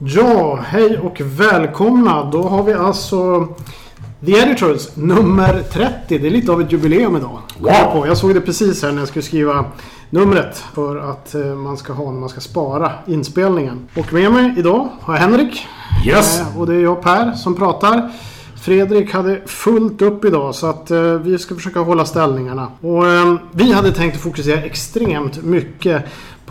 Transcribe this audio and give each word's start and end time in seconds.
Ja, 0.00 0.58
hej 0.66 0.98
och 0.98 1.20
välkomna. 1.24 2.30
Då 2.30 2.42
har 2.42 2.62
vi 2.62 2.72
alltså 2.72 3.48
The 4.26 4.32
Editors 4.32 4.96
nummer 4.96 5.62
30. 5.72 6.18
Det 6.18 6.26
är 6.26 6.30
lite 6.30 6.52
av 6.52 6.60
ett 6.60 6.72
jubileum 6.72 7.16
idag. 7.16 7.38
Wow. 7.58 8.06
Jag 8.06 8.16
såg 8.16 8.34
det 8.34 8.40
precis 8.40 8.82
här 8.82 8.92
när 8.92 8.98
jag 8.98 9.08
skulle 9.08 9.22
skriva 9.22 9.64
numret 10.10 10.56
för 10.74 10.96
att 10.96 11.34
eh, 11.34 11.40
man 11.44 11.76
ska 11.76 11.92
ha 11.92 12.04
när 12.12 12.20
man 12.20 12.28
ska 12.28 12.40
spara 12.40 12.92
inspelningen. 13.06 13.88
Och 13.96 14.12
med 14.12 14.32
mig 14.32 14.54
idag 14.56 14.88
har 15.00 15.14
jag 15.14 15.20
Henrik. 15.20 15.66
Yes! 16.06 16.40
Eh, 16.40 16.58
Och 16.60 16.66
det 16.66 16.74
är 16.74 16.80
jag 16.80 17.02
Per 17.02 17.32
som 17.32 17.54
pratar. 17.56 18.10
Fredrik 18.62 19.12
hade 19.14 19.40
fullt 19.46 20.02
upp 20.02 20.24
idag 20.24 20.54
så 20.54 20.66
att 20.66 20.90
eh, 20.90 21.02
vi 21.02 21.38
ska 21.38 21.54
försöka 21.54 21.80
hålla 21.80 22.04
ställningarna. 22.04 22.68
Och 22.80 23.06
eh, 23.08 23.34
vi 23.52 23.72
hade 23.72 23.92
tänkt 23.92 24.16
att 24.16 24.22
fokusera 24.22 24.60
extremt 24.62 25.42
mycket 25.44 26.04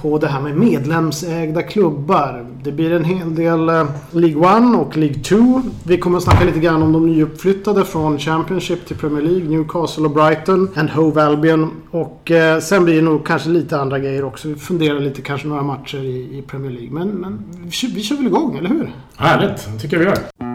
på 0.06 0.18
det 0.18 0.28
här 0.28 0.42
med 0.42 0.58
medlemsägda 0.58 1.64
klubbar. 1.64 2.46
Det 2.64 2.72
blir 2.72 2.92
en 2.92 3.04
hel 3.04 3.36
del 3.36 3.70
eh, 3.70 3.86
League 4.12 4.58
1 4.58 4.76
och 4.80 4.98
League 4.98 5.24
2. 5.24 5.62
Vi 5.84 5.98
kommer 5.98 6.18
att 6.18 6.24
snacka 6.24 6.46
lite 6.46 6.60
grann 6.60 6.84
om 6.84 6.94
de 6.94 7.08
nyuppflyttade 7.08 7.86
från 7.86 8.20
Championship 8.20 8.86
till 8.88 8.96
Premier 8.96 9.22
League. 9.22 9.50
Newcastle 9.50 10.04
och 10.04 10.12
Brighton. 10.12 10.70
And 10.76 10.90
Hove 10.90 11.24
Albion. 11.24 11.72
Och 11.92 12.32
eh, 12.32 12.60
sen 12.60 12.84
blir 12.86 12.96
det 12.96 13.02
nog 13.02 13.26
kanske 13.26 13.50
lite 13.50 13.80
andra 13.80 14.00
grejer 14.00 14.24
också. 14.24 14.48
Vi 14.48 14.56
funderar 14.56 15.00
lite 15.00 15.22
kanske 15.22 15.48
några 15.48 15.64
matcher 15.64 15.98
i, 15.98 16.38
i 16.38 16.44
Premier 16.48 16.72
League. 16.72 16.92
Men, 16.92 17.08
men 17.08 17.44
vi, 17.64 17.72
kör, 17.72 17.88
vi 17.88 18.04
kör 18.04 18.16
väl 18.16 18.28
igång, 18.28 18.58
eller 18.58 18.70
hur? 18.70 18.96
Härligt, 19.16 19.68
det 19.74 19.80
tycker 19.80 19.98
jag 19.98 20.04
vi 20.04 20.10
gör. 20.10 20.55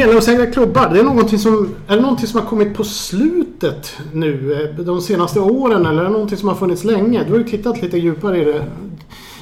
Medlemsägda 0.00 0.46
klubbar, 0.46 0.90
det 0.92 1.00
är, 1.00 1.04
någonting 1.04 1.38
som, 1.38 1.74
är 1.88 1.96
det 1.96 2.02
någonting 2.02 2.26
som 2.26 2.40
har 2.40 2.46
kommit 2.46 2.74
på 2.74 2.84
slutet 2.84 3.96
nu 4.12 4.52
eh, 4.78 4.84
de 4.84 5.00
senaste 5.00 5.40
åren 5.40 5.86
eller 5.86 6.00
är 6.00 6.04
det 6.04 6.10
någonting 6.10 6.38
som 6.38 6.48
har 6.48 6.54
funnits 6.54 6.84
länge? 6.84 7.24
Du 7.24 7.30
har 7.30 7.38
ju 7.38 7.44
tittat 7.44 7.82
lite 7.82 7.98
djupare 7.98 8.40
i, 8.42 8.44
det, 8.44 8.64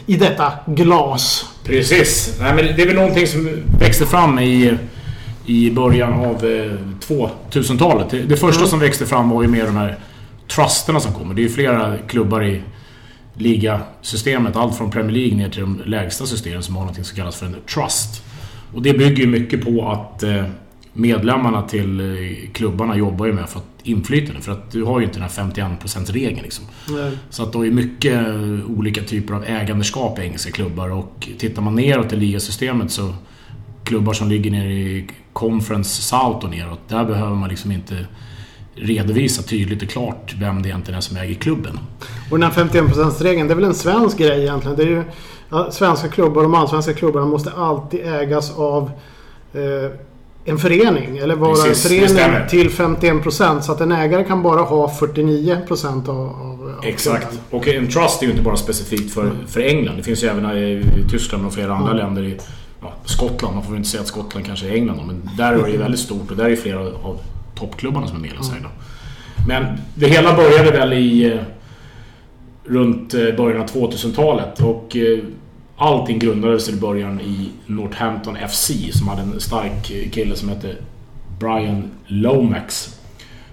i 0.07 0.17
detta 0.17 0.53
glas. 0.67 1.47
Precis. 1.65 2.37
Nej, 2.41 2.55
men 2.55 2.77
det 2.77 2.83
är 2.83 2.87
väl 2.87 2.97
någonting 2.97 3.27
som 3.27 3.49
växte 3.81 4.07
fram 4.07 4.39
i, 4.39 4.79
i 5.47 5.71
början 5.71 6.13
av 6.13 6.45
eh, 6.45 6.73
2000-talet. 7.51 8.11
Det, 8.11 8.19
det 8.19 8.37
första 8.37 8.67
som 8.67 8.81
växte 8.81 9.07
fram 9.07 9.31
var 9.31 9.43
ju 9.43 9.49
mer 9.49 9.65
de 9.65 9.77
här 9.77 9.99
trusterna 10.49 11.01
som 11.01 11.13
kommer. 11.13 11.35
Det 11.35 11.41
är 11.41 11.49
ju 11.49 11.49
flera 11.51 11.99
klubbar 11.99 12.45
i 12.45 12.63
ligasystemet. 13.35 14.57
Allt 14.57 14.77
från 14.77 14.91
Premier 14.91 15.13
League 15.13 15.37
ner 15.37 15.49
till 15.49 15.61
de 15.61 15.83
lägsta 15.87 16.27
systemen 16.27 16.63
som 16.63 16.77
har 16.77 16.85
något 16.85 17.07
som 17.07 17.17
kallas 17.17 17.37
för 17.37 17.47
en 17.47 17.57
trust. 17.75 18.23
Och 18.75 18.83
det 18.83 18.93
bygger 18.93 19.25
ju 19.25 19.27
mycket 19.27 19.65
på 19.65 19.91
att 19.91 20.23
eh, 20.23 20.45
medlemmarna 20.93 21.63
till 21.63 22.01
eh, 22.01 22.51
klubbarna 22.53 22.97
jobbar 22.97 23.27
ju 23.27 23.33
med 23.33 23.45
att 23.45 23.51
få 23.51 23.61
inflytande. 23.83 24.41
För 24.41 24.53
att 24.53 24.71
du 24.71 24.85
har 24.85 25.01
ju 25.01 25.07
inte 25.07 25.19
den 25.19 25.29
här 25.29 25.69
51%-regeln 25.79 26.43
liksom. 26.43 26.65
Så 27.31 27.43
att 27.43 27.53
det 27.53 27.59
har 27.59 27.65
ju 27.65 27.73
mycket 27.73 28.27
eh, 28.27 28.71
olika 28.79 29.03
typer 29.03 29.35
av 29.35 29.45
ägandeskap 29.45 30.19
i 30.19 30.23
engelska 30.23 30.51
klubbar 30.51 30.91
och 30.91 31.29
tittar 31.39 31.63
man 31.63 31.75
neråt 31.75 32.13
i 32.13 32.17
ligasystemet 32.17 32.91
så 32.91 33.15
klubbar 33.85 34.13
som 34.13 34.29
ligger 34.29 34.51
nere 34.51 34.73
i 34.73 35.09
Conference 35.33 36.03
South 36.03 36.45
och 36.45 36.51
neråt, 36.51 36.89
där 36.89 37.05
behöver 37.05 37.35
man 37.35 37.49
liksom 37.49 37.73
inte 37.73 38.07
redovisa 38.75 39.43
tydligt 39.43 39.83
och 39.83 39.89
klart 39.89 40.35
vem 40.39 40.63
det 40.63 40.69
egentligen 40.69 40.99
är 40.99 41.01
som 41.01 41.17
äger 41.17 41.35
klubben. 41.35 41.79
Och 42.31 42.39
den 42.39 42.51
här 42.51 42.65
51%-regeln, 42.65 43.49
det 43.49 43.55
är 43.55 43.57
väl 43.57 43.65
en 43.65 43.75
svensk 43.75 44.19
grej 44.19 44.43
egentligen. 44.43 44.77
Det 44.77 44.83
är 44.83 44.87
ju, 44.87 45.03
svenska 45.71 46.09
klubbar, 46.09 46.43
de 46.43 46.55
allsvenska 46.55 46.93
klubbarna 46.93 47.27
måste 47.27 47.51
alltid 47.57 48.01
ägas 48.07 48.59
av 48.59 48.91
eh, 49.53 49.91
en 50.45 50.59
förening. 50.59 51.19
Eller 51.19 51.35
vara 51.35 51.55
Precis, 51.55 51.93
en 51.93 52.09
förening 52.09 52.49
till 52.49 52.71
51%. 52.71 53.61
Så 53.61 53.73
att 53.73 53.81
en 53.81 53.93
ägare 53.93 54.25
kan 54.25 54.43
bara 54.43 54.61
ha 54.61 54.89
49% 55.01 56.09
av, 56.09 56.19
av, 56.19 56.75
Exakt. 56.83 57.29
klubben. 57.29 57.39
Och 57.51 57.69
en 57.69 57.89
trust 57.89 58.23
är 58.23 58.27
ju 58.27 58.33
inte 58.33 58.45
bara 58.45 58.57
specifikt 58.57 59.15
för, 59.15 59.31
för 59.47 59.61
England. 59.61 59.97
Det 59.97 60.03
finns 60.03 60.25
ju 60.25 60.29
även 60.29 60.57
i 60.57 60.85
Tyskland 61.11 61.47
och 61.47 61.53
flera 61.53 61.75
andra 61.75 61.93
länder. 61.93 62.23
I 62.23 62.39
ja, 62.81 62.93
Skottland, 63.05 63.55
man 63.55 63.65
får 63.65 63.71
väl 63.71 63.79
inte 63.79 63.91
säga 63.91 64.01
att 64.01 64.09
Skottland 64.09 64.47
kanske 64.47 64.67
är 64.69 64.73
England 64.75 65.01
men 65.07 65.31
där 65.37 65.53
är 65.53 65.63
det 65.63 65.71
ju 65.71 65.79
väldigt 65.79 66.01
stort 66.01 66.31
och 66.31 66.37
där 66.37 66.45
är 66.45 66.49
ju 66.49 66.57
flera 66.57 66.81
av 66.81 67.19
toppklubbarna 67.55 68.07
som 68.07 68.17
är 68.17 68.21
medlemsägda. 68.21 68.69
Men 69.49 69.65
det 69.95 70.07
hela 70.07 70.37
började 70.37 70.71
väl 70.71 70.93
i... 70.93 71.33
eh, 71.33 71.41
Runt 72.71 73.15
eh, 73.15 73.21
början 73.37 73.61
av 73.63 73.67
2000-talet 73.67 74.61
och 74.61 74.97
eh, 74.97 75.19
allting 75.79 76.19
grundades 76.19 76.69
i 76.69 76.77
början 76.77 77.21
i 77.21 77.51
Northampton 77.67 78.37
FC 78.49 78.71
som 78.93 79.09
hade 79.09 79.23
en 79.23 79.41
stark 79.41 79.93
kille 80.13 80.37
som 80.37 80.49
hette 80.49 80.77
Brian 81.39 81.91
Lomax. 82.07 82.99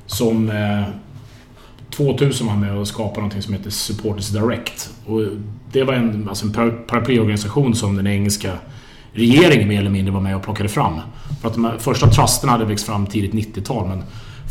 Som 0.06 0.50
eh, 0.50 0.84
2000 1.90 2.48
var 2.48 2.56
med 2.56 2.78
och 2.78 2.88
skapade 2.88 3.20
någonting 3.20 3.42
som 3.42 3.54
heter 3.54 3.70
Supporters 3.70 4.30
Direct. 4.30 4.90
Och 5.06 5.22
det 5.72 5.84
var 5.84 5.94
en, 5.94 6.30
alltså 6.30 6.46
en 6.46 6.54
paraplyorganisation 6.88 7.76
som 7.76 7.96
den 7.96 8.08
engelska 8.08 8.52
regeringen 9.12 9.68
mer 9.68 9.80
eller 9.80 9.90
mindre 9.90 10.14
var 10.14 10.22
med 10.22 10.36
och 10.36 10.44
plockade 10.44 10.70
fram. 10.70 11.00
För 11.42 11.48
att 11.48 11.54
de 11.54 11.72
första 11.80 12.08
trusterna 12.08 12.52
hade 12.52 12.66
växt 12.66 12.86
fram 12.86 13.08
tidigt 13.08 13.34
90-tal 13.34 13.88
men 13.88 14.04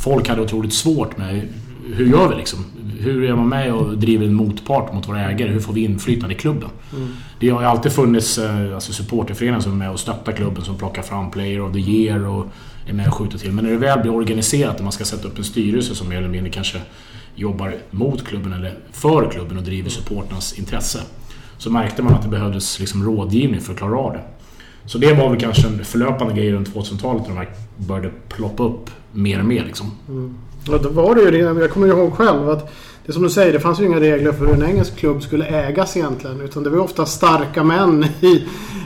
folk 0.02 0.28
hade 0.28 0.42
otroligt 0.42 0.74
svårt 0.74 1.16
med 1.18 1.48
hur 1.92 2.06
gör 2.06 2.28
vi 2.28 2.34
liksom? 2.34 2.64
Hur 2.98 3.24
är 3.24 3.36
man 3.36 3.48
med 3.48 3.74
och 3.74 3.98
driver 3.98 4.26
en 4.26 4.34
motpart 4.34 4.94
mot 4.94 5.08
våra 5.08 5.30
ägare? 5.30 5.50
Hur 5.50 5.60
får 5.60 5.72
vi 5.72 5.84
inflytande 5.84 6.34
i 6.34 6.38
klubben? 6.38 6.70
Det 7.40 7.48
har 7.48 7.60
ju 7.60 7.66
alltid 7.66 7.92
funnits 7.92 8.38
eh, 8.38 8.74
alltså 8.74 8.92
supporterföreningar 8.92 9.60
som 9.60 9.72
är 9.72 9.76
med 9.76 9.90
och 9.90 10.00
stöttar 10.00 10.32
klubben 10.32 10.64
som 10.64 10.78
plockar 10.78 11.02
fram 11.02 11.30
Player 11.30 11.60
of 11.60 11.72
the 11.72 11.78
Year 11.78 12.26
och 12.26 12.46
är 12.86 12.92
med 12.92 13.08
och 13.08 13.14
skjuter 13.14 13.38
till. 13.38 13.52
Men 13.52 13.64
när 13.64 13.72
det 13.72 13.78
väl 13.78 14.00
blir 14.00 14.14
organiserat 14.14 14.76
och 14.76 14.82
man 14.82 14.92
ska 14.92 15.04
sätta 15.04 15.28
upp 15.28 15.38
en 15.38 15.44
styrelse 15.44 15.94
som 15.94 16.08
mer 16.08 16.16
eller 16.16 16.28
mindre 16.28 16.50
kanske 16.50 16.78
jobbar 17.34 17.74
mot 17.90 18.24
klubben 18.24 18.52
eller 18.52 18.78
för 18.92 19.30
klubben 19.30 19.58
och 19.58 19.64
driver 19.64 19.90
supporternas 19.90 20.58
intresse. 20.58 21.00
Så 21.58 21.70
märkte 21.70 22.02
man 22.02 22.14
att 22.14 22.22
det 22.22 22.28
behövdes 22.28 22.80
liksom 22.80 23.04
rådgivning 23.04 23.60
för 23.60 23.72
att 23.72 23.78
klara 23.78 23.98
av 23.98 24.12
det. 24.12 24.22
Så 24.86 24.98
det 24.98 25.12
var 25.12 25.30
väl 25.30 25.40
kanske 25.40 25.66
en 25.66 25.84
förlöpande 25.84 26.34
grej 26.34 26.52
runt 26.52 26.74
2000-talet 26.74 27.22
när 27.22 27.28
de 27.28 27.36
här 27.36 27.48
började 27.76 28.10
ploppa 28.28 28.62
upp 28.62 28.90
mer 29.12 29.38
och 29.38 29.46
mer 29.46 29.64
liksom. 29.64 29.90
Ja, 30.66 30.78
då 30.78 30.88
var 30.88 31.14
det 31.14 31.22
ju 31.22 31.30
det. 31.30 31.60
Jag 31.60 31.70
kommer 31.70 31.86
ihåg 31.86 32.12
själv 32.12 32.50
att 32.50 32.72
det 33.06 33.10
är 33.10 33.12
som 33.12 33.22
du 33.22 33.30
säger, 33.30 33.52
det 33.52 33.60
fanns 33.60 33.80
ju 33.80 33.84
inga 33.84 34.00
regler 34.00 34.32
för 34.32 34.46
hur 34.46 34.54
en 34.54 34.62
engelsk 34.62 34.96
klubb 34.96 35.22
skulle 35.22 35.44
ägas 35.44 35.96
egentligen. 35.96 36.40
Utan 36.40 36.62
det 36.62 36.70
var 36.70 36.78
ofta 36.78 37.06
starka 37.06 37.64
män 37.64 38.06
i, 38.20 38.44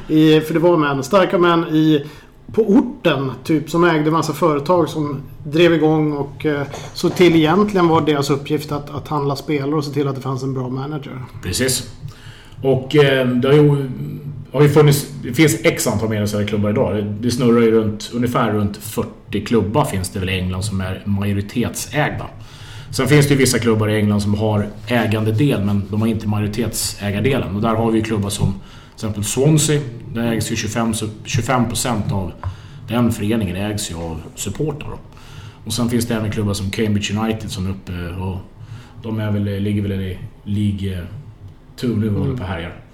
i 0.09 0.41
för 0.41 0.55
det 0.55 0.61
var 0.61 0.77
män, 0.77 1.03
starka 1.03 1.39
män 1.39 1.65
i 1.65 2.06
på 2.53 2.62
orten 2.62 3.33
typ 3.44 3.71
som 3.71 3.84
ägde 3.84 4.11
massa 4.11 4.33
företag 4.33 4.89
som 4.89 5.22
drev 5.44 5.72
igång 5.72 6.12
och 6.12 6.47
eh, 6.47 6.66
så 6.94 7.11
till 7.11 7.37
egentligen 7.37 7.89
var 7.89 8.00
deras 8.00 8.31
uppgift 8.31 8.72
att, 8.72 8.91
att 8.91 9.09
handla 9.09 9.37
spelare 9.37 9.75
och 9.75 9.84
se 9.84 9.93
till 9.93 10.09
att 10.09 10.15
det 10.15 10.21
fanns 10.21 10.43
en 10.43 10.55
bra 10.55 10.69
manager. 10.69 11.25
Precis. 11.43 11.91
Och 12.62 12.97
eh, 12.97 13.28
det 13.28 13.49
har 13.49 13.55
ju, 13.55 13.91
har 14.53 14.62
ju 14.62 14.69
funnits... 14.69 15.06
Det 15.22 15.34
finns 15.34 15.60
x 15.64 15.86
antal 15.86 16.09
medlemsägda 16.09 16.47
klubbar 16.47 16.70
idag. 16.70 17.04
Det, 17.20 17.31
snurrar 17.31 17.60
ju 17.62 17.70
runt, 17.70 18.10
ungefär 18.14 18.53
runt 18.53 18.76
40 18.76 19.44
klubbar 19.47 19.84
finns 19.84 20.10
det 20.10 20.20
väl 20.20 20.28
i 20.28 20.38
England 20.38 20.62
som 20.62 20.81
är 20.81 21.03
majoritetsägda. 21.04 22.26
Sen 22.91 23.09
finns 23.09 23.28
det 23.28 23.34
ju 23.34 23.38
vissa 23.38 23.59
klubbar 23.59 23.88
i 23.88 23.97
England 23.97 24.20
som 24.20 24.34
har 24.34 24.69
ägandedel 24.86 25.64
men 25.64 25.82
de 25.91 26.00
har 26.00 26.09
inte 26.09 26.28
majoritetsägardelen. 26.28 27.56
Och 27.56 27.62
där 27.62 27.75
har 27.75 27.91
vi 27.91 27.98
ju 27.98 28.04
klubbar 28.04 28.31
som 28.31 28.53
till 28.53 28.94
exempel 28.94 29.25
Swansea. 29.25 29.81
Där 30.14 30.32
ägs 30.32 30.50
ju 30.50 30.54
25%, 30.54 31.09
25% 31.25 32.12
av 32.12 32.32
den 32.88 33.12
föreningen 33.12 33.56
ägs 33.56 33.91
ju 33.91 33.94
av 33.94 34.20
supportrar. 34.34 34.98
Och 35.65 35.72
sen 35.72 35.91
finns 35.91 36.06
det 36.06 36.15
även 36.15 36.30
klubbar 36.30 36.54
som 36.54 36.70
Cambridge 36.70 37.19
United 37.19 37.50
som 37.50 37.66
är 37.66 37.70
uppe 37.70 37.92
och 38.22 38.36
de 39.03 39.21
är 39.21 39.30
väl, 39.30 39.62
ligger 39.62 39.83
väl 39.83 39.92
i 39.92 40.18
League 40.44 41.06
2 41.80 41.86
nu 41.89 42.09
och 42.09 42.21
håller 42.21 42.36
på 42.36 42.42
och 42.42 42.48
härjar. 42.48 42.88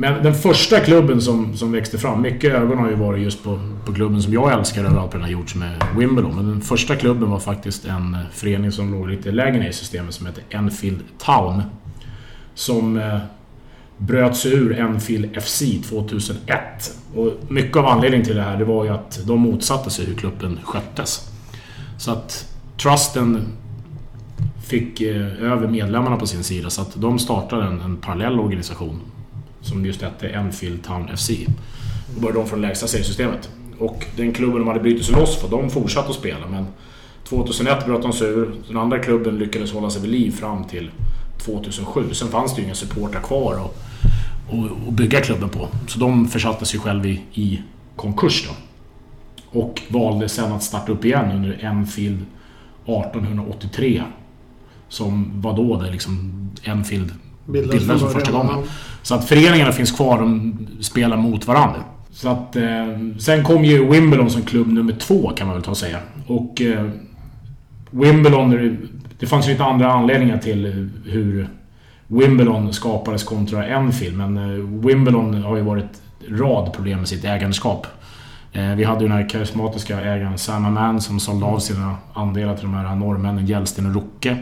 Men 0.00 0.22
den 0.22 0.34
första 0.34 0.80
klubben 0.80 1.20
som, 1.22 1.56
som 1.56 1.72
växte 1.72 1.98
fram, 1.98 2.22
mycket 2.22 2.54
ögon 2.54 2.78
har 2.78 2.88
ju 2.88 2.94
varit 2.94 3.22
just 3.22 3.44
på, 3.44 3.60
på 3.84 3.94
klubben 3.94 4.22
som 4.22 4.32
jag 4.32 4.52
älskar 4.52 4.84
överallt, 4.84 5.10
på 5.10 5.16
den 5.16 5.24
har 5.24 5.30
gjorts 5.30 5.52
som 5.52 5.62
är 5.62 5.78
Wimbledon. 5.98 6.36
Men 6.36 6.48
den 6.48 6.60
första 6.60 6.96
klubben 6.96 7.30
var 7.30 7.38
faktiskt 7.38 7.84
en 7.84 8.14
eh, 8.14 8.20
förening 8.32 8.72
som 8.72 8.92
låg 8.92 9.08
lite 9.08 9.30
lägre 9.30 9.58
ner 9.58 9.68
i 9.68 9.72
systemet 9.72 10.14
som 10.14 10.26
heter 10.26 10.44
Enfield 10.50 11.00
Town. 11.18 11.62
Som 12.54 12.98
eh, 12.98 13.18
bröt 13.96 14.36
sig 14.36 14.52
ur 14.52 14.78
Enfield 14.78 15.42
FC 15.42 15.62
2001. 15.88 16.96
Och 17.14 17.32
mycket 17.48 17.76
av 17.76 17.86
anledningen 17.86 18.26
till 18.26 18.36
det 18.36 18.42
här 18.42 18.56
det 18.56 18.64
var 18.64 18.84
ju 18.84 18.90
att 18.90 19.20
de 19.26 19.40
motsatte 19.40 19.90
sig 19.90 20.06
hur 20.06 20.14
klubben 20.14 20.58
sköttes. 20.64 21.30
Så 21.98 22.10
att 22.10 22.54
Trusten 22.82 23.46
fick 24.66 25.00
eh, 25.00 25.42
över 25.52 25.68
medlemmarna 25.68 26.16
på 26.16 26.26
sin 26.26 26.44
sida 26.44 26.70
så 26.70 26.82
att 26.82 26.92
de 26.94 27.18
startade 27.18 27.64
en, 27.64 27.80
en 27.80 27.96
parallell 27.96 28.40
organisation 28.40 29.00
som 29.62 29.86
just 29.86 30.02
hette 30.02 30.28
Enfield 30.28 30.84
Town 30.84 31.16
FC. 31.16 31.30
Då 32.14 32.20
började 32.20 32.38
de 32.38 32.48
från 32.48 32.60
lägsta 32.60 32.86
seriesystemet. 32.86 33.50
Och 33.78 34.06
den 34.16 34.32
klubben 34.32 34.58
de 34.58 34.68
hade 34.68 34.80
brutit 34.80 35.04
sig 35.04 35.14
loss 35.14 35.40
för, 35.40 35.48
de 35.48 35.70
fortsatte 35.70 36.08
att 36.08 36.14
spela 36.14 36.46
men 36.50 36.66
2001 37.24 37.86
bröt 37.86 38.02
de 38.02 38.12
sig 38.12 38.28
ur. 38.28 38.54
Den 38.68 38.76
andra 38.76 38.98
klubben 38.98 39.38
lyckades 39.38 39.72
hålla 39.72 39.90
sig 39.90 40.02
vid 40.02 40.10
liv 40.10 40.30
fram 40.30 40.64
till 40.64 40.90
2007. 41.38 42.14
Sen 42.14 42.28
fanns 42.28 42.54
det 42.54 42.60
ju 42.60 42.66
inga 42.66 42.74
supportrar 42.74 43.22
kvar 43.22 43.60
och, 43.64 43.76
och, 44.48 44.86
och 44.86 44.92
bygga 44.92 45.20
klubben 45.20 45.48
på. 45.48 45.68
Så 45.86 45.98
de 45.98 46.28
försatte 46.28 46.66
sig 46.66 46.80
själva 46.80 47.06
i, 47.06 47.20
i 47.32 47.62
konkurs 47.96 48.48
då. 48.48 48.54
Och 49.60 49.82
valde 49.88 50.28
sen 50.28 50.52
att 50.52 50.62
starta 50.62 50.92
upp 50.92 51.04
igen 51.04 51.30
under 51.32 51.64
Enfield 51.64 52.24
1883. 52.84 54.02
Som 54.88 55.40
var 55.40 55.56
då 55.56 55.80
det 55.80 55.90
liksom 55.90 56.32
Enfield 56.62 57.12
bildades 57.50 58.00
för 58.00 58.08
första 58.08 58.32
gången. 58.32 58.62
Så 59.02 59.14
att 59.14 59.24
föreningarna 59.24 59.72
finns 59.72 59.92
kvar, 59.92 60.18
de 60.18 60.56
spelar 60.80 61.16
mot 61.16 61.46
varandra. 61.46 61.84
Så 62.12 62.28
att, 62.28 62.56
eh, 62.56 62.62
sen 63.18 63.44
kom 63.44 63.64
ju 63.64 63.90
Wimbledon 63.90 64.30
som 64.30 64.42
klubb 64.42 64.68
nummer 64.68 64.92
två 64.92 65.32
kan 65.36 65.46
man 65.46 65.56
väl 65.56 65.64
ta 65.64 65.70
och 65.70 65.76
säga. 65.76 65.98
Och 66.26 66.62
eh, 66.62 66.86
Wimbledon, 67.90 68.78
det 69.18 69.26
fanns 69.26 69.46
ju 69.48 69.50
lite 69.50 69.64
andra 69.64 69.92
anledningar 69.92 70.38
till 70.38 70.90
hur 71.04 71.48
Wimbledon 72.06 72.72
skapades 72.72 73.24
kontra 73.24 73.66
Enfield. 73.66 74.16
Men 74.16 74.36
eh, 74.36 74.86
Wimbledon 74.86 75.42
har 75.42 75.56
ju 75.56 75.62
varit 75.62 76.02
rad 76.28 76.72
problem 76.72 76.98
med 76.98 77.08
sitt 77.08 77.24
ägandeskap. 77.24 77.86
Eh, 78.52 78.74
vi 78.74 78.84
hade 78.84 79.00
ju 79.00 79.08
den 79.08 79.16
här 79.16 79.28
karismatiska 79.28 80.00
ägaren 80.00 80.38
Sam 80.38 80.74
Mann 80.74 81.00
som 81.00 81.20
sålde 81.20 81.46
av 81.46 81.58
sina 81.58 81.96
andelar 82.14 82.54
till 82.54 82.64
de 82.64 82.74
här 82.74 82.96
norrmännen 82.96 83.46
Jelsten 83.46 83.86
och 83.86 83.94
Rocke. 83.94 84.36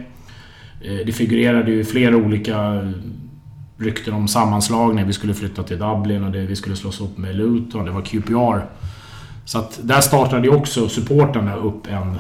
Eh, 0.81 1.07
det 1.07 1.13
figurerade 1.13 1.71
ju 1.71 1.85
flera 1.85 2.17
olika 2.17 2.87
rykten 3.77 4.15
om 4.15 4.29
sammanslagningar. 4.29 5.07
Vi 5.07 5.13
skulle 5.13 5.35
flytta 5.35 5.63
till 5.63 5.79
Dublin 5.79 6.25
och 6.25 6.33
det, 6.33 6.47
vi 6.47 6.57
skulle 6.57 6.77
slås 6.77 7.01
upp 7.01 7.19
med 7.19 7.37
Luton. 7.37 7.85
Det 7.85 7.91
var 7.91 8.03
QPR. 8.03 8.67
Så 9.45 9.59
att 9.59 9.81
där 9.83 10.01
startade 10.01 10.47
ju 10.47 10.55
också 10.55 10.89
supporterna 10.89 11.57
upp 11.57 11.87
en 11.87 12.19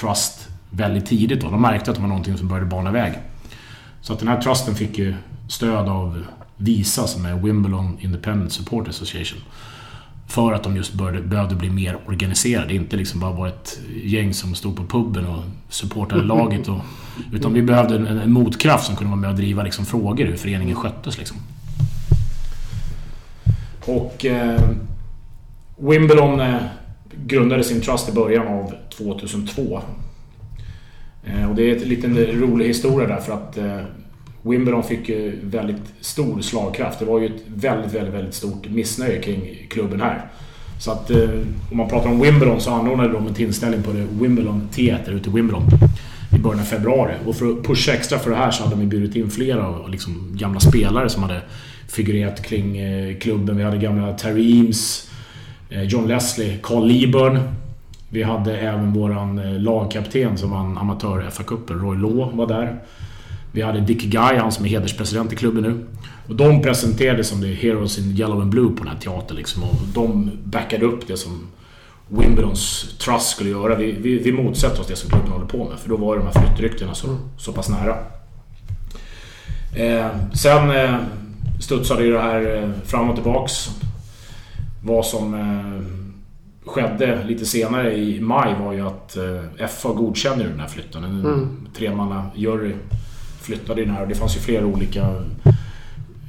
trust 0.00 0.48
väldigt 0.70 1.06
tidigt. 1.06 1.40
Då. 1.40 1.50
De 1.50 1.62
märkte 1.62 1.90
att 1.90 1.96
det 1.96 2.02
var 2.02 2.08
någonting 2.08 2.38
som 2.38 2.48
började 2.48 2.66
bana 2.66 2.90
väg. 2.90 3.12
Så 4.00 4.12
att 4.12 4.18
den 4.18 4.28
här 4.28 4.40
trusten 4.40 4.74
fick 4.74 4.98
ju 4.98 5.14
stöd 5.48 5.88
av 5.88 6.24
VISA 6.56 7.06
som 7.06 7.26
är 7.26 7.34
Wimbledon 7.34 7.98
Independent 8.00 8.52
Support 8.52 8.88
Association. 8.88 9.40
För 10.26 10.52
att 10.52 10.62
de 10.62 10.76
just 10.76 10.94
började, 10.94 11.22
behövde 11.22 11.54
bli 11.54 11.70
mer 11.70 11.96
organiserade. 12.06 12.74
Inte 12.74 12.96
liksom 12.96 13.20
bara 13.20 13.32
vara 13.32 13.48
ett 13.48 13.80
gäng 14.04 14.34
som 14.34 14.54
stod 14.54 14.76
på 14.76 14.84
puben 14.84 15.26
och 15.26 15.44
supportade 15.68 16.22
laget. 16.22 16.68
Och, 16.68 16.78
utan 17.32 17.52
vi 17.52 17.62
behövde 17.62 17.96
en, 17.96 18.06
en, 18.06 18.32
motkraft 18.32 18.86
som 18.86 18.96
kunde 18.96 19.10
vara 19.10 19.20
med 19.20 19.30
och 19.30 19.36
driva 19.36 19.62
liksom 19.62 19.84
frågor 19.84 20.24
hur 20.24 20.36
föreningen 20.36 20.76
sköttes. 20.76 21.18
Liksom. 21.18 21.36
Och 23.86 24.24
eh, 24.24 24.60
Wimbledon 25.76 26.40
eh, 26.40 26.56
grundade 27.26 27.64
sin 27.64 27.80
trust 27.80 28.08
i 28.08 28.12
början 28.12 28.48
av 28.48 28.74
2002. 28.96 29.80
Eh, 31.24 31.50
och 31.50 31.56
det 31.56 31.70
är 31.70 31.76
en 31.76 31.88
liten 31.88 32.16
rolig 32.16 32.66
historia 32.66 33.08
där 33.08 33.20
för 33.20 33.32
att 33.32 33.58
eh, 33.58 33.80
Wimbledon 34.42 34.82
fick 34.82 35.08
ju 35.08 35.38
väldigt 35.42 35.82
stor 36.00 36.40
slagkraft. 36.40 36.98
Det 36.98 37.04
var 37.04 37.20
ju 37.20 37.26
ett 37.26 37.42
väldigt, 37.46 37.94
väldigt, 37.94 38.14
väldigt 38.14 38.34
stort 38.34 38.68
missnöje 38.68 39.22
kring 39.22 39.66
klubben 39.70 40.00
här. 40.00 40.26
Så 40.80 40.90
att 40.92 41.10
eh, 41.10 41.30
om 41.70 41.76
man 41.76 41.88
pratar 41.88 42.10
om 42.10 42.20
Wimbledon 42.20 42.60
så 42.60 42.70
anordnade 42.70 43.12
de 43.12 43.26
en 43.26 43.34
tillställning 43.34 43.82
på 43.82 43.92
det 43.92 44.06
Wimbledon 44.20 44.68
Theater 44.72 45.12
ute 45.12 45.30
i 45.30 45.32
Wimbledon 45.32 45.62
i 46.36 46.38
början 46.38 46.60
av 46.60 46.64
februari. 46.64 47.14
Och 47.26 47.36
för 47.36 47.50
att 47.50 47.64
pusha 47.64 47.92
extra 47.92 48.18
för 48.18 48.30
det 48.30 48.36
här 48.36 48.50
så 48.50 48.64
hade 48.64 48.76
de 48.76 48.86
bjudit 48.86 49.16
in 49.16 49.30
flera 49.30 49.86
liksom, 49.86 50.28
gamla 50.32 50.60
spelare 50.60 51.08
som 51.08 51.22
hade 51.22 51.40
figurerat 51.88 52.42
kring 52.42 52.78
eh, 52.78 53.18
klubben. 53.18 53.56
Vi 53.56 53.62
hade 53.62 53.78
gamla 53.78 54.12
Terry 54.12 54.58
Eames, 54.58 55.10
eh, 55.70 55.82
John 55.82 56.08
Leslie, 56.08 56.58
Carl 56.62 56.86
Lieburn. 56.86 57.38
Vi 58.08 58.22
hade 58.22 58.58
även 58.58 58.92
våran 58.92 59.38
eh, 59.38 59.60
lagkapten 59.60 60.38
som 60.38 60.50
vann 60.50 60.78
amatör-FA-cupen, 60.78 61.80
Roy 61.80 61.98
Law 61.98 62.36
var 62.36 62.46
där. 62.46 62.78
Vi 63.52 63.62
hade 63.62 63.80
Dick 63.80 64.02
Guy, 64.02 64.36
han 64.36 64.52
som 64.52 64.64
är 64.64 64.68
hederspresident 64.68 65.32
i 65.32 65.36
klubben 65.36 65.62
nu. 65.62 65.86
Och 66.28 66.36
de 66.36 66.62
presenterade 66.62 67.24
som 67.24 67.40
the 67.40 67.54
Heroes 67.54 67.98
in 67.98 68.16
Yellow 68.16 68.40
and 68.40 68.50
Blue 68.50 68.68
på 68.68 68.84
den 68.84 68.88
här 68.88 69.00
teatern 69.00 69.36
liksom. 69.36 69.62
Och 69.62 69.76
de 69.94 70.30
backade 70.44 70.84
upp 70.84 71.06
det 71.06 71.16
som 71.16 71.46
Wimbledons 72.08 72.94
Trust 72.98 73.28
skulle 73.28 73.50
göra. 73.50 73.74
Vi, 73.74 73.92
vi, 73.92 74.18
vi 74.18 74.32
motsätter 74.32 74.80
oss 74.80 74.86
det 74.86 74.96
som 74.96 75.10
klubben 75.10 75.32
håller 75.32 75.46
på 75.46 75.68
med. 75.68 75.78
För 75.78 75.88
då 75.88 75.96
var 75.96 76.16
de 76.16 76.26
här 76.26 76.46
flyttryktena 76.46 76.94
så, 76.94 77.16
så 77.38 77.52
pass 77.52 77.68
nära. 77.68 77.96
Eh, 79.76 80.06
sen 80.34 80.70
eh, 80.70 80.96
studsade 81.60 82.04
ju 82.04 82.12
det 82.12 82.20
här 82.20 82.56
eh, 82.56 82.70
fram 82.84 83.10
och 83.10 83.14
tillbaks. 83.14 83.68
Vad 84.84 85.06
som 85.06 85.34
eh, 85.34 85.82
skedde 86.70 87.24
lite 87.24 87.46
senare 87.46 87.96
i 87.96 88.20
maj 88.20 88.54
var 88.60 88.72
ju 88.72 88.86
att 88.86 89.16
eh, 89.16 89.66
FA 89.66 89.92
godkände 89.92 90.44
den 90.44 90.60
här 90.60 90.68
flytten. 90.68 91.04
En 91.04 91.20
mm. 91.20 91.66
tremanna 91.74 92.30
jury 92.34 92.72
flyttade 93.42 93.84
den 93.84 93.94
här 93.94 94.02
och 94.02 94.08
det 94.08 94.14
fanns 94.14 94.36
ju 94.36 94.40
flera 94.40 94.66
olika 94.66 95.14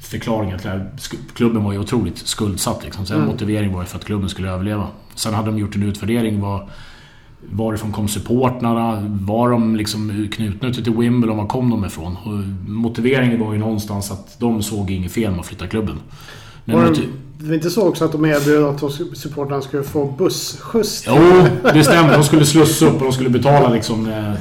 förklaringar 0.01 0.57
till 0.57 0.69
det 0.69 0.74
här. 0.74 0.89
Klubben 1.33 1.63
var 1.63 1.74
ju 1.74 1.80
otroligt 1.80 2.18
skuldsatt 2.18 2.83
liksom. 2.83 3.06
Sen 3.06 3.18
mm. 3.18 3.30
motivering 3.30 3.74
var 3.74 3.81
ju 3.81 3.88
för 3.88 3.98
att 3.98 4.06
klubben 4.06 4.30
skulle 4.30 4.50
överleva. 4.50 4.88
Sen 5.15 5.33
hade 5.33 5.48
de 5.48 5.57
gjort 5.57 5.75
en 5.75 5.83
utvärdering 5.83 6.42
var, 6.42 6.69
varifrån 7.51 7.92
kom 7.92 8.07
supportrarna? 8.07 9.07
Var 9.10 9.50
de 9.50 9.75
liksom 9.75 10.27
knutna 10.31 10.68
ute 10.68 10.83
till 10.83 10.94
Wimbledon? 10.94 11.38
Var 11.38 11.48
kom 11.48 11.69
de 11.69 11.86
ifrån? 11.86 12.18
Och 12.24 12.69
motiveringen 12.69 13.39
var 13.39 13.54
ju 13.54 13.60
någonstans 13.60 14.12
att 14.12 14.39
de 14.39 14.63
såg 14.63 14.92
inget 14.92 15.12
fel 15.12 15.31
med 15.31 15.39
att 15.39 15.45
flytta 15.45 15.68
klubben. 15.68 16.00
Men 16.65 16.75
var 16.75 16.83
det, 16.83 17.01
det 17.38 17.56
inte 17.56 17.69
så 17.69 17.88
också 17.88 18.06
att 18.06 18.12
de 18.12 18.25
erbjöd 18.25 18.63
att 18.63 18.94
supportrarna 19.18 19.62
skulle 19.62 19.83
få 19.83 20.06
busskjuts? 20.18 21.04
Jo, 21.07 21.48
det 21.74 21.83
stämmer. 21.83 22.13
De 22.13 22.24
skulle 22.24 22.45
slussa 22.45 22.86
upp 22.86 22.94
och 22.94 23.04
de 23.04 23.12
skulle 23.12 23.30
betala 23.30 23.69
liksom... 23.69 24.12
Eh, 24.12 24.33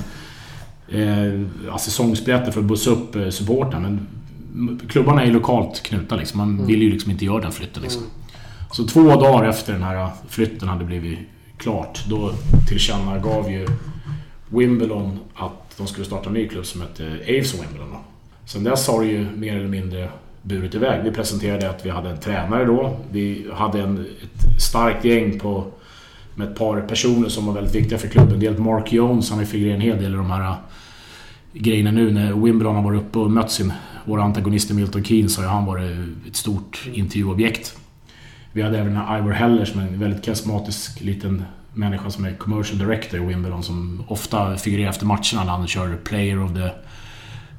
eh, 0.93 1.77
säsongsbiljetter 1.79 2.53
för 2.53 2.61
att 2.61 2.67
bussa 2.67 2.91
upp 2.91 3.17
eh, 3.17 3.29
supporten. 3.29 4.06
Men 4.53 4.81
klubbarna 4.89 5.23
är 5.23 5.27
ju 5.27 5.33
lokalt 5.33 5.83
knutna 5.83 6.17
liksom. 6.17 6.39
Man 6.39 6.50
mm. 6.50 6.67
vill 6.67 6.83
ju 6.83 6.91
liksom 6.91 7.11
inte 7.11 7.25
göra 7.25 7.41
den 7.41 7.53
flytten 7.53 7.83
liksom. 7.83 8.03
Mm. 8.03 8.12
Så 8.73 8.87
två 8.87 9.03
dagar 9.03 9.49
efter 9.49 9.73
den 9.73 9.83
här 9.83 10.11
flytten 10.29 10.69
hade 10.69 10.85
blivit 10.85 11.19
klart, 11.56 12.05
då 12.09 12.33
tillkännagav 12.69 13.50
ju 13.50 13.67
Wimbledon 14.49 15.19
att 15.35 15.77
de 15.77 15.87
skulle 15.87 16.06
starta 16.06 16.29
en 16.29 16.35
ny 16.35 16.49
klubb 16.49 16.67
som 16.67 16.81
hette 16.81 17.05
Aves 17.05 17.55
Wimbledon. 17.55 17.91
Då. 17.91 18.00
Sen 18.45 18.65
dess 18.65 18.88
har 18.88 19.03
det 19.03 19.09
ju 19.09 19.27
mer 19.37 19.56
eller 19.56 19.69
mindre 19.69 20.09
burit 20.43 20.75
iväg. 20.75 21.05
Vi 21.05 21.11
presenterade 21.11 21.71
att 21.71 21.87
vi 21.87 21.91
hade 21.91 22.11
en 22.11 22.19
tränare 22.19 22.65
då. 22.65 22.97
Vi 23.11 23.47
hade 23.53 23.83
en, 23.83 24.06
ett 24.23 24.62
starkt 24.62 25.05
gäng 25.05 25.38
på, 25.38 25.65
med 26.34 26.49
ett 26.49 26.58
par 26.58 26.81
personer 26.81 27.29
som 27.29 27.46
var 27.46 27.52
väldigt 27.52 27.75
viktiga 27.75 27.99
för 27.99 28.08
klubben. 28.08 28.40
Dels 28.40 28.58
Mark 28.58 28.93
Jones, 28.93 29.31
han 29.31 29.38
har 29.38 29.46
figurerat 29.46 29.75
en 29.75 29.81
hel 29.81 29.99
del 29.99 30.14
i 30.14 30.17
de 30.17 30.31
här 30.31 30.43
äh, 30.43 30.55
grejerna 31.52 31.90
nu 31.90 32.11
när 32.11 32.33
Wimbledon 32.33 32.76
har 32.76 32.83
varit 32.83 33.00
uppe 33.00 33.18
och 33.18 33.30
mött 33.30 33.50
sin, 33.50 33.73
vår 34.04 34.21
antagonist 34.21 34.71
Milton 34.71 35.04
Keynes 35.04 35.37
har 35.37 35.45
ju 35.45 35.50
han 35.50 35.64
varit 35.64 35.90
ett 36.28 36.37
stort 36.37 36.88
intervjuobjekt. 36.92 37.76
Vi 38.52 38.62
hade 38.62 38.78
även 38.78 38.92
Ivor 38.92 39.30
Heller 39.30 39.64
som 39.64 39.80
är 39.80 39.87
en 39.87 40.00
väldigt 40.00 40.25
karismatisk 40.25 41.00
liten 41.00 41.45
människa 41.75 42.11
som 42.11 42.25
är 42.25 42.33
commercial 42.33 42.78
director 42.78 43.23
i 43.23 43.26
Wimbledon 43.26 43.62
som 43.62 44.04
ofta 44.09 44.57
figurerar 44.57 44.90
efter 44.90 45.07
matcherna 45.07 45.45
när 45.45 45.52
han 45.52 45.66
kör 45.66 45.97
Player 45.97 46.45
of 46.45 46.52
the 46.54 46.71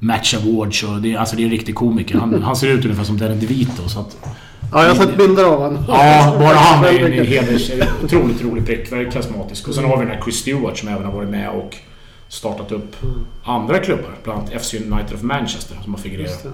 Match 0.04 0.34
Awards. 0.34 0.82
Och 0.82 1.00
det, 1.00 1.16
alltså 1.16 1.36
det 1.36 1.42
är 1.42 1.44
en 1.44 1.50
riktig 1.50 1.74
komiker. 1.74 2.18
Han, 2.18 2.42
han 2.42 2.56
ser 2.56 2.68
ut 2.68 2.84
ungefär 2.84 3.04
som 3.04 3.18
Danny 3.18 3.34
DeVito. 3.34 3.88
Så 3.88 4.00
att, 4.00 4.16
ja, 4.72 4.82
jag 4.82 4.94
har 4.94 5.06
sett 5.06 5.16
bilder 5.16 5.44
av 5.44 5.60
honom. 5.60 5.84
Ja, 5.88 6.36
bara 6.38 6.54
han 6.54 6.84
är 6.84 6.98
en 6.98 7.26
heders... 7.26 7.70
Otroligt 8.04 8.42
rolig 8.42 8.66
prick. 8.66 8.92
Väldigt 8.92 9.12
karismatisk. 9.12 9.68
Och 9.68 9.74
sen 9.74 9.84
har 9.84 9.98
vi 9.98 10.04
den 10.04 10.14
här 10.14 10.22
Chris 10.22 10.36
Stewart 10.36 10.78
som 10.78 10.88
även 10.88 11.04
har 11.04 11.12
varit 11.12 11.30
med 11.30 11.50
och 11.50 11.76
startat 12.28 12.72
upp 12.72 12.96
andra 13.44 13.78
klubbar. 13.78 14.10
Bland 14.24 14.38
annat 14.38 14.62
FC 14.62 14.74
United 14.74 15.14
of 15.14 15.22
Manchester 15.22 15.76
som 15.82 15.94
har 15.94 16.00
figurerat. 16.00 16.46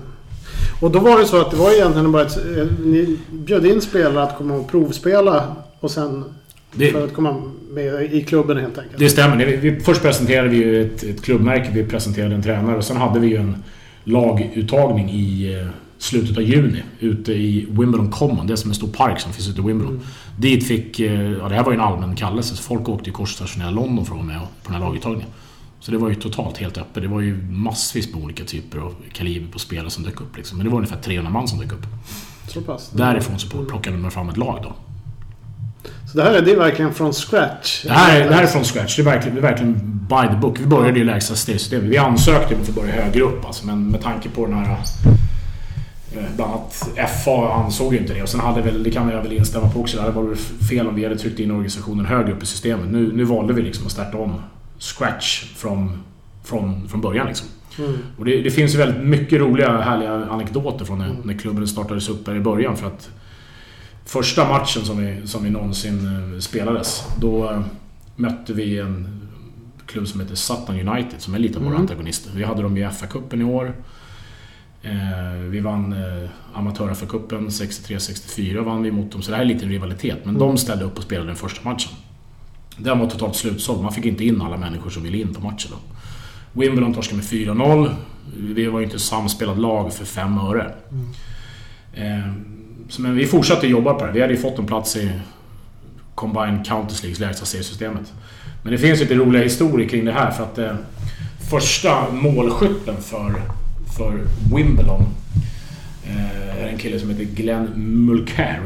Och 0.81 0.91
då 0.91 0.99
var 0.99 1.19
det 1.19 1.27
så 1.27 1.41
att 1.41 1.51
det 1.51 1.57
var 1.57 1.71
egentligen 1.73 2.13
bara 2.13 2.23
att 2.23 2.37
eh, 2.37 2.67
ni 2.85 3.19
bjöd 3.33 3.67
in 3.67 3.81
spelare 3.81 4.23
att 4.23 4.39
komma 4.39 4.55
och 4.55 4.71
provspela 4.71 5.57
och 5.81 5.91
sen 5.91 6.25
det, 6.73 6.93
för 6.93 7.05
att 7.05 7.15
komma 7.15 7.43
med 7.71 8.15
i 8.15 8.25
klubben 8.25 8.57
helt 8.57 8.79
enkelt. 8.79 8.99
Det 8.99 9.09
stämmer. 9.09 9.47
Vi, 9.47 9.57
vi, 9.57 9.81
först 9.81 10.03
presenterade 10.03 10.49
vi 10.49 10.57
ju 10.57 10.87
ett, 10.87 11.03
ett 11.03 11.23
klubbmärke, 11.23 11.71
vi 11.75 11.85
presenterade 11.85 12.35
en 12.35 12.43
tränare 12.43 12.77
och 12.77 12.85
sen 12.85 12.97
hade 12.97 13.21
vi 13.21 13.29
ju 13.29 13.37
en 13.37 13.63
laguttagning 14.05 15.11
i 15.11 15.55
eh, 15.61 15.69
slutet 15.99 16.37
av 16.37 16.43
juni 16.43 16.83
ute 17.01 17.33
i 17.33 17.67
Wimbledon 17.71 18.11
Common. 18.11 18.47
Det 18.47 18.53
är 18.53 18.57
som 18.57 18.71
en 18.71 18.75
stor 18.75 18.89
park 18.89 19.21
som 19.21 19.33
finns 19.33 19.49
ute 19.49 19.61
i 19.61 19.65
Wimbledon. 19.65 19.95
Mm. 19.95 20.07
Dit 20.39 20.69
fick, 20.69 21.01
eh, 21.01 21.31
ja 21.31 21.49
det 21.49 21.55
här 21.55 21.65
var 21.65 21.73
ju 21.73 21.77
en 21.77 21.85
allmän 21.85 22.17
kallelse 22.17 22.57
så 22.57 22.63
folk 22.63 22.89
åkte 22.89 23.11
ju 23.11 23.13
kors 23.13 23.41
och 23.41 23.73
London 23.73 24.07
för 24.07 24.13
att 24.15 24.19
vara 24.19 24.23
med 24.23 24.41
på 24.41 24.73
den 24.73 24.75
här 24.75 24.81
laguttagningen. 24.81 25.29
Så 25.81 25.91
det 25.91 25.99
var 25.99 26.09
ju 26.09 26.15
totalt 26.15 26.57
helt 26.57 26.79
öppet. 26.79 27.03
Det 27.03 27.09
var 27.09 27.21
ju 27.21 27.43
massvis 27.43 28.15
med 28.15 28.25
olika 28.25 28.45
typer 28.45 28.79
av 28.79 28.95
kaliber 29.13 29.53
på 29.53 29.59
spelare 29.59 29.91
som 29.91 30.05
dök 30.05 30.21
upp. 30.21 30.37
Liksom. 30.37 30.59
Men 30.59 30.67
det 30.67 30.71
var 30.71 30.79
ungefär 30.79 31.01
300 31.01 31.33
man 31.33 31.49
som 31.49 31.59
dök 31.59 31.73
upp. 31.73 31.87
Så 32.49 32.61
pass? 32.61 32.91
Därifrån 32.91 33.39
så 33.39 33.65
plockade 33.65 33.97
man 33.97 34.11
fram 34.11 34.29
ett 34.29 34.37
lag 34.37 34.61
då. 34.63 34.75
Så 36.11 36.19
det 36.19 36.25
här 36.25 36.35
är, 36.35 36.43
det 36.43 36.53
är 36.53 36.57
verkligen 36.57 36.95
från 36.95 37.13
scratch? 37.13 37.83
Det 37.85 37.93
här, 37.93 38.21
är, 38.21 38.29
det 38.29 38.35
här 38.35 38.43
är 38.43 38.47
från 38.47 38.65
scratch. 38.65 38.97
Det 38.97 39.03
är 39.03 39.05
verkligen, 39.05 39.35
det 39.35 39.41
är 39.41 39.51
verkligen 39.51 39.75
by 40.09 40.29
the 40.35 40.37
book. 40.41 40.61
Vi 40.61 40.67
började 40.67 41.01
i 41.01 41.05
lägsta 41.05 41.35
stegsystemet. 41.35 41.85
Vi 41.85 41.99
ansökte 41.99 42.55
om 42.55 42.61
att 42.61 42.75
börja 42.75 42.93
högre 42.93 43.23
upp 43.23 43.45
alltså, 43.45 43.67
men 43.67 43.89
med 43.89 44.03
tanke 44.03 44.29
på 44.29 44.47
den 44.47 44.55
här... 44.55 44.73
Eh, 46.17 46.23
bland 46.37 46.53
annat 46.53 46.91
FA 47.25 47.53
ansåg 47.53 47.95
ju 47.95 48.01
inte 48.01 48.15
det 48.15 48.23
och 48.23 48.29
sen 48.29 48.41
hade 48.41 48.63
väl, 48.63 48.83
det 48.83 48.91
kan 48.91 49.09
jag 49.09 49.23
väl 49.23 49.33
instämma 49.33 49.69
på 49.71 49.81
också, 49.81 49.97
det 49.97 50.03
hade 50.03 50.15
varit 50.15 50.39
fel 50.71 50.89
om 50.89 50.95
vi 50.95 51.05
hade 51.05 51.19
tryckt 51.19 51.39
in 51.39 51.51
organisationen 51.51 52.07
högre 52.07 52.33
upp 52.33 52.43
i 52.43 52.47
systemet. 52.47 52.91
Nu, 52.91 53.13
nu 53.13 53.25
valde 53.25 53.53
vi 53.53 53.63
liksom 53.63 53.87
att 53.87 53.93
starta 53.93 54.19
om 54.19 54.43
scratch 54.79 55.45
från, 55.57 56.03
från, 56.45 56.89
från 56.89 57.01
början 57.01 57.27
liksom. 57.27 57.47
Mm. 57.79 57.99
Och 58.19 58.25
det, 58.25 58.43
det, 58.43 58.51
finns 58.51 58.75
ju 58.75 58.79
väldigt 58.79 59.03
mycket 59.03 59.41
roliga, 59.41 59.81
härliga 59.81 60.13
anekdoter 60.13 60.85
från 60.85 60.99
när, 60.99 61.17
när 61.25 61.35
klubben 61.35 61.69
startades 61.69 62.09
upp 62.09 62.27
där 62.27 62.37
i 62.37 62.41
början. 62.41 62.77
För 62.77 62.87
att 62.87 63.11
första 64.11 64.49
matchen 64.49 64.85
som 64.85 64.99
vi, 64.99 65.27
som 65.27 65.45
vi 65.45 65.51
någonsin 65.51 66.07
eh, 66.35 66.41
spelades, 66.41 67.05
då 67.21 67.51
eh, 67.51 67.61
mötte 68.17 68.53
vi 68.53 68.79
en 68.79 69.21
klubb 69.87 70.09
som 70.09 70.21
heter 70.21 70.35
Sutton 70.35 70.89
United 70.89 71.21
som 71.21 71.35
är 71.35 71.39
lite 71.39 71.59
av 71.59 71.65
våra 71.65 71.75
mm. 71.75 71.83
antagonister. 71.83 72.31
Vi 72.35 72.45
hade 72.45 72.63
dem 72.63 72.77
i 72.77 72.85
FA-cupen 72.85 73.41
i 73.41 73.45
år. 73.45 73.75
Eh, 74.83 75.39
vi 75.49 75.61
vann 75.61 75.93
eh, 75.93 76.31
amatör-FA-cupen 76.55 77.49
63-64 77.49 78.65
vann 78.65 78.83
vi 78.83 78.91
mot 78.91 79.13
dem, 79.13 79.23
så 79.23 79.31
det 79.31 79.37
här 79.37 79.45
är 79.45 79.49
lite 79.49 79.67
rivalitet. 79.67 80.19
Men 80.25 80.37
mm. 80.37 80.49
de 80.49 80.57
ställde 80.57 80.85
upp 80.85 80.97
och 80.97 81.05
spelade 81.05 81.27
den 81.27 81.37
första 81.37 81.69
matchen. 81.69 81.93
Den 82.77 82.99
var 82.99 83.07
totalt 83.07 83.37
slutsåld. 83.37 83.83
Man 83.83 83.93
fick 83.93 84.05
inte 84.05 84.25
in 84.25 84.43
alla 84.43 84.57
människor 84.57 84.91
som 84.91 85.03
ville 85.03 85.19
in 85.19 85.35
på 85.35 85.41
matchen. 85.41 85.71
Då. 85.71 85.77
Wimbledon 86.61 86.95
torskade 86.95 87.17
med 87.17 87.27
4-0. 87.27 87.95
Vi 88.37 88.67
var 88.67 88.81
ju 88.81 88.85
inte 88.85 88.99
samspelat 88.99 89.59
lag 89.59 89.95
för 89.95 90.05
fem 90.05 90.39
öre. 90.39 90.75
Mm. 90.91 91.09
Eh, 91.93 92.33
men 92.99 93.15
vi 93.15 93.27
fortsatte 93.27 93.67
jobba 93.67 93.95
på 93.95 94.07
det. 94.07 94.13
Vi 94.13 94.21
hade 94.21 94.33
ju 94.33 94.41
fått 94.41 94.59
en 94.59 94.67
plats 94.67 94.97
i 94.97 95.11
Combined 96.15 96.67
Counters 96.67 97.03
Leagues 97.03 97.21
lägsta 97.21 97.47
seriesystemet. 97.47 98.13
Men 98.63 98.73
det 98.73 98.79
finns 98.79 99.01
lite 99.01 99.15
roliga 99.15 99.43
historier 99.43 99.89
kring 99.89 100.05
det 100.05 100.13
här 100.13 100.31
för 100.31 100.45
att 100.45 100.59
eh, 100.59 100.75
första 101.51 102.11
målskytten 102.13 102.97
för, 103.03 103.43
för 103.97 104.21
Wimbledon 104.55 105.07
eh, 106.05 106.63
är 106.63 106.69
en 106.69 106.79
kille 106.79 107.01
som 107.01 107.11
heter 107.11 107.25
Glenn 107.25 107.69
Mulcair. 108.07 108.61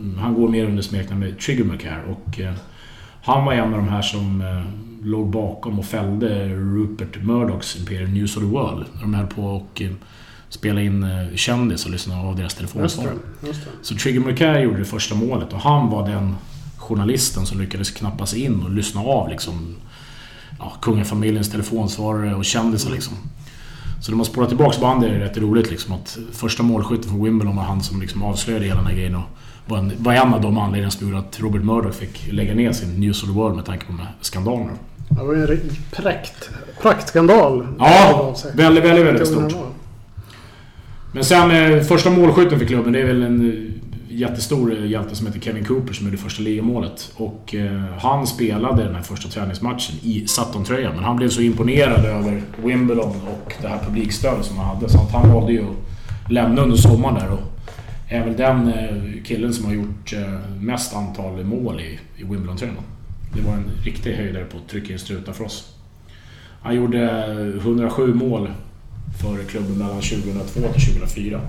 Mm, 0.00 0.18
han 0.18 0.34
går 0.34 0.48
mer 0.48 0.64
under 0.64 0.82
smeknamnet 0.82 1.40
Trigger 1.40 1.64
Mulcair 1.64 2.02
och 2.08 2.40
eh, 2.40 2.52
han 3.22 3.44
var 3.44 3.52
en 3.52 3.74
av 3.74 3.78
de 3.78 3.88
här 3.88 4.02
som 4.02 4.40
eh, 4.40 4.62
låg 5.06 5.26
bakom 5.30 5.78
och 5.78 5.84
fällde 5.84 6.48
Rupert 6.48 7.22
Murdochs 7.22 7.76
Imperial 7.76 8.10
News 8.10 8.36
of 8.36 8.42
the 8.42 8.48
World. 8.48 8.86
De 9.00 9.14
höll 9.14 9.26
på 9.26 9.42
och 9.42 9.82
eh, 9.82 9.90
spela 10.54 10.80
in 10.80 11.02
eh, 11.02 11.36
kändis 11.36 11.84
och 11.84 11.90
lyssna 11.90 12.20
av 12.20 12.36
deras 12.36 12.54
telefonsvar. 12.54 13.08
Så 13.82 13.94
Trigger 13.96 14.20
Mulcair 14.20 14.60
gjorde 14.60 14.78
det 14.78 14.84
första 14.84 15.14
målet 15.14 15.52
och 15.52 15.58
han 15.58 15.90
var 15.90 16.08
den 16.08 16.36
journalisten 16.76 17.46
som 17.46 17.60
lyckades 17.60 17.90
knappa 17.90 18.26
sig 18.26 18.44
in 18.44 18.62
och 18.62 18.70
lyssna 18.70 19.00
av 19.00 19.28
liksom, 19.28 19.76
ja, 20.58 20.72
kungafamiljens 20.82 21.50
telefonsvarare 21.50 22.34
och 22.34 22.44
kändisar 22.44 22.90
liksom. 22.90 23.14
Så 24.02 24.10
de 24.10 24.20
har 24.20 24.24
spårat 24.24 24.48
tillbaks 24.48 24.80
bandet 24.80 25.10
är 25.10 25.18
rätt 25.18 25.38
roligt 25.38 25.70
liksom 25.70 25.94
att 25.94 26.18
första 26.32 26.62
målskytten 26.62 27.10
för 27.10 27.24
Wimbledon 27.24 27.56
var 27.56 27.62
han 27.62 27.82
som 27.82 28.00
liksom 28.00 28.22
avslöjade 28.22 28.64
hela 28.64 28.76
den 28.76 28.86
här 28.86 28.94
grejen 28.94 29.14
och 29.14 29.28
var 29.66 29.78
en, 29.78 29.92
var 29.98 30.12
en 30.12 30.34
av 30.34 30.40
de 30.40 30.58
anledningarna 30.58 30.90
som 30.90 31.06
gjorde 31.06 31.18
att 31.18 31.40
Robert 31.40 31.62
Murdoch 31.62 31.94
fick 31.94 32.32
lägga 32.32 32.54
ner 32.54 32.72
sin 32.72 33.00
News 33.00 33.22
of 33.22 33.28
the 33.28 33.34
World 33.34 33.56
med 33.56 33.64
tanke 33.64 33.86
på 33.86 33.92
de 33.92 33.98
här 33.98 34.12
skandalerna. 34.20 34.72
Det 35.08 35.24
var 35.24 35.34
ju 35.34 35.42
en 35.42 35.70
prakt, 35.92 36.50
praktskandal. 36.82 37.66
Ja, 37.78 38.36
väldigt, 38.54 38.84
väldigt, 38.84 39.06
väldigt 39.06 39.28
stort. 39.28 39.73
Men 41.14 41.24
sen 41.24 41.50
eh, 41.50 41.82
första 41.82 42.10
målskytten 42.10 42.58
för 42.58 42.66
klubben, 42.66 42.92
det 42.92 43.00
är 43.00 43.06
väl 43.06 43.22
en 43.22 43.50
eh, 43.50 44.16
jättestor 44.16 44.72
eh, 44.72 44.86
hjälte 44.86 45.16
som 45.16 45.26
heter 45.26 45.40
Kevin 45.40 45.64
Cooper 45.64 45.92
som 45.92 46.06
gjorde 46.06 46.18
första 46.18 46.42
ligamålet. 46.42 47.12
Och 47.16 47.54
eh, 47.54 47.82
han 47.98 48.26
spelade 48.26 48.84
den 48.84 48.94
här 48.94 49.02
första 49.02 49.28
träningsmatchen 49.28 49.96
i 50.02 50.24
Sutton-tröjan. 50.26 50.94
Men 50.94 51.04
han 51.04 51.16
blev 51.16 51.28
så 51.28 51.40
imponerad 51.40 52.04
över 52.04 52.42
Wimbledon 52.64 53.12
och 53.26 53.52
det 53.62 53.68
här 53.68 53.78
publikstödet 53.78 54.44
som 54.44 54.56
han 54.56 54.76
hade 54.76 54.88
så 54.88 54.98
att 54.98 55.12
han 55.12 55.32
valde 55.32 55.52
ju 55.52 55.64
att 55.64 56.32
lämna 56.32 56.62
under 56.62 56.76
sommaren 56.76 57.14
där. 57.14 57.32
Och 57.32 57.40
är 58.08 58.24
väl 58.24 58.36
den 58.36 58.68
eh, 58.68 59.22
killen 59.24 59.52
som 59.52 59.64
har 59.64 59.74
gjort 59.74 60.12
eh, 60.12 60.60
mest 60.60 60.94
antal 60.94 61.44
mål 61.44 61.80
i, 61.80 62.00
i 62.16 62.24
Wimbledon-tröjan. 62.24 62.74
Det 63.34 63.42
var 63.42 63.52
en 63.52 63.70
riktig 63.84 64.12
höjdare 64.12 64.44
på 64.44 64.56
att 64.56 64.68
trycka 64.68 64.92
in 64.92 64.98
strutar 64.98 65.32
för 65.32 65.44
oss. 65.44 65.74
Han 66.62 66.74
gjorde 66.74 67.24
107 67.60 68.14
mål 68.14 68.48
för 69.20 69.44
klubben 69.44 69.78
mellan 69.78 70.00
2002 70.00 70.60
till 70.72 70.86
2004. 70.86 71.40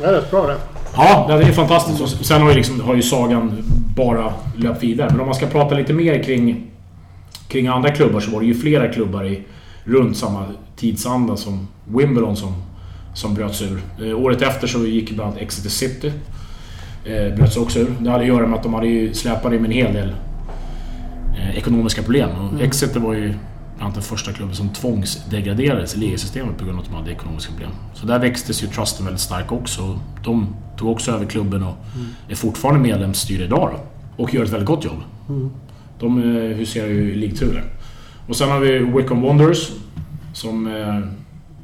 Det 0.00 0.04
är 0.04 0.12
rätt 0.12 0.30
bra 0.30 0.46
det. 0.46 0.56
Ja, 0.96 1.26
det 1.28 1.44
är 1.44 1.52
fantastiskt. 1.52 2.00
Och 2.00 2.08
sen 2.08 2.42
har 2.42 2.48
ju, 2.48 2.56
liksom, 2.56 2.80
har 2.80 2.94
ju 2.94 3.02
sagan 3.02 3.64
bara 3.96 4.32
löpt 4.56 4.82
vidare. 4.82 5.08
Men 5.10 5.20
om 5.20 5.26
man 5.26 5.34
ska 5.34 5.46
prata 5.46 5.74
lite 5.74 5.92
mer 5.92 6.22
kring, 6.22 6.70
kring 7.48 7.66
andra 7.66 7.90
klubbar 7.90 8.20
så 8.20 8.30
var 8.30 8.40
det 8.40 8.46
ju 8.46 8.54
flera 8.54 8.88
klubbar 8.88 9.24
i 9.24 9.42
runt 9.84 10.16
samma 10.16 10.46
tidsanda 10.76 11.36
som 11.36 11.68
Wimbledon 11.84 12.36
som, 12.36 12.54
som 13.14 13.34
bröts 13.34 13.62
ur. 13.62 13.82
Eh, 14.02 14.18
året 14.18 14.42
efter 14.42 14.66
så 14.66 14.86
gick 14.86 15.10
bland 15.10 15.30
annat 15.30 15.42
Exeter 15.42 15.70
City. 15.70 16.12
Eh, 17.04 17.34
bröts 17.36 17.56
också 17.56 17.78
ur. 17.78 17.94
Det 18.00 18.10
hade 18.10 18.22
att 18.22 18.28
göra 18.28 18.46
med 18.46 18.56
att 18.58 18.62
de 18.62 18.74
hade 18.74 18.86
ju 18.86 19.14
släpat 19.14 19.52
in 19.52 19.64
en 19.64 19.70
hel 19.70 19.92
del 19.92 20.14
eh, 21.38 21.58
ekonomiska 21.58 22.02
problem. 22.02 22.30
Och 22.30 22.52
mm. 22.52 22.64
Exeter 22.64 23.00
var 23.00 23.14
ju 23.14 23.34
bland 23.82 23.94
den 23.94 24.02
första 24.02 24.32
klubben 24.32 24.56
som 24.56 24.68
tvångsdegraderades 24.68 25.94
i 25.94 25.98
ligasystemet 25.98 26.58
på 26.58 26.64
grund 26.64 26.78
av 26.78 26.84
att 26.84 26.90
de 26.90 26.96
hade 26.96 27.10
ekonomiska 27.10 27.52
problem. 27.52 27.70
Så 27.94 28.06
där 28.06 28.18
växtes 28.18 28.62
ju 28.62 28.66
trusten 28.66 29.04
väldigt 29.04 29.20
starkt 29.20 29.52
också. 29.52 30.00
De 30.24 30.54
tog 30.76 30.90
också 30.90 31.12
över 31.12 31.26
klubben 31.26 31.62
och 31.62 31.76
mm. 31.94 32.08
är 32.28 32.34
fortfarande 32.34 32.80
medlemsstyrda 32.80 33.44
idag 33.44 33.70
då, 33.72 33.80
Och 34.22 34.34
gör 34.34 34.44
ett 34.44 34.50
väldigt 34.50 34.66
gott 34.66 34.84
jobb. 34.84 35.00
Mm. 35.28 35.50
De 35.98 36.18
eh, 36.18 36.56
huserar 36.56 36.88
ju 36.88 37.12
i 37.12 37.14
ligturer. 37.14 37.64
Och 38.28 38.36
sen 38.36 38.50
har 38.50 38.60
vi 38.60 38.78
Wickham 38.78 39.22
Wanderers 39.22 39.70
som 40.34 40.66
eh, 40.66 41.00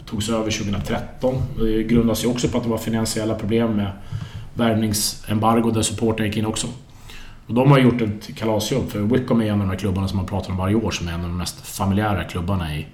togs 0.06 0.28
över 0.28 0.50
2013. 0.50 1.34
Det 1.58 1.82
grundas 1.82 2.24
ju 2.24 2.28
också 2.28 2.48
på 2.48 2.58
att 2.58 2.64
det 2.64 2.70
var 2.70 2.78
finansiella 2.78 3.34
problem 3.34 3.76
med 3.76 3.90
värvningsembargo 4.54 5.70
där 5.70 5.82
supporten 5.82 6.26
gick 6.26 6.36
in 6.36 6.46
också. 6.46 6.66
Och 7.48 7.54
de 7.54 7.70
har 7.70 7.78
gjort 7.78 8.00
ett 8.00 8.36
kalasjobb, 8.36 8.90
för 8.90 9.00
Wickham 9.00 9.40
är 9.40 9.46
en 9.46 9.52
av 9.52 9.58
de 9.58 9.68
här 9.68 9.76
klubbarna 9.76 10.08
som 10.08 10.16
man 10.16 10.26
pratar 10.26 10.50
om 10.50 10.56
varje 10.56 10.74
år 10.74 10.90
som 10.90 11.08
är 11.08 11.12
en 11.12 11.20
av 11.20 11.28
de 11.28 11.36
mest 11.36 11.66
familjära 11.66 12.24
klubbarna 12.24 12.76
i 12.76 12.86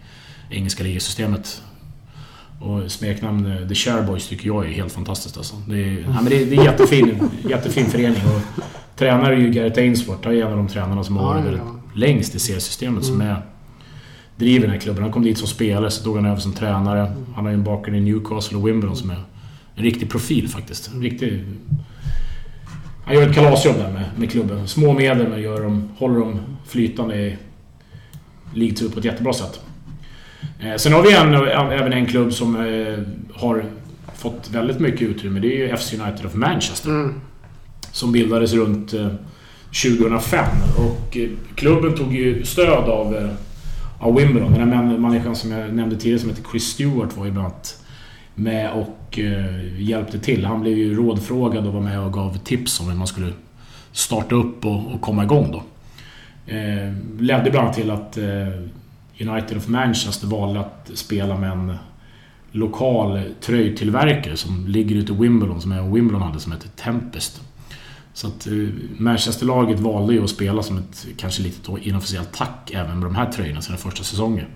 engelska 0.50 0.84
ligasystemet. 0.84 1.62
Och 2.60 2.92
smeknamn 2.92 3.68
The 3.68 3.74
Shareboys 3.74 4.28
tycker 4.28 4.46
jag 4.46 4.66
är 4.66 4.70
helt 4.70 4.92
fantastiskt 4.92 5.36
alltså. 5.36 5.56
Det 5.68 5.84
är, 5.84 6.00
ja, 6.00 6.12
men 6.14 6.24
det 6.24 6.42
är, 6.42 6.46
det 6.46 6.56
är 6.56 6.64
jättefin, 6.64 7.28
jättefin 7.48 7.86
förening. 7.86 8.22
Och 8.24 8.64
tränare 8.96 9.34
är 9.34 9.38
ju 9.38 9.50
Gareth 9.50 9.80
Ainsworth, 9.80 10.20
han 10.24 10.34
är 10.34 10.42
en 10.42 10.50
av 10.50 10.56
de 10.56 10.68
tränarna 10.68 11.04
som 11.04 11.16
har 11.16 11.34
varit 11.34 11.44
ja, 11.46 11.52
ja. 11.52 11.80
längst 11.94 12.34
i 12.34 12.38
seriesystemet 12.38 13.04
som 13.04 13.20
är 13.20 13.42
driver 14.36 14.60
den 14.60 14.70
här 14.70 14.80
klubben. 14.80 15.02
Han 15.02 15.12
kom 15.12 15.22
dit 15.22 15.38
som 15.38 15.48
spelare, 15.48 15.90
så 15.90 16.04
tog 16.04 16.16
han 16.16 16.26
över 16.26 16.40
som 16.40 16.52
tränare. 16.52 17.12
Han 17.34 17.44
har 17.44 17.52
ju 17.52 17.54
en 17.54 17.64
bakgrund 17.64 17.98
i 17.98 18.00
Newcastle 18.00 18.58
och 18.58 18.68
Wimbledon 18.68 18.96
som 18.96 19.10
är 19.10 19.24
en 19.74 19.84
riktig 19.84 20.10
profil 20.10 20.48
faktiskt. 20.48 20.90
En 20.94 21.02
riktig 21.02 21.44
han 23.04 23.14
gör 23.14 23.28
ett 23.28 23.34
kalasjobb 23.34 23.76
där 23.76 23.90
med, 23.90 24.04
med 24.16 24.30
klubben. 24.30 24.68
Små 24.68 24.92
medel 24.92 25.28
men 25.28 25.42
gör 25.42 25.62
dem, 25.62 25.88
håller 25.96 26.20
dem 26.20 26.40
flytande 26.66 27.16
i 27.16 27.36
League 28.54 28.76
2 28.76 28.88
på 28.88 28.98
ett 28.98 29.04
jättebra 29.04 29.32
sätt. 29.32 29.60
Eh, 30.60 30.76
sen 30.76 30.92
har 30.92 31.02
vi 31.02 31.14
en, 31.14 31.34
även 31.72 31.92
en 31.92 32.06
klubb 32.06 32.32
som 32.32 32.56
eh, 32.56 32.98
har 33.34 33.64
fått 34.14 34.50
väldigt 34.50 34.80
mycket 34.80 35.02
utrymme. 35.02 35.40
Det 35.40 35.46
är 35.46 35.68
ju 35.68 35.76
FC 35.76 35.92
United 35.92 36.26
of 36.26 36.34
Manchester. 36.34 36.90
Mm. 36.90 37.20
Som 37.92 38.12
bildades 38.12 38.52
runt 38.52 38.94
eh, 38.94 39.08
2005. 39.82 40.44
Och 40.76 41.16
eh, 41.16 41.28
klubben 41.54 41.94
tog 41.94 42.14
ju 42.14 42.44
stöd 42.44 42.88
av, 42.88 43.16
eh, 43.16 43.28
av 43.98 44.16
Wimbledon. 44.16 44.52
Den 44.52 44.72
här 44.72 44.98
människan 44.98 45.36
som 45.36 45.50
jag 45.50 45.74
nämnde 45.74 45.96
tidigare 45.96 46.18
som 46.18 46.30
heter 46.30 46.44
Chris 46.50 46.64
Stewart 46.64 47.16
var 47.16 47.24
ju 47.24 47.30
bland 47.30 47.46
annat 47.46 47.83
med 48.34 48.70
och 48.72 49.18
eh, 49.18 49.82
hjälpte 49.82 50.18
till. 50.18 50.44
Han 50.44 50.60
blev 50.60 50.78
ju 50.78 50.94
rådfrågad 50.94 51.66
och 51.66 51.72
var 51.72 51.80
med 51.80 52.00
och 52.00 52.12
gav 52.12 52.38
tips 52.38 52.80
om 52.80 52.88
hur 52.88 52.96
man 52.96 53.06
skulle 53.06 53.32
starta 53.92 54.34
upp 54.34 54.64
och, 54.64 54.94
och 54.94 55.00
komma 55.00 55.24
igång 55.24 55.52
då. 55.52 55.62
Eh, 56.52 56.92
ledde 57.18 57.50
bland 57.50 57.64
annat 57.64 57.74
till 57.74 57.90
att 57.90 58.18
eh, 58.18 58.48
United 59.28 59.56
of 59.56 59.68
Manchester 59.68 60.26
valde 60.26 60.60
att 60.60 60.90
spela 60.94 61.38
med 61.38 61.50
en 61.52 61.76
lokal 62.52 63.22
tröjtillverkare 63.40 64.36
som 64.36 64.66
ligger 64.66 64.96
ute 64.96 65.12
i 65.12 65.16
Wimbledon, 65.16 65.60
som 65.60 65.72
är 65.72 65.82
Wimbledon 65.82 66.22
hade, 66.22 66.40
som 66.40 66.52
heter 66.52 66.68
Tempest. 66.68 67.42
Så 68.12 68.26
att 68.26 68.46
eh, 68.46 68.52
Manchesterlaget 68.98 69.80
valde 69.80 70.14
ju 70.14 70.24
att 70.24 70.30
spela 70.30 70.62
som 70.62 70.78
ett 70.78 71.06
kanske 71.16 71.42
lite 71.42 71.72
inofficiellt 71.82 72.32
tack 72.32 72.70
även 72.74 72.98
med 72.98 73.06
de 73.06 73.14
här 73.14 73.32
tröjorna 73.32 73.60
sina 73.60 73.78
första 73.78 74.04
säsonger. 74.04 74.48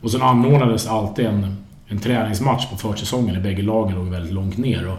Och 0.00 0.10
sen 0.10 0.22
anordnades 0.22 0.86
alltid 0.86 1.26
en 1.26 1.56
en 1.88 1.98
träningsmatch 1.98 2.66
på 2.70 2.76
försäsongen 2.76 3.34
när 3.34 3.42
bägge 3.42 3.62
lagen 3.62 3.94
låg 3.94 4.06
väldigt 4.06 4.32
långt 4.32 4.56
ner. 4.56 4.88
Och 4.88 4.98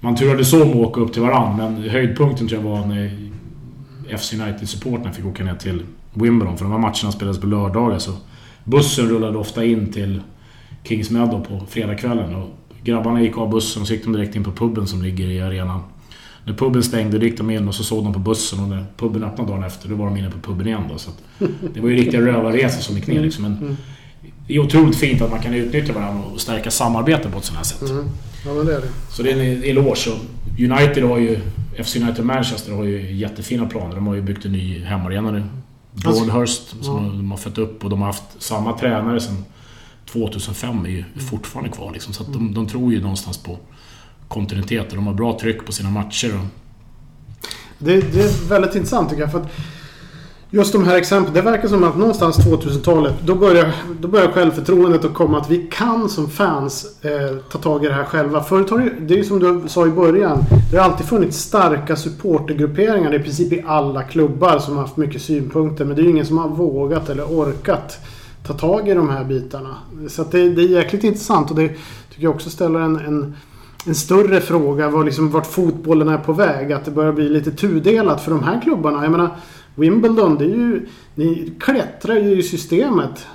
man 0.00 0.16
turades 0.16 0.52
om 0.52 0.70
att 0.70 0.76
åka 0.76 1.00
upp 1.00 1.12
till 1.12 1.22
varandra, 1.22 1.70
men 1.70 1.90
höjdpunkten 1.90 2.48
tror 2.48 2.62
jag 2.62 2.70
var 2.70 2.86
när 2.86 3.10
FC 4.18 4.32
United-supportrarna 4.32 5.12
fick 5.12 5.26
åka 5.26 5.44
ner 5.44 5.54
till 5.54 5.82
Wimbledon. 6.14 6.56
För 6.56 6.64
de 6.64 6.72
här 6.72 6.78
matcherna 6.78 7.12
spelades 7.12 7.40
på 7.40 7.46
lördagar, 7.46 7.98
så 7.98 8.12
bussen 8.64 9.08
rullade 9.08 9.38
ofta 9.38 9.64
in 9.64 9.92
till 9.92 10.22
Kings 10.84 11.10
Meadow 11.10 11.44
på 11.44 11.66
fredagskvällen. 11.68 12.34
Och 12.34 12.48
grabbarna 12.82 13.22
gick 13.22 13.38
av 13.38 13.50
bussen 13.50 13.82
och 13.82 13.88
så 13.88 13.94
gick 13.94 14.04
de 14.04 14.12
direkt 14.12 14.36
in 14.36 14.44
på 14.44 14.52
puben 14.52 14.86
som 14.86 15.02
ligger 15.02 15.26
i 15.26 15.40
arenan. 15.40 15.80
När 16.44 16.54
puben 16.54 16.82
stängde 16.82 17.18
gick 17.18 17.38
de 17.38 17.50
in 17.50 17.68
och 17.68 17.74
så 17.74 17.84
såg 17.84 18.04
de 18.04 18.12
på 18.12 18.18
bussen 18.18 18.60
och 18.60 18.68
när 18.68 18.84
puben 18.96 19.24
öppnade 19.24 19.50
dagen 19.50 19.64
efter 19.64 19.88
då 19.88 19.94
var 19.94 20.06
de 20.06 20.16
inne 20.16 20.30
på 20.30 20.38
puben 20.38 20.66
igen. 20.66 20.82
Då, 20.92 20.98
så 20.98 21.10
det 21.74 21.80
var 21.80 21.88
ju 21.88 21.96
riktiga 21.96 22.20
rövarresor 22.20 22.80
som 22.80 22.96
gick 22.96 23.06
ner 23.06 23.20
liksom. 23.20 23.42
Men 23.42 23.52
mm, 23.52 23.64
mm 23.64 23.76
det 24.46 24.54
är 24.54 24.58
otroligt 24.58 24.96
fint 24.96 25.22
att 25.22 25.30
man 25.30 25.40
kan 25.40 25.54
utnyttja 25.54 25.92
varandra 25.92 26.24
och 26.24 26.40
stärka 26.40 26.70
samarbetet 26.70 27.32
på 27.32 27.38
ett 27.38 27.44
sånt 27.44 27.56
här 27.56 27.64
sätt. 27.64 27.90
Mm. 27.90 28.08
Ja, 28.46 28.54
men 28.54 28.66
det 28.66 28.74
är 28.74 28.80
det. 28.80 28.88
Så 29.10 29.22
det 29.22 29.30
är 29.30 29.36
en 29.36 29.64
eloge. 29.64 30.10
United 30.58 31.04
har 31.04 31.18
ju... 31.18 31.40
FC 31.84 31.96
United 31.96 32.24
Manchester 32.24 32.72
har 32.72 32.84
ju 32.84 33.12
jättefina 33.12 33.66
planer. 33.66 33.94
De 33.94 34.06
har 34.06 34.14
ju 34.14 34.22
byggt 34.22 34.44
en 34.44 34.52
ny 34.52 34.84
hemmaarena 34.84 35.30
nu. 35.30 35.42
Broadhurst 35.92 36.84
som 36.84 37.16
de 37.16 37.30
har 37.30 37.38
fött 37.38 37.58
upp 37.58 37.84
och 37.84 37.90
de 37.90 38.00
har 38.00 38.06
haft 38.06 38.22
samma 38.38 38.78
tränare 38.78 39.20
sedan 39.20 39.44
2005 40.12 40.84
är 40.84 40.88
ju 40.88 41.04
fortfarande 41.30 41.70
kvar 41.70 41.92
liksom. 41.92 42.12
Så 42.12 42.24
de, 42.24 42.54
de 42.54 42.66
tror 42.66 42.92
ju 42.92 43.00
någonstans 43.00 43.38
på 43.38 43.58
kontinuitet 44.28 44.90
och 44.90 44.96
de 44.96 45.06
har 45.06 45.14
bra 45.14 45.38
tryck 45.40 45.66
på 45.66 45.72
sina 45.72 45.90
matcher. 45.90 46.40
Det, 47.78 48.00
det 48.12 48.22
är 48.22 48.48
väldigt 48.48 48.74
intressant 48.74 49.10
tycker 49.10 49.22
jag. 49.22 49.32
För 49.32 49.40
att 49.40 49.52
Just 50.54 50.72
de 50.72 50.84
här 50.84 50.96
exemplen. 50.96 51.34
Det 51.34 51.40
verkar 51.40 51.68
som 51.68 51.84
att 51.84 51.96
någonstans 51.96 52.38
2000-talet 52.38 53.14
då 53.24 53.34
börjar, 53.34 53.72
då 54.00 54.08
börjar 54.08 54.28
självförtroendet 54.28 55.04
att 55.04 55.14
komma. 55.14 55.38
Att 55.40 55.50
vi 55.50 55.66
kan 55.70 56.08
som 56.08 56.30
fans 56.30 57.04
eh, 57.04 57.36
ta 57.50 57.58
tag 57.58 57.84
i 57.84 57.88
det 57.88 57.94
här 57.94 58.04
själva. 58.04 58.42
Förut 58.42 58.70
har 58.70 58.78
det, 58.78 58.90
det 59.00 59.14
är 59.14 59.18
ju 59.18 59.24
som 59.24 59.38
du 59.38 59.68
sa 59.68 59.86
i 59.86 59.90
början. 59.90 60.44
Det 60.70 60.76
har 60.76 60.84
alltid 60.84 61.06
funnits 61.06 61.38
starka 61.38 61.96
supportergrupperingar 61.96 63.14
i 63.14 63.18
princip 63.18 63.52
i 63.52 63.64
alla 63.66 64.02
klubbar 64.02 64.58
som 64.58 64.74
har 64.76 64.82
haft 64.82 64.96
mycket 64.96 65.22
synpunkter. 65.22 65.84
Men 65.84 65.96
det 65.96 66.02
är 66.02 66.04
ju 66.04 66.10
ingen 66.10 66.26
som 66.26 66.38
har 66.38 66.48
vågat 66.48 67.10
eller 67.10 67.24
orkat 67.24 67.98
ta 68.46 68.52
tag 68.52 68.88
i 68.88 68.94
de 68.94 69.08
här 69.08 69.24
bitarna. 69.24 69.76
Så 70.08 70.24
det, 70.24 70.48
det, 70.48 70.62
är 70.62 70.68
jäkligt 70.68 71.04
intressant 71.04 71.50
och 71.50 71.56
det 71.56 71.68
tycker 71.68 72.22
jag 72.22 72.34
också 72.34 72.50
ställer 72.50 72.80
en, 72.80 72.96
en 72.96 73.36
en 73.86 73.94
större 73.94 74.40
fråga 74.40 74.90
var 74.90 75.04
liksom 75.04 75.30
vart 75.30 75.46
fotbollen 75.46 76.08
är 76.08 76.18
på 76.18 76.32
väg. 76.32 76.72
Att 76.72 76.84
det 76.84 76.90
börjar 76.90 77.12
bli 77.12 77.28
lite 77.28 77.50
tudelat 77.50 78.20
för 78.20 78.30
de 78.30 78.42
här 78.42 78.60
klubbarna. 78.60 79.02
Jag 79.02 79.10
menar, 79.10 79.30
Wimbledon, 79.74 80.38
det 80.38 80.44
är 80.44 80.48
ju... 80.48 80.86
Ni 81.14 81.52
klättrar 81.60 82.14
ju 82.14 82.38
i 82.38 82.42
systemet. 82.42 83.26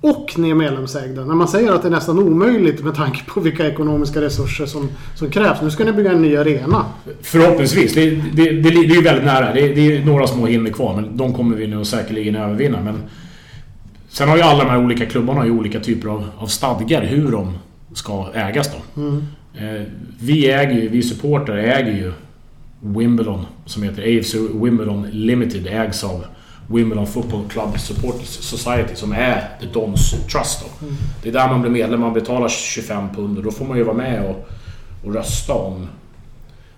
Och 0.00 0.34
ni 0.36 0.50
är 0.50 0.54
medlemsägda. 0.54 1.24
När 1.24 1.34
man 1.34 1.48
säger 1.48 1.72
att 1.72 1.82
det 1.82 1.88
är 1.88 1.90
nästan 1.92 2.18
omöjligt 2.18 2.84
med 2.84 2.94
tanke 2.94 3.24
på 3.26 3.40
vilka 3.40 3.68
ekonomiska 3.68 4.20
resurser 4.20 4.66
som, 4.66 4.88
som 5.14 5.30
krävs. 5.30 5.62
Nu 5.62 5.70
ska 5.70 5.84
ni 5.84 5.92
bygga 5.92 6.12
en 6.12 6.22
ny 6.22 6.36
arena. 6.36 6.84
Förhoppningsvis. 7.22 7.94
Det, 7.94 8.10
det, 8.10 8.50
det, 8.50 8.60
det 8.60 8.68
är 8.68 8.94
ju 8.94 9.02
väldigt 9.02 9.24
nära. 9.24 9.52
Det, 9.54 9.68
det 9.68 9.96
är 9.96 10.04
några 10.04 10.26
små 10.26 10.46
hinder 10.46 10.72
kvar 10.72 10.94
men 10.94 11.16
de 11.16 11.34
kommer 11.34 11.56
vi 11.56 11.66
nog 11.66 11.86
säkerligen 11.86 12.36
övervinna. 12.36 12.80
Men 12.80 13.02
sen 14.08 14.28
har 14.28 14.36
ju 14.36 14.42
alla 14.42 14.64
de 14.64 14.70
här 14.70 14.84
olika 14.84 15.06
klubbarna 15.06 15.44
ju 15.44 15.50
olika 15.50 15.80
typer 15.80 16.08
av, 16.08 16.24
av 16.38 16.46
stadgar 16.46 17.02
hur 17.02 17.30
de 17.32 17.58
ska 17.94 18.26
ägas 18.34 18.70
då. 18.72 19.02
Mm. 19.02 19.24
Eh, 19.54 19.82
vi 20.20 20.50
äger 20.50 20.80
ju, 20.80 20.88
vi 20.88 21.02
supportrar 21.02 21.56
äger 21.56 21.92
ju 21.92 22.12
Wimbledon 22.80 23.46
som 23.66 23.82
heter 23.82 24.02
AFC 24.02 24.34
Wimbledon 24.34 25.06
Limited 25.12 25.66
ägs 25.66 26.04
av 26.04 26.24
Wimbledon 26.68 27.06
Football 27.06 27.48
Club 27.48 27.80
Support 27.80 28.24
Society 28.24 28.94
som 28.94 29.12
är 29.12 29.48
The 29.60 29.66
Dons 29.66 30.10
Trust. 30.10 30.60
Då. 30.60 30.86
Mm. 30.86 30.96
Det 31.22 31.28
är 31.28 31.32
där 31.32 31.48
man 31.48 31.60
blir 31.60 31.70
medlem, 31.70 32.00
man 32.00 32.12
betalar 32.12 32.48
25 32.48 33.14
pund 33.14 33.38
och 33.38 33.44
då 33.44 33.50
får 33.50 33.64
man 33.64 33.76
ju 33.76 33.82
vara 33.82 33.96
med 33.96 34.24
och, 34.30 34.48
och 35.04 35.14
rösta 35.14 35.54
om 35.54 35.86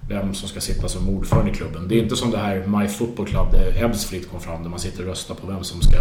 vem 0.09 0.35
som 0.35 0.49
ska 0.49 0.61
sitta 0.61 0.89
som 0.89 1.09
ordförande 1.09 1.51
i 1.51 1.55
klubben. 1.55 1.89
Det 1.89 1.95
är 1.95 2.03
inte 2.03 2.17
som 2.17 2.31
det 2.31 2.39
här 2.39 2.67
My 2.67 2.89
Football 2.89 3.27
Club 3.27 3.53
där 3.53 3.85
Ebbsfleet 3.85 4.31
kom 4.31 4.41
fram 4.41 4.63
där 4.63 4.71
man 4.71 4.79
sitter 4.79 5.03
och 5.03 5.09
röstar 5.09 5.35
på 5.35 5.47
vem 5.47 5.65
som 5.65 5.81
ska 5.81 5.97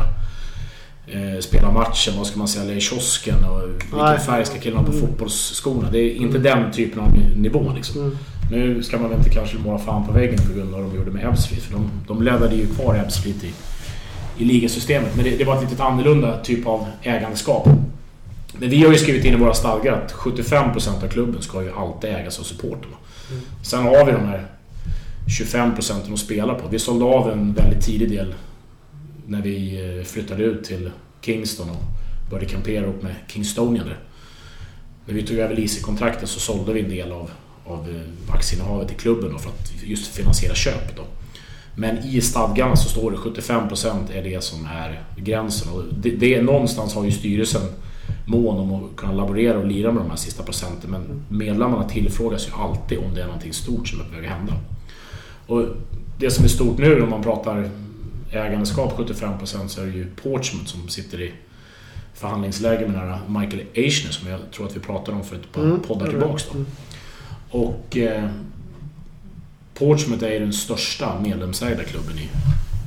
eh, 1.07 1.39
spela 1.39 1.71
matchen, 1.71 2.13
vad 2.17 2.27
ska 2.27 2.37
man 2.37 2.47
sälja 2.47 2.75
i 2.75 2.81
kiosken 2.81 3.43
och 3.43 3.69
vilken 3.69 4.19
färg 4.19 4.45
ska 4.45 4.59
killarna 4.59 4.83
på 4.83 4.91
mm. 4.91 5.07
fotbollsskorna. 5.07 5.91
Det 5.91 5.99
är 5.99 6.15
inte 6.15 6.37
den 6.37 6.71
typen 6.71 6.99
av 6.99 7.09
nivå 7.35 7.71
liksom. 7.75 8.01
Mm. 8.01 8.17
Nu 8.51 8.83
ska 8.83 8.97
man 8.97 9.09
väl 9.09 9.17
inte 9.17 9.29
kanske 9.29 9.57
måla 9.57 9.79
fan 9.79 10.05
på 10.05 10.11
väggen 10.11 10.39
på 10.47 10.53
grund 10.53 10.73
av 10.73 10.81
vad 10.81 10.91
de 10.91 10.97
gjorde 10.97 11.11
med 11.11 11.25
Ebbsfleet. 11.25 11.63
För 11.63 11.73
de, 11.73 11.89
de 12.07 12.21
lämnade 12.21 12.55
ju 12.55 12.67
kvar 12.67 12.95
Ebbsfleet 12.95 13.43
i, 13.43 13.51
i 14.37 14.45
ligasystemet. 14.45 15.15
Men 15.15 15.25
det, 15.25 15.37
det, 15.37 15.43
var 15.43 15.63
ett 15.63 15.69
lite 15.69 15.83
annorlunda 15.83 16.37
typ 16.43 16.67
av 16.67 16.87
ägandeskap. 17.01 17.69
Men 18.59 18.69
vi 18.69 18.83
har 18.83 18.91
ju 18.91 18.97
skrivit 18.97 19.25
in 19.25 19.33
i 19.33 19.37
våra 19.37 19.53
stadgar 19.53 19.93
att 19.93 20.13
75% 20.13 21.03
av 21.03 21.07
klubben 21.07 21.41
ska 21.41 21.63
ju 21.63 21.71
alltid 21.71 22.09
ägas 22.09 22.39
av 22.39 22.43
supporterna. 22.43 22.95
Mm. 23.31 23.41
Sen 23.63 23.83
har 23.83 24.05
vi 24.05 24.11
de 24.11 24.25
här 24.25 24.47
25% 25.27 26.13
att 26.13 26.19
spela 26.19 26.53
på. 26.53 26.67
Vi 26.67 26.79
sålde 26.79 27.05
av 27.05 27.31
en 27.31 27.53
väldigt 27.53 27.85
tidig 27.85 28.09
del 28.09 28.35
när 29.25 29.41
vi 29.41 29.85
eh, 29.97 30.03
flyttade 30.03 30.43
ut 30.43 30.63
till 30.63 30.89
Kingston 31.21 31.69
och 31.69 31.83
började 32.29 32.49
kampera 32.49 32.85
upp 32.85 33.03
med 33.03 33.15
Kingstonian 33.27 33.85
där. 33.85 33.99
När 35.05 35.13
vi 35.13 35.23
tog 35.23 35.37
över 35.37 35.55
leasingkontraktet 35.55 36.29
så 36.29 36.39
sålde 36.39 36.73
vi 36.73 36.81
en 36.81 36.89
del 36.89 37.12
av 37.12 37.29
av 37.67 37.89
eh, 37.89 38.34
aktieinnehavet 38.36 38.91
i 38.91 38.95
klubben 38.95 39.32
då, 39.32 39.38
för 39.38 39.49
att 39.49 39.84
just 39.84 40.08
finansiera 40.08 40.56
köpet. 40.56 40.95
Då. 40.95 41.03
Men 41.75 41.97
i 41.97 42.21
stadgarna 42.21 42.75
så 42.75 42.89
står 42.89 43.12
det 43.12 43.17
75% 43.17 44.12
är 44.13 44.23
det 44.23 44.43
som 44.43 44.65
är 44.65 45.03
gränsen. 45.17 45.73
Och 45.73 45.84
det, 46.01 46.10
det 46.10 46.36
är, 46.36 46.41
någonstans 46.41 46.95
har 46.95 47.06
ju 47.06 47.12
styrelsen 47.12 47.62
mån 48.25 48.60
om 48.60 48.73
att 48.73 48.95
kunna 48.95 49.13
laborera 49.13 49.58
och 49.58 49.67
lira 49.67 49.91
med 49.91 50.03
de 50.03 50.10
här 50.10 50.17
sista 50.17 50.43
procenten. 50.43 50.91
Men 50.91 51.25
medlemmarna 51.30 51.89
tillfrågas 51.89 52.47
ju 52.47 52.51
alltid 52.51 52.97
om 52.97 53.13
det 53.13 53.21
är 53.21 53.25
någonting 53.25 53.53
stort 53.53 53.88
som 53.88 53.99
är 53.99 54.03
på 54.03 54.15
väg 54.15 54.25
att 54.25 54.32
hända. 54.32 54.53
Och 55.47 55.65
det 56.19 56.32
som 56.32 56.45
är 56.45 56.49
stort 56.49 56.77
nu 56.77 57.01
om 57.01 57.10
man 57.10 57.23
pratar 57.23 57.69
ägandeskap 58.32 58.97
75% 58.97 59.67
så 59.67 59.82
är 59.82 59.86
det 59.86 59.91
ju 59.91 60.08
Portsmouth 60.23 60.65
som 60.65 60.89
sitter 60.89 61.21
i 61.21 61.34
förhandlingsläge 62.13 62.88
med 62.88 63.01
den 63.01 63.10
här 63.10 63.19
Michael 63.27 63.63
Eichner 63.73 64.12
som 64.12 64.30
jag 64.30 64.39
tror 64.51 64.65
att 64.65 64.75
vi 64.75 64.80
pratade 64.80 65.17
om 65.17 65.23
för 65.23 65.36
ett 65.36 65.51
par 65.51 65.63
mm. 65.63 65.80
poddar 65.80 66.08
tillbaks. 66.08 66.45
Då. 66.53 66.60
Och 67.49 67.97
eh, 67.97 68.29
Portsmouth 69.73 70.25
är 70.25 70.39
den 70.39 70.53
största 70.53 71.19
medlemsägda 71.19 71.83
klubben 71.83 72.15
i, 72.17 72.29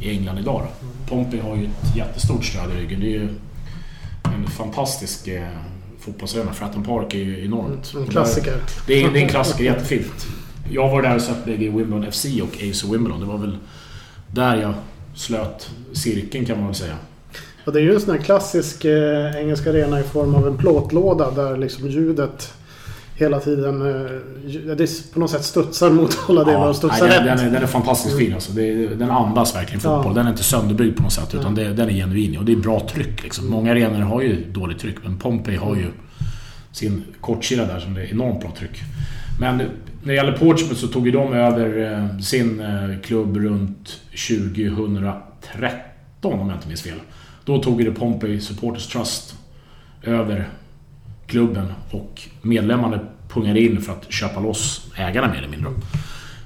i 0.07 0.11
England 0.11 0.38
idag. 0.38 0.62
Då. 0.62 0.87
Pompey 1.09 1.40
har 1.40 1.57
ju 1.57 1.64
ett 1.64 1.96
jättestort 1.96 2.44
stöd 2.44 2.70
i 2.70 2.81
ryggen. 2.81 3.01
Det 3.01 3.07
är 3.07 3.20
ju 3.20 3.29
en 4.25 4.46
fantastisk 4.46 5.29
eh, 5.29 5.49
fotbollsarena. 5.99 6.53
Fratton 6.53 6.85
Park 6.85 7.14
är 7.14 7.18
ju 7.18 7.44
enormt. 7.44 7.94
En 7.96 8.07
klassiker. 8.07 8.57
Det 8.87 9.03
är, 9.03 9.11
det 9.11 9.18
är 9.18 9.23
en 9.23 9.29
klassiker, 9.29 9.64
jättefint. 9.64 10.27
Jag 10.70 10.88
var 10.88 11.03
där 11.03 11.14
och 11.14 11.23
sett 11.23 11.44
bägge 11.44 11.70
Wimbledon 11.70 12.12
FC 12.12 12.25
och 12.25 12.70
AC 12.70 12.85
Wimbledon. 12.85 13.20
Det 13.20 13.27
var 13.27 13.38
väl 13.38 13.57
där 14.35 14.57
jag 14.57 14.75
slöt 15.14 15.70
cirkeln 15.92 16.44
kan 16.44 16.59
man 16.59 16.66
väl 16.66 16.75
säga. 16.75 16.96
Ja, 17.64 17.73
det 17.73 17.79
är 17.79 17.83
ju 17.83 17.94
en 17.94 18.01
sån 18.01 18.11
här 18.11 18.25
klassisk 18.25 18.85
eh, 18.85 19.37
engelsk 19.37 19.66
arena 19.66 20.01
i 20.01 20.03
form 20.03 20.35
av 20.35 20.46
en 20.46 20.57
plåtlåda 20.57 21.31
där 21.31 21.57
liksom 21.57 21.88
ljudet 21.88 22.53
hela 23.21 23.41
tiden. 23.41 23.83
Eh, 23.83 24.77
det 24.77 25.13
på 25.13 25.21
något 25.21 25.31
sätt 25.31 25.45
studsar 25.45 25.91
mot 25.91 26.19
alla 26.29 26.45
delar 26.45 26.61
ja, 26.61 26.69
och 26.69 26.77
studsar 26.77 27.09
nej, 27.09 27.19
den, 27.19 27.29
rätt. 27.29 27.39
Den 27.39 27.47
är, 27.47 27.53
den 27.53 27.63
är 27.63 27.67
fantastiskt 27.67 28.19
fin 28.19 28.35
alltså. 28.35 28.53
Det, 28.53 28.87
den 28.87 29.11
andas 29.11 29.57
verkligen 29.57 29.81
fotboll. 29.81 30.07
Ja. 30.07 30.13
Den 30.13 30.27
är 30.27 30.31
inte 30.31 30.43
sönderbyggd 30.43 30.97
på 30.97 31.03
något 31.03 31.13
sätt 31.13 31.35
utan 31.35 31.55
det, 31.55 31.73
den 31.73 31.89
är 31.89 31.93
genuin. 31.93 32.39
Och 32.39 32.45
det 32.45 32.53
är 32.53 32.57
bra 32.57 32.89
tryck 32.89 33.23
liksom. 33.23 33.51
Många 33.51 33.73
arenor 33.73 34.01
har 34.01 34.23
ju 34.23 34.45
dåligt 34.53 34.79
tryck 34.79 34.97
men 35.03 35.19
Pompey 35.19 35.57
har 35.57 35.77
ju 35.77 35.87
sin 36.73 37.03
kortsida 37.21 37.65
där 37.65 37.81
som 37.81 37.95
det 37.95 38.03
är 38.03 38.11
enormt 38.11 38.41
bra 38.41 38.55
tryck. 38.59 38.83
Men 39.41 39.57
när 39.57 39.69
det 40.03 40.15
gäller 40.15 40.33
Portsmouth 40.33 40.81
så 40.81 40.87
tog 40.87 41.07
ju 41.07 41.13
de 41.13 41.33
över 41.33 41.93
eh, 41.93 42.19
sin 42.19 42.61
eh, 42.61 43.01
klubb 43.03 43.37
runt 43.37 44.01
2013 44.29 46.41
om 46.41 46.49
jag 46.49 46.57
inte 46.57 46.69
minns 46.69 46.83
fel. 46.83 46.99
Då 47.45 47.63
tog 47.63 47.85
det 47.85 47.91
Pompey 47.91 48.41
Supporters 48.41 48.87
Trust 48.87 49.35
över 50.03 50.49
klubben 51.31 51.73
och 51.90 52.23
medlemmarna 52.43 53.01
pungade 53.29 53.61
in 53.61 53.81
för 53.81 53.93
att 53.93 54.12
köpa 54.12 54.40
loss 54.40 54.90
ägarna 54.97 55.29
mer 55.29 55.38
eller 55.38 55.49
mindre. 55.49 55.71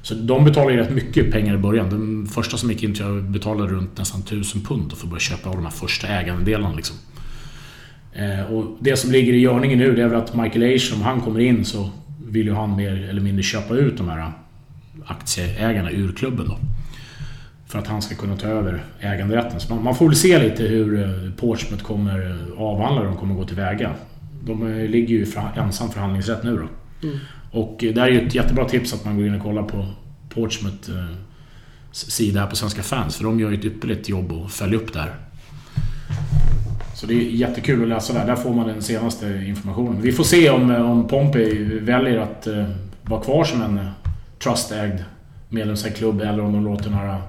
Så 0.02 0.14
de 0.14 0.44
betalade 0.44 0.72
ju 0.72 0.78
rätt 0.78 0.90
mycket 0.90 1.32
pengar 1.32 1.54
i 1.54 1.58
början. 1.58 1.90
Den 1.90 2.26
första 2.26 2.56
som 2.56 2.70
gick 2.70 2.82
in 2.82 2.94
jag 2.98 3.22
betalade 3.22 3.72
runt 3.72 3.98
nästan 3.98 4.20
1000 4.20 4.60
pund 4.60 4.92
för 4.92 5.06
att 5.06 5.10
börja 5.10 5.20
köpa 5.20 5.48
av 5.48 5.56
de 5.56 5.64
här 5.64 5.72
första 5.72 6.06
ägandedelarna. 6.06 6.74
Liksom. 6.74 6.96
Eh, 8.12 8.52
och 8.52 8.76
det 8.80 8.96
som 8.96 9.12
ligger 9.12 9.32
i 9.32 9.38
görningen 9.38 9.78
nu 9.78 9.94
det 9.94 10.02
är 10.02 10.08
väl 10.08 10.20
att 10.20 10.34
Michael 10.34 10.76
Asian, 10.76 10.98
om 10.98 11.04
han 11.04 11.20
kommer 11.20 11.40
in 11.40 11.64
så 11.64 11.90
vill 12.26 12.46
ju 12.46 12.54
han 12.54 12.76
mer 12.76 13.08
eller 13.08 13.20
mindre 13.20 13.42
köpa 13.42 13.74
ut 13.74 13.96
de 13.96 14.08
här 14.08 14.32
aktieägarna 15.06 15.90
ur 15.90 16.12
klubben 16.12 16.48
då. 16.48 16.58
För 17.66 17.78
att 17.78 17.86
han 17.86 18.02
ska 18.02 18.14
kunna 18.14 18.36
ta 18.36 18.46
över 18.46 18.84
äganderätten. 19.00 19.60
Så 19.60 19.74
man, 19.74 19.84
man 19.84 19.94
får 19.94 20.06
väl 20.06 20.16
se 20.16 20.38
lite 20.38 20.62
hur 20.62 21.02
eh, 21.02 21.32
Portsmouth 21.36 21.84
kommer 21.84 22.30
eh, 22.30 22.62
avhandla 22.62 23.00
hur 23.00 23.08
de 23.08 23.16
kommer 23.16 23.34
gå 23.34 23.44
tillväga. 23.44 23.94
De 24.46 24.86
ligger 24.88 25.14
ju 25.14 25.26
för, 25.26 25.52
ensam 25.56 25.90
förhandlingsrätt 25.90 26.44
nu 26.44 26.56
då. 26.56 26.68
Mm. 27.08 27.18
Och 27.50 27.76
det 27.78 28.00
är 28.00 28.08
ju 28.08 28.26
ett 28.26 28.34
jättebra 28.34 28.68
tips 28.68 28.94
att 28.94 29.04
man 29.04 29.16
går 29.16 29.26
in 29.26 29.34
och 29.34 29.42
kollar 29.42 29.62
på 29.62 29.86
Portsmouth 30.28 30.90
eh, 30.90 31.16
sida 31.92 32.40
här 32.40 32.46
på 32.46 32.56
Svenska 32.56 32.82
fans. 32.82 33.16
För 33.16 33.24
de 33.24 33.40
gör 33.40 33.50
ju 33.50 33.58
ett 33.58 33.64
ypperligt 33.64 34.08
jobb 34.08 34.32
att 34.32 34.52
följa 34.52 34.78
upp 34.78 34.92
där. 34.92 35.14
Så 36.94 37.06
det 37.06 37.14
är 37.14 37.30
jättekul 37.30 37.82
att 37.82 37.88
läsa 37.88 38.12
där. 38.12 38.26
Där 38.26 38.36
får 38.36 38.54
man 38.54 38.66
den 38.66 38.82
senaste 38.82 39.44
informationen. 39.46 40.02
Vi 40.02 40.12
får 40.12 40.24
se 40.24 40.50
om, 40.50 40.70
eh, 40.70 40.90
om 40.90 41.08
Pompey 41.08 41.78
väljer 41.78 42.18
att 42.18 42.46
uh, 42.46 42.64
vara 43.02 43.20
kvar 43.20 43.44
som 43.44 43.62
en 43.62 43.88
trustägd 44.38 45.00
medlemsägd 45.48 45.96
klubb 45.96 46.20
eller 46.20 46.40
om 46.40 46.52
de 46.52 46.64
låter 46.64 46.84
den 46.84 46.94
här 46.94 47.22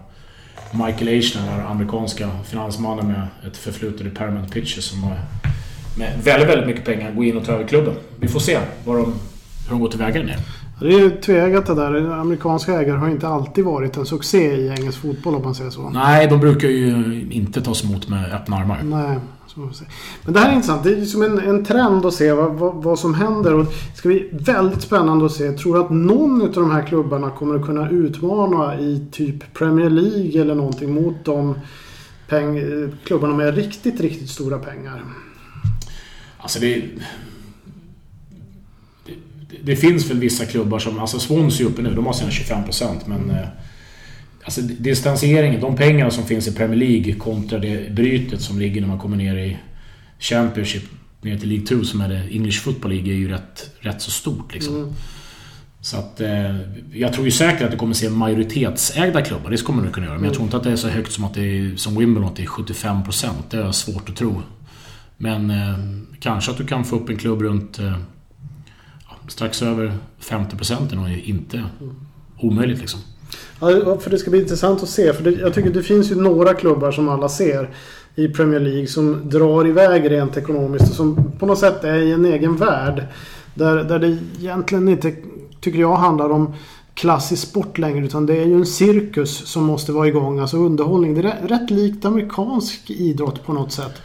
Michael 0.71 1.08
Eichner, 1.08 1.58
den 1.58 1.67
amerikanska 1.67 2.30
finansmannen 2.45 3.08
med 3.08 3.28
ett 3.47 3.58
förflutet 3.58 4.08
i 4.08 4.10
Paramount 4.10 4.54
Pictures 4.54 4.86
som 4.86 5.04
har 5.04 5.17
med 5.96 6.20
väldigt, 6.24 6.50
väldigt 6.50 6.68
mycket 6.68 6.86
pengar 6.86 7.12
gå 7.12 7.24
in 7.24 7.38
och 7.38 7.46
ta 7.46 7.52
över 7.52 7.68
klubben. 7.68 7.94
Vi 8.20 8.28
får 8.28 8.40
se 8.40 8.60
vad 8.86 8.96
de, 8.96 9.06
hur 9.66 9.70
de 9.70 9.80
går 9.80 9.90
tillväga 9.90 10.24
där 10.24 10.38
det 10.80 10.96
är 10.96 11.22
tveeggat 11.22 11.66
det 11.66 11.76
där. 11.76 12.12
Amerikanska 12.12 12.74
ägare 12.74 12.98
har 12.98 13.10
inte 13.10 13.28
alltid 13.28 13.66
varit 13.66 13.98
en 13.98 14.06
succé 14.06 14.56
i 14.56 14.70
engelsk 14.70 15.02
fotboll 15.02 15.36
om 15.36 15.44
man 15.44 15.56
säger 15.56 15.70
så. 15.70 15.90
Nej, 15.90 16.28
de 16.28 16.40
brukar 16.40 16.68
ju 16.68 17.28
inte 17.32 17.62
tas 17.62 17.84
emot 17.84 18.10
med 18.10 18.34
öppna 18.34 18.56
armar. 18.56 18.82
Nej, 18.84 19.20
Men 20.24 20.34
det 20.34 20.40
här 20.40 20.50
är 20.50 20.54
intressant. 20.54 20.84
Det 20.84 20.92
är 20.92 20.96
liksom 20.96 21.22
en, 21.22 21.40
en 21.40 21.66
trend 21.66 22.06
att 22.06 22.14
se 22.14 22.32
vad, 22.34 22.54
vad, 22.54 22.76
vad, 22.76 23.00
som 23.00 23.14
händer. 23.14 23.54
Och 23.54 23.66
det 23.66 23.98
ska 23.98 24.10
bli 24.10 24.30
väldigt 24.32 24.82
spännande 24.82 25.26
att 25.26 25.32
se. 25.32 25.52
Tror 25.52 25.82
att 25.82 25.90
någon 25.90 26.42
av 26.42 26.52
de 26.52 26.72
här 26.72 26.84
klubbarna 26.84 27.30
kommer 27.30 27.56
att 27.56 27.66
kunna 27.66 27.90
utmana 27.90 28.80
i 28.80 29.06
typ 29.12 29.54
Premier 29.54 29.90
League 29.90 30.42
eller 30.42 30.56
någonting 30.56 30.94
mot 30.94 31.26
de 31.26 31.60
peng, 32.30 32.60
klubbarna 33.04 33.36
med 33.36 33.56
riktigt, 33.56 34.02
riktigt 34.02 34.30
stora 34.30 34.60
pengar? 34.60 35.04
Alltså 36.46 36.60
det, 36.60 36.82
det, 39.06 39.14
det 39.64 39.76
finns 39.76 40.10
väl 40.10 40.20
vissa 40.20 40.46
klubbar 40.46 40.80
som... 40.80 41.00
Alltså 41.00 41.20
Swansea 41.20 41.66
är 41.66 41.72
uppe 41.72 41.82
nu, 41.82 41.94
de 41.96 42.06
har 42.06 42.14
sina 42.14 42.30
25% 42.30 43.00
men... 43.06 43.30
Eh, 43.30 43.48
alltså 44.44 44.62
distansieringen, 44.62 45.62
de 45.62 45.76
pengarna 45.76 46.12
som 46.12 46.24
finns 46.24 46.48
i 46.48 46.56
Premier 46.56 46.80
League 46.80 47.14
kontra 47.14 47.60
det 47.60 47.94
brytet 47.94 48.42
som 48.42 48.60
ligger 48.60 48.82
när 48.82 48.88
man 48.88 49.00
kommer 49.00 49.18
ner 49.18 49.38
i 49.38 49.58
Championship 50.20 50.84
ner 51.22 51.38
till 51.38 51.50
League 51.50 51.66
2 51.66 51.84
som 51.84 52.02
är 52.02 52.10
det 52.10 52.22
English 52.32 52.62
Football 52.62 52.92
League 52.92 53.14
är 53.14 53.18
ju 53.18 53.28
rätt, 53.28 53.70
rätt 53.80 54.02
så 54.02 54.12
stort 54.12 54.54
liksom. 54.54 54.76
Mm. 54.76 54.94
Så 55.82 55.98
att 55.98 56.22
eh, 56.22 56.56
jag 56.94 57.14
tror 57.14 57.26
ju 57.26 57.32
säkert 57.32 57.62
att 57.62 57.72
det 57.72 57.78
kommer 57.78 57.94
se 57.94 58.10
majoritetsägda 58.10 59.22
klubbar, 59.22 59.50
det 59.50 59.64
kommer 59.64 59.84
det 59.84 59.90
kunna 59.90 60.06
göra. 60.06 60.16
Men 60.16 60.26
jag 60.26 60.34
tror 60.34 60.46
inte 60.46 60.58
att 60.58 60.64
det 60.64 60.72
är 60.72 60.76
så 60.76 60.88
högt 60.88 61.12
som 61.12 61.24
att 61.24 61.34
det 61.34 61.42
är, 61.42 61.76
som 61.76 61.98
Wimbledon, 61.98 62.30
att 62.30 62.36
det 62.36 62.44
är 62.44 62.48
75%. 62.48 63.30
Det 63.50 63.58
är 63.58 63.72
svårt 63.72 64.10
att 64.10 64.16
tro. 64.16 64.42
Men 65.17 65.49
eh, 65.49 65.78
kanske 66.19 66.51
att 66.51 66.58
du 66.58 66.65
kan 66.65 66.86
få 66.86 66.95
upp 66.95 67.10
en 67.10 67.17
klubb 67.17 67.41
runt 67.41 67.80
eh, 67.80 67.97
strax 69.28 69.62
över 69.62 69.93
50% 70.21 70.91
är 70.91 70.95
nog 70.95 71.10
inte 71.10 71.63
omöjligt 72.39 72.80
liksom. 72.80 72.99
Ja, 73.60 73.97
för 73.99 74.10
det 74.10 74.17
ska 74.17 74.30
bli 74.30 74.41
intressant 74.41 74.84
att 74.84 74.89
se. 74.89 75.13
För 75.13 75.23
det, 75.23 75.32
jag 75.32 75.54
tycker 75.54 75.69
det 75.69 75.84
finns 75.84 76.12
ju 76.12 76.15
några 76.15 76.54
klubbar 76.54 76.91
som 76.91 77.10
alla 77.10 77.30
ser 77.30 77.69
i 78.15 78.28
Premier 78.28 78.60
League 78.60 78.88
som 78.88 79.30
drar 79.30 79.67
iväg 79.67 80.12
rent 80.12 80.38
ekonomiskt 80.38 80.89
och 80.89 80.95
som 80.95 81.32
på 81.39 81.45
något 81.45 81.60
sätt 81.60 81.84
är 81.84 81.95
i 81.95 82.12
en 82.12 82.25
egen 82.25 82.56
värld. 82.56 83.04
Där, 83.54 83.84
där 83.84 83.99
det 83.99 84.17
egentligen 84.39 84.88
inte, 84.88 85.15
tycker 85.62 85.80
jag, 85.80 85.95
handlar 85.95 86.30
om 86.30 86.54
klassisk 86.93 87.47
sport 87.47 87.78
längre 87.78 88.06
utan 88.06 88.25
det 88.25 88.38
är 88.38 88.45
ju 88.45 88.56
en 88.56 88.65
cirkus 88.65 89.47
som 89.47 89.63
måste 89.63 89.91
vara 89.91 90.08
igång. 90.08 90.39
Alltså 90.39 90.58
underhållning. 90.58 91.13
Det 91.13 91.30
är 91.30 91.47
rätt 91.47 91.69
likt 91.69 92.06
amerikansk 92.06 92.89
idrott 92.91 93.45
på 93.45 93.54
något 93.54 93.71
sätt. 93.71 94.01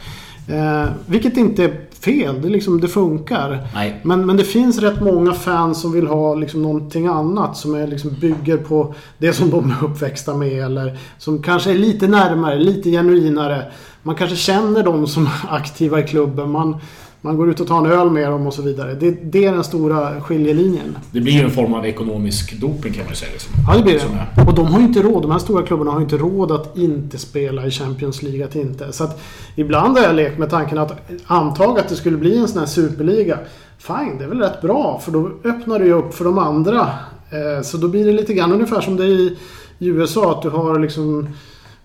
Eh, 0.47 0.89
vilket 1.05 1.37
inte 1.37 1.63
är 1.63 1.71
fel. 2.01 2.41
Det, 2.41 2.49
liksom, 2.49 2.81
det 2.81 2.87
funkar. 2.87 3.67
Nej. 3.73 3.99
Men, 4.03 4.25
men 4.25 4.37
det 4.37 4.43
finns 4.43 4.79
rätt 4.79 5.01
många 5.01 5.33
fans 5.33 5.81
som 5.81 5.91
vill 5.91 6.07
ha 6.07 6.35
liksom, 6.35 6.61
någonting 6.61 7.07
annat 7.07 7.57
som 7.57 7.75
är, 7.75 7.87
liksom, 7.87 8.15
bygger 8.19 8.57
på 8.57 8.95
det 9.17 9.33
som 9.33 9.49
de 9.49 9.71
är 9.71 9.85
uppväxta 9.85 10.35
med. 10.35 10.65
Eller 10.65 10.97
som 11.17 11.43
kanske 11.43 11.71
är 11.71 11.75
lite 11.75 12.07
närmare, 12.07 12.59
lite 12.59 12.91
genuinare. 12.91 13.71
Man 14.03 14.15
kanske 14.15 14.35
känner 14.35 14.83
dem 14.83 15.07
som 15.07 15.25
är 15.25 15.31
aktiva 15.55 15.99
i 15.99 16.03
klubben. 16.03 16.51
Man, 16.51 16.77
man 17.21 17.37
går 17.37 17.49
ut 17.49 17.59
och 17.59 17.67
tar 17.67 17.77
en 17.77 17.91
öl 17.91 18.09
med 18.09 18.31
dem 18.31 18.47
och 18.47 18.53
så 18.53 18.61
vidare. 18.61 18.93
Det, 18.93 19.11
det 19.11 19.45
är 19.45 19.51
den 19.51 19.63
stora 19.63 20.21
skiljelinjen. 20.21 20.97
Det 21.11 21.21
blir 21.21 21.33
ju 21.33 21.41
en 21.41 21.51
form 21.51 21.73
av 21.73 21.85
ekonomisk 21.85 22.59
doping 22.59 22.93
kan 22.93 23.03
man 23.03 23.09
ju 23.09 23.15
säga. 23.15 23.31
Liksom. 23.31 23.53
Ja, 23.67 23.77
det 23.77 23.83
blir 23.83 23.93
det. 23.93 24.41
Och 24.47 24.55
de 24.55 24.65
har 24.65 24.79
ju 24.79 24.85
inte 24.85 25.01
råd. 25.01 25.21
De 25.21 25.31
här 25.31 25.39
stora 25.39 25.63
klubbarna 25.63 25.91
har 25.91 25.99
ju 25.99 26.03
inte 26.03 26.17
råd 26.17 26.51
att 26.51 26.77
inte 26.77 27.17
spela 27.17 27.65
i 27.65 27.71
Champions 27.71 28.21
League. 28.23 28.45
Att 28.45 28.55
inte. 28.55 28.91
Så 28.93 29.03
att 29.03 29.21
ibland 29.55 29.97
har 29.97 30.05
jag 30.05 30.15
lekt 30.15 30.37
med 30.37 30.49
tanken 30.49 30.77
att 30.77 31.11
anta 31.25 31.63
att 31.63 31.89
det 31.89 31.95
skulle 31.95 32.17
bli 32.17 32.37
en 32.37 32.47
sån 32.47 32.59
här 32.59 32.65
superliga. 32.65 33.39
Fine, 33.77 34.17
det 34.17 34.23
är 34.23 34.27
väl 34.27 34.39
rätt 34.39 34.61
bra. 34.61 35.01
För 35.05 35.11
då 35.11 35.31
öppnar 35.43 35.79
det 35.79 35.85
ju 35.85 35.93
upp 35.93 36.13
för 36.13 36.25
de 36.25 36.37
andra. 36.37 36.89
Eh, 37.29 37.63
så 37.63 37.77
då 37.77 37.87
blir 37.87 38.05
det 38.05 38.11
lite 38.11 38.33
grann 38.33 38.51
ungefär 38.51 38.81
som 38.81 38.97
det 38.97 39.03
är 39.03 39.31
i 39.79 39.87
USA. 39.87 40.31
Att 40.31 40.41
du 40.41 40.49
har 40.49 40.79
liksom 40.79 41.27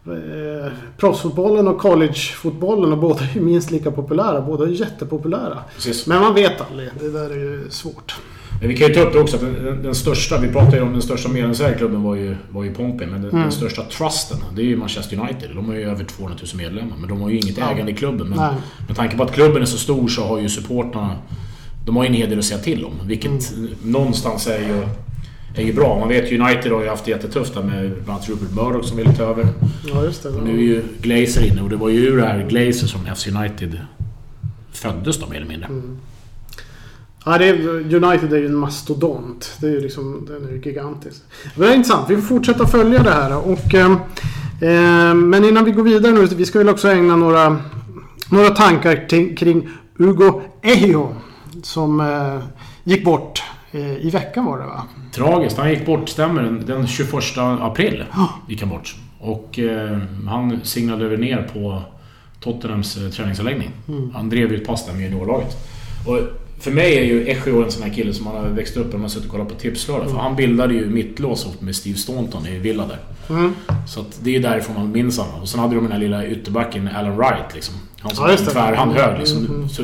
eh, 0.09 0.73
proffsfotbollen 0.97 1.69
och 1.69 1.79
collegefotbollen 1.79 2.93
och 2.93 2.99
båda 2.99 3.21
är 3.35 3.41
minst 3.41 3.71
lika 3.71 3.91
populära. 3.91 4.41
Båda 4.41 4.65
är 4.65 4.69
jättepopulära. 4.69 5.59
Precis. 5.75 6.07
Men 6.07 6.21
man 6.21 6.35
vet 6.35 6.61
aldrig. 6.71 6.89
Det 7.01 7.11
där 7.11 7.31
är 7.31 7.35
ju 7.35 7.71
svårt. 7.71 8.15
Men 8.61 8.69
vi 8.69 8.77
kan 8.77 8.89
ju 8.89 8.95
ta 8.95 9.01
upp 9.01 9.13
det 9.13 9.21
också, 9.21 9.37
att 9.37 9.43
den, 9.43 9.83
den 9.83 9.95
största, 9.95 10.39
vi 10.39 10.49
pratade 10.49 10.77
ju 10.77 10.83
om 10.83 10.93
den 10.93 11.03
största 11.03 11.29
medlemsägda 11.29 11.79
klubben 11.79 12.03
var 12.03 12.15
ju, 12.15 12.37
var 12.51 12.65
ju 12.65 12.75
Pompey, 12.75 13.07
men 13.07 13.23
den, 13.23 13.31
mm. 13.31 13.43
den, 13.43 13.53
största 13.53 13.83
trusten, 13.83 14.39
det 14.55 14.63
är 14.63 14.67
ju 14.67 14.77
Manchester 14.77 15.21
United. 15.21 15.51
De 15.55 15.69
har 15.69 15.75
ju 15.75 15.83
över 15.83 16.05
200 16.05 16.39
000 16.55 16.63
medlemmar, 16.63 16.97
men 16.97 17.09
de 17.09 17.21
har 17.21 17.31
ju 17.31 17.37
inget 17.39 17.59
ja. 17.59 17.71
ägande 17.71 17.93
i 17.93 17.95
klubben. 17.95 18.29
Men 18.29 18.39
Nej. 18.39 18.55
med 18.87 18.97
tanke 18.97 19.17
på 19.17 19.23
att 19.23 19.33
klubben 19.33 19.63
är 19.63 19.67
så 19.67 19.79
stor 19.79 20.09
så 20.09 20.23
har 20.25 20.39
ju 20.39 20.49
supportrarna 20.49 21.17
de 21.87 21.97
har 21.97 22.05
ju 22.05 22.09
en 22.09 22.15
hel 22.15 22.31
del 22.31 22.39
att 22.39 22.45
säga 22.45 22.61
till 22.61 22.85
om. 22.85 22.93
Vilket 23.05 23.53
mm. 23.53 23.71
någonstans 23.83 24.47
är 24.47 24.59
ju 24.59 24.87
är 25.63 25.67
ju 25.67 25.73
bra. 25.73 25.99
Man 25.99 26.09
vet 26.09 26.33
ju 26.33 26.41
United 26.41 26.73
har 26.73 26.83
ju 26.83 26.89
haft 26.89 27.05
det 27.05 27.11
jättetufft 27.11 27.55
där 27.55 27.63
med 27.63 27.91
bland 27.91 28.11
annat 28.11 28.29
Rupert 28.29 28.51
Murdoch 28.51 28.85
som 28.85 28.97
ville 28.97 29.13
ta 29.13 29.23
över. 29.23 29.49
Ja, 29.87 30.05
just 30.05 30.23
det. 30.23 30.29
Och 30.29 30.43
nu 30.43 30.51
är 30.51 30.63
ju 30.63 30.83
Glazer 31.01 31.47
inne 31.47 31.63
och 31.63 31.71
det 31.71 31.77
var 31.77 31.89
ju 31.89 31.99
ur 31.99 32.17
det 32.17 32.27
här 32.27 32.47
Glazer 32.49 32.87
som 32.87 33.01
FC 33.17 33.27
United 33.27 33.81
föddes 34.73 35.21
då 35.21 35.27
mer 35.27 35.37
eller 35.37 35.49
mindre. 35.49 35.67
Mm. 35.69 35.99
Ja, 37.25 37.39
det 37.39 37.49
är, 37.49 37.55
United 37.95 38.33
är 38.33 38.39
ju 38.39 38.47
en 38.47 38.57
mastodont. 38.57 39.57
Det 39.61 39.67
är 39.67 39.71
ju 39.71 39.81
liksom, 39.81 40.27
den 40.29 40.49
är 40.49 40.53
ju 40.53 40.61
gigantisk. 40.61 41.23
Men 41.55 41.67
det 41.67 41.73
är 41.73 41.77
intressant. 41.77 42.11
Vi 42.11 42.17
får 42.17 42.23
fortsätta 42.23 42.67
följa 42.67 43.03
det 43.03 43.11
här. 43.11 43.37
Och, 43.37 43.75
eh, 43.75 45.15
men 45.15 45.45
innan 45.45 45.65
vi 45.65 45.71
går 45.71 45.83
vidare 45.83 46.13
nu. 46.13 46.27
Vi 46.27 46.47
ska 46.47 46.59
väl 46.59 46.69
också 46.69 46.89
ägna 46.89 47.17
några, 47.17 47.57
några 48.31 48.51
tankar 48.51 49.09
kring 49.37 49.69
Hugo 49.99 50.43
Ejo. 50.63 51.15
Som 51.63 52.01
eh, 52.01 52.39
gick 52.85 53.05
bort 53.05 53.43
I 53.79 54.11
veckan 54.11 54.45
var 54.45 54.59
det 54.59 54.65
va? 54.65 54.83
Tragiskt. 55.13 55.59
Han 55.59 55.71
gick 55.71 55.87
bort, 55.87 56.09
stämmer 56.09 56.43
Den 56.43 56.87
21 56.87 57.13
april 57.39 58.05
gick 58.49 58.61
han 58.61 58.69
bort. 58.69 58.95
Och 59.19 59.59
eh, 59.59 59.99
han 60.29 60.61
signade 60.63 61.17
ner 61.17 61.51
på 61.53 61.83
Tottenhams 62.41 62.97
eh, 62.97 63.11
träningsanläggning. 63.11 63.71
Mm. 63.89 64.11
Han 64.15 64.29
drev 64.29 64.53
ju 64.53 64.57
ett 64.57 64.67
pass 64.67 64.87
där 64.87 64.93
med 64.93 65.03
juniorlaget. 65.03 65.57
Och 66.07 66.19
för 66.61 66.71
mig 66.71 66.99
är 66.99 67.05
ju 67.05 67.29
Echio 67.29 67.65
en 67.65 67.71
sån 67.71 67.83
här 67.83 67.91
kille 67.91 68.15
som 68.15 68.25
man 68.25 68.37
har 68.37 68.49
växt 68.49 68.77
upp 68.77 68.87
med. 68.87 68.93
Man 68.93 69.03
har 69.03 69.09
suttit 69.09 69.27
och 69.27 69.33
kollat 69.33 69.49
på 69.49 69.55
Tipslördag. 69.55 70.03
Mm. 70.03 70.15
För 70.15 70.23
han 70.23 70.37
bildade 70.37 70.75
ju 70.75 70.91
mittlås 70.91 71.61
med 71.61 71.77
Steve 71.77 71.97
Staunton 71.97 72.47
i 72.47 72.59
Villa 72.59 72.87
där. 72.87 72.99
Mm. 73.31 73.55
Så 73.89 74.05
det 74.21 74.37
är 74.37 74.41
därifrån 74.41 74.77
man 74.77 74.93
minns 74.93 75.19
honom. 75.19 75.41
Och 75.41 75.49
sen 75.49 75.61
hade 75.61 75.75
de 75.75 75.83
den 75.83 75.93
här 75.93 75.99
lilla 75.99 76.27
ytterbacken 76.27 76.89
Alan 76.89 77.17
Wright 77.17 77.55
liksom. 77.55 77.75
Han 78.01 78.15
som 78.15 78.31
ja, 78.31 78.37
tvärhand 78.37 78.93
hög 78.93 79.19
liksom. 79.19 79.47
Mm. 79.47 79.69
Så 79.69 79.83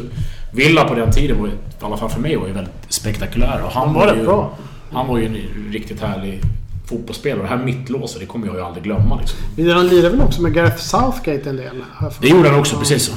Villa 0.52 0.84
på 0.84 0.94
den 0.94 1.12
tiden, 1.12 1.40
var, 1.40 1.48
i 1.48 1.52
alla 1.80 1.96
fall 1.96 2.10
för 2.10 2.20
mig, 2.20 2.36
var 2.36 2.46
ju 2.46 2.52
väldigt 2.52 2.74
spektakulär. 2.88 3.62
Och 3.64 3.70
han 3.70 3.94
var, 3.94 4.06
var 4.06 4.14
ju, 4.14 4.24
bra. 4.24 4.54
Han 4.92 5.08
var 5.08 5.18
ju 5.18 5.26
en 5.26 5.36
riktigt 5.72 6.00
härlig 6.00 6.40
fotbollsspelare. 6.86 7.42
Det 7.42 7.48
här 7.48 7.64
mittlåset, 7.64 8.20
det 8.20 8.26
kommer 8.26 8.46
jag 8.46 8.56
ju 8.56 8.62
aldrig 8.62 8.84
glömma. 8.84 9.18
Liksom. 9.20 9.38
Men 9.56 9.70
han 9.70 9.86
lirade 9.86 10.08
väl 10.08 10.20
också 10.20 10.42
med 10.42 10.54
Gareth 10.54 10.76
Southgate 10.76 11.50
en 11.50 11.56
del? 11.56 11.84
Det 12.20 12.28
gjorde 12.28 12.48
han 12.48 12.60
också, 12.60 12.76
precis 12.76 13.04
så. 13.04 13.12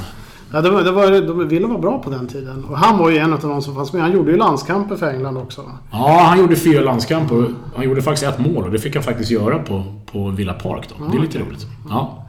Ja, 0.52 0.60
det 0.60 0.70
var, 0.70 0.82
det 0.82 0.90
var, 0.90 1.10
de 1.10 1.48
ville 1.48 1.66
vara 1.66 1.78
bra 1.78 1.98
på 1.98 2.10
den 2.10 2.28
tiden. 2.28 2.64
Och 2.64 2.78
han 2.78 2.98
var 2.98 3.10
ju 3.10 3.18
en 3.18 3.32
av 3.32 3.40
de 3.40 3.62
som 3.62 3.74
fanns 3.74 3.92
med. 3.92 4.02
Han 4.02 4.12
gjorde 4.12 4.30
ju 4.30 4.36
landskamper 4.36 4.96
för 4.96 5.10
England 5.10 5.36
också. 5.36 5.62
Ja, 5.92 6.24
han 6.28 6.38
gjorde 6.38 6.56
fyra 6.56 6.80
landskamper. 6.80 7.46
Han 7.76 7.84
gjorde 7.84 8.02
faktiskt 8.02 8.26
ett 8.26 8.38
mål 8.38 8.64
och 8.64 8.70
det 8.70 8.78
fick 8.78 8.94
han 8.94 9.04
faktiskt 9.04 9.30
göra 9.30 9.58
på, 9.58 9.84
på 10.12 10.28
Villa 10.28 10.52
Park 10.52 10.88
då. 10.98 11.04
det 11.06 11.16
är 11.16 11.22
lite 11.22 11.38
roligt. 11.38 11.66
Ja. 11.88 12.25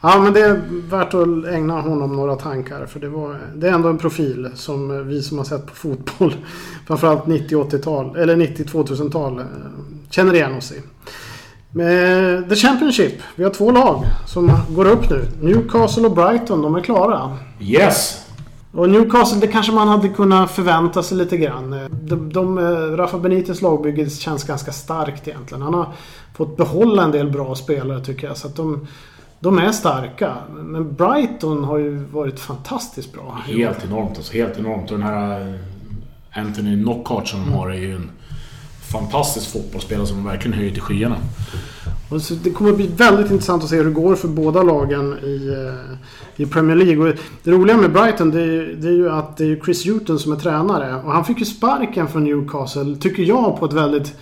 Ja, 0.00 0.20
men 0.20 0.32
det 0.32 0.40
är 0.40 0.60
värt 0.90 1.14
att 1.14 1.54
ägna 1.54 1.80
honom 1.80 2.16
några 2.16 2.36
tankar. 2.36 2.86
För 2.86 3.00
det, 3.00 3.08
var, 3.08 3.36
det 3.54 3.68
är 3.68 3.72
ändå 3.72 3.88
en 3.88 3.98
profil 3.98 4.50
som 4.54 5.08
vi 5.08 5.22
som 5.22 5.38
har 5.38 5.44
sett 5.44 5.66
på 5.66 5.74
fotboll, 5.74 6.34
framförallt 6.86 7.24
90-80-tal, 7.24 8.16
eller 8.16 8.36
90-2000-tal, 8.36 9.38
eh, 9.38 9.44
känner 10.10 10.34
igen 10.34 10.54
oss 10.54 10.72
i. 10.72 10.82
Med 11.70 12.48
The 12.48 12.56
Championship. 12.56 13.12
Vi 13.36 13.44
har 13.44 13.50
två 13.50 13.70
lag 13.70 14.04
som 14.26 14.52
går 14.68 14.84
upp 14.88 15.10
nu. 15.10 15.24
Newcastle 15.40 16.06
och 16.06 16.14
Brighton, 16.14 16.62
de 16.62 16.74
är 16.74 16.80
klara. 16.80 17.36
Yes! 17.60 18.24
Och 18.72 18.90
Newcastle, 18.90 19.40
det 19.40 19.46
kanske 19.46 19.72
man 19.72 19.88
hade 19.88 20.08
kunnat 20.08 20.50
förvänta 20.50 21.02
sig 21.02 21.18
lite 21.18 21.36
grann. 21.36 21.88
De, 21.90 22.32
de, 22.32 22.58
eh, 22.58 22.96
Rafa 22.96 23.18
Benites 23.18 23.62
lagbygge 23.62 24.10
känns 24.10 24.44
ganska 24.44 24.72
starkt 24.72 25.28
egentligen. 25.28 25.62
Han 25.62 25.74
har 25.74 25.92
fått 26.36 26.56
behålla 26.56 27.02
en 27.02 27.10
del 27.10 27.30
bra 27.30 27.54
spelare 27.54 28.04
tycker 28.04 28.26
jag. 28.26 28.36
Så 28.36 28.46
att 28.46 28.56
de, 28.56 28.86
de 29.40 29.58
är 29.58 29.72
starka. 29.72 30.34
Men 30.56 30.94
Brighton 30.94 31.64
har 31.64 31.78
ju 31.78 31.96
varit 31.96 32.40
fantastiskt 32.40 33.12
bra. 33.12 33.42
Helt 33.46 33.84
enormt 33.84 34.16
alltså. 34.16 34.32
Helt 34.32 34.58
enormt. 34.58 34.90
Och 34.90 34.98
den 34.98 35.06
här 35.06 35.40
eh, 35.40 36.40
Anthony 36.40 36.82
Knockout 36.82 37.28
som 37.28 37.40
de 37.40 37.52
har 37.52 37.70
är 37.70 37.78
ju 37.78 37.94
en 37.94 38.10
fantastisk 38.92 39.52
fotbollsspelare 39.52 40.06
som 40.06 40.24
verkligen 40.24 40.58
höjer 40.58 40.72
till 40.72 40.82
skyarna. 40.82 41.16
Och 42.10 42.22
så 42.22 42.34
det 42.34 42.50
kommer 42.50 42.70
att 42.70 42.76
bli 42.76 42.86
väldigt 42.86 43.30
intressant 43.30 43.62
att 43.62 43.70
se 43.70 43.76
hur 43.76 43.84
det 43.84 43.90
går 43.90 44.14
för 44.14 44.28
båda 44.28 44.62
lagen 44.62 45.18
i, 45.22 45.48
eh, 45.48 46.42
i 46.42 46.46
Premier 46.46 46.76
League. 46.76 47.08
Och 47.08 47.16
det 47.42 47.50
roliga 47.50 47.76
med 47.76 47.92
Brighton 47.92 48.30
det 48.30 48.42
är, 48.42 48.76
det 48.78 48.88
är 48.88 48.92
ju 48.92 49.10
att 49.10 49.36
det 49.36 49.44
är 49.44 49.60
Chris 49.64 49.86
Hughton 49.86 50.18
som 50.18 50.32
är 50.32 50.36
tränare. 50.36 51.02
Och 51.04 51.12
han 51.12 51.24
fick 51.24 51.38
ju 51.38 51.44
sparken 51.44 52.08
från 52.08 52.24
Newcastle, 52.24 52.96
tycker 52.96 53.22
jag, 53.22 53.60
på 53.60 53.66
ett 53.66 53.72
väldigt 53.72 54.16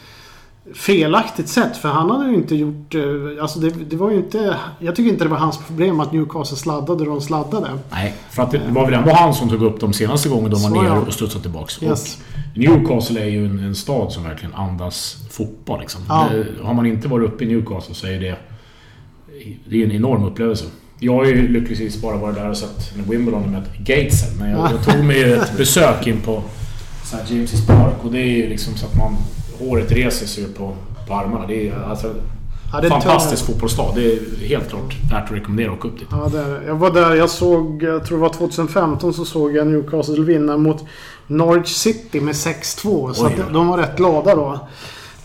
felaktigt 0.75 1.49
sätt. 1.49 1.77
För 1.77 1.89
han 1.89 2.11
hade 2.11 2.31
ju 2.31 2.35
inte 2.35 2.57
gjort... 2.57 2.95
Eh, 2.95 3.03
alltså 3.41 3.59
det, 3.59 3.71
det, 3.71 3.97
var 3.97 4.11
ju 4.11 4.17
inte... 4.17 4.57
Jag 4.79 4.97
tycker 4.97 5.11
inte 5.11 5.25
det 5.25 5.31
var 5.31 5.37
hans 5.37 5.59
problem 5.59 6.01
att 6.01 6.13
Newcastle 6.13 6.57
sladdade 6.57 7.01
och 7.01 7.07
de 7.07 7.21
sladdade. 7.21 7.69
Nej, 7.91 8.15
för 8.31 8.43
att 8.43 8.51
det 8.51 8.61
var 8.69 8.85
väl 8.85 8.95
ändå 8.95 9.11
han 9.11 9.35
som 9.35 9.49
tog 9.49 9.63
upp 9.63 9.81
dem 9.81 9.93
senaste 9.93 10.29
gången 10.29 10.51
de 10.51 10.63
var 10.63 10.71
nere 10.71 10.87
ja. 10.87 11.01
och 11.01 11.13
studsade 11.13 11.43
tillbaks. 11.43 11.83
Yes. 11.83 12.19
Och 12.53 12.59
Newcastle 12.59 13.21
är 13.21 13.29
ju 13.29 13.47
en, 13.47 13.59
en, 13.59 13.75
stad 13.75 14.13
som 14.13 14.25
verkligen 14.25 14.55
andas 14.55 15.17
fotboll. 15.31 15.81
Liksom. 15.81 16.01
Ja. 16.09 16.29
Det, 16.33 16.65
har 16.65 16.75
man 16.75 16.87
inte 16.87 17.09
varit 17.09 17.33
uppe 17.33 17.45
i 17.45 17.47
Newcastle 17.47 17.95
så 17.95 18.07
är 18.07 18.21
det... 18.21 18.37
Det 19.69 19.83
är 19.83 19.85
en 19.85 19.93
enorm 19.93 20.25
upplevelse. 20.25 20.65
Jag 20.99 21.13
har 21.13 21.25
ju 21.25 21.49
lyckligtvis 21.49 22.03
bara 22.03 22.17
varit 22.17 22.37
där 22.37 22.51
och 22.51 22.57
sett 22.57 22.93
Wimbledon 23.09 23.51
med 23.51 23.63
Gatesen. 23.79 24.39
Men 24.39 24.51
jag, 24.51 24.71
jag 24.73 24.85
tog 24.85 25.05
mig 25.05 25.33
ett 25.33 25.57
besök 25.57 26.07
in 26.07 26.21
på 26.21 26.43
St. 27.03 27.35
James' 27.35 27.67
Park 27.67 27.95
och 28.05 28.13
det 28.13 28.19
är 28.19 28.37
ju 28.37 28.49
liksom 28.49 28.77
så 28.77 28.87
att 28.87 28.97
man 28.97 29.17
håret 29.59 29.93
reser 29.93 30.27
sig 30.27 30.45
på, 30.45 30.77
på 31.09 31.15
armarna. 31.15 31.47
Det 31.47 31.69
är, 31.69 31.83
alltså, 31.91 32.15
Ja, 32.73 32.81
det 32.81 32.87
är 32.87 32.91
Fantastisk 32.91 33.47
tungt. 33.47 33.53
fotbollsstad. 33.55 33.93
Det 33.95 34.13
är 34.13 34.47
helt 34.49 34.69
klart 34.71 34.95
värt 35.13 35.25
att 35.25 35.37
rekommendera 35.37 35.73
att 35.73 35.79
åka 35.79 35.89
upp 35.89 35.99
dit. 35.99 36.09
Ja, 36.11 36.29
där. 36.33 36.63
Jag 36.67 36.75
var 36.75 36.91
där, 36.91 37.15
jag 37.15 37.31
såg, 37.31 37.83
jag 37.83 38.05
tror 38.05 38.19
det 38.19 38.23
var 38.23 38.29
2015 38.29 39.15
så 39.15 39.25
såg 39.25 39.57
jag 39.57 39.67
Newcastle 39.67 40.25
vinna 40.25 40.57
mot 40.57 40.85
Norwich 41.27 41.69
City 41.69 42.21
med 42.21 42.35
6-2. 42.35 43.13
Så 43.13 43.31
de 43.53 43.69
var 43.69 43.79
rätt 43.79 43.97
glada 43.97 44.35
då. 44.35 44.69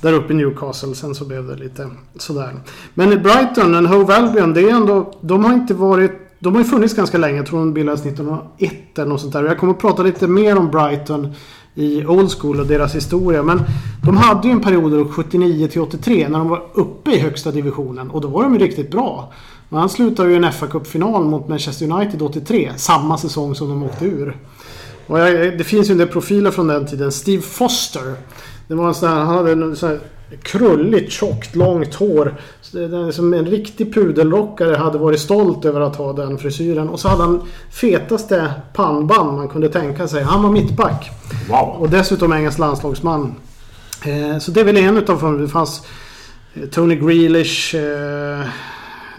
Där 0.01 0.13
uppe 0.13 0.33
i 0.33 0.35
Newcastle. 0.35 0.95
Sen 0.95 1.15
så 1.15 1.25
blev 1.25 1.47
det 1.47 1.55
lite 1.55 1.89
sådär. 2.15 2.53
Men 2.93 3.11
i 3.13 3.17
Brighton, 3.17 3.75
en 3.75 3.85
Hove 3.85 4.15
Albion, 4.15 4.53
det 4.53 4.61
är 4.61 4.69
ändå... 4.69 5.13
De 5.21 5.45
har 5.45 5.53
inte 5.53 5.73
varit... 5.73 6.11
De 6.39 6.53
har 6.53 6.61
ju 6.61 6.67
funnits 6.67 6.93
ganska 6.95 7.17
länge. 7.17 7.37
Jag 7.37 7.45
tror 7.45 7.59
de 7.59 7.73
bildades 7.73 8.01
1901 8.05 8.71
eller 8.95 9.05
något 9.07 9.21
sånt 9.21 9.33
där. 9.33 9.43
Jag 9.43 9.57
kommer 9.57 9.73
att 9.73 9.79
prata 9.79 10.03
lite 10.03 10.27
mer 10.27 10.57
om 10.57 10.71
Brighton 10.71 11.33
i 11.75 12.05
Old 12.05 12.31
School 12.31 12.59
och 12.59 12.67
deras 12.67 12.95
historia. 12.95 13.43
Men 13.43 13.63
de 14.05 14.17
hade 14.17 14.47
ju 14.47 14.51
en 14.51 14.61
period 14.61 14.91
då 14.91 15.05
79 15.05 15.67
till 15.67 15.81
83 15.81 16.27
när 16.29 16.39
de 16.39 16.49
var 16.49 16.63
uppe 16.73 17.11
i 17.11 17.19
högsta 17.19 17.51
divisionen. 17.51 18.11
Och 18.11 18.21
då 18.21 18.27
var 18.27 18.43
de 18.43 18.53
ju 18.53 18.59
riktigt 18.59 18.91
bra. 18.91 19.33
Men 19.69 19.79
han 19.79 19.89
slutade 19.89 20.29
ju 20.29 20.35
i 20.35 20.45
en 20.45 20.53
fa 20.53 20.67
Cup-final 20.67 21.23
mot 21.23 21.47
Manchester 21.47 21.91
United 21.91 22.21
83. 22.21 22.71
Samma 22.77 23.17
säsong 23.17 23.55
som 23.55 23.69
de 23.69 23.83
åkte 23.83 24.05
ur. 24.05 24.37
Och 25.07 25.19
jag, 25.19 25.57
det 25.57 25.63
finns 25.63 25.89
ju 25.89 25.91
en 25.91 25.97
del 25.97 26.07
profiler 26.07 26.51
från 26.51 26.67
den 26.67 26.87
tiden. 26.87 27.11
Steve 27.11 27.41
Foster. 27.41 28.13
Det 28.67 28.75
var 28.75 28.87
en 28.87 28.93
sån 28.93 29.09
här, 29.09 29.15
han 29.15 29.35
hade 29.35 29.51
en 29.51 29.75
sån 29.75 29.89
här 29.89 29.99
krulligt, 30.43 31.11
tjockt, 31.11 31.55
långt 31.55 31.95
hår. 31.95 32.35
Som 33.11 33.33
en 33.33 33.45
riktig 33.45 33.93
pudelrockare 33.93 34.75
hade 34.75 34.97
varit 34.97 35.19
stolt 35.19 35.65
över 35.65 35.81
att 35.81 35.95
ha 35.95 36.13
den 36.13 36.37
frisyren. 36.37 36.89
Och 36.89 36.99
så 36.99 37.07
hade 37.07 37.23
han 37.23 37.41
fetaste 37.71 38.53
pannband 38.73 39.33
man 39.37 39.47
kunde 39.47 39.69
tänka 39.69 40.07
sig. 40.07 40.23
Han 40.23 40.43
var 40.43 40.49
mittback. 40.49 41.09
Wow! 41.49 41.75
Och 41.79 41.89
dessutom 41.89 42.33
engelsk 42.33 42.59
landslagsman. 42.59 43.35
Eh, 44.05 44.39
så 44.39 44.51
det 44.51 44.59
är 44.59 44.63
väl 44.63 44.77
en 44.77 44.97
utav 44.97 45.39
Det 45.41 45.47
fanns 45.47 45.87
eh, 46.53 46.65
Tony 46.65 46.95
Grealish. 46.95 47.75
Eh, 47.75 48.45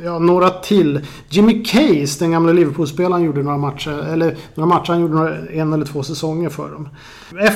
ja, 0.05 0.18
några 0.18 0.51
till. 0.51 1.01
Jimmy 1.29 1.64
Case, 1.64 2.25
den 2.25 2.33
gamla 2.33 2.53
Liverpool-spelaren, 2.53 3.25
gjorde 3.25 3.42
några 3.42 3.59
matcher. 3.59 4.12
Eller 4.12 4.37
några 4.55 4.68
matcher. 4.68 4.92
Han 4.92 5.01
gjorde 5.01 5.14
några, 5.14 5.46
en 5.48 5.72
eller 5.72 5.85
två 5.85 6.03
säsonger 6.03 6.48
för 6.48 6.70
dem. 6.70 6.88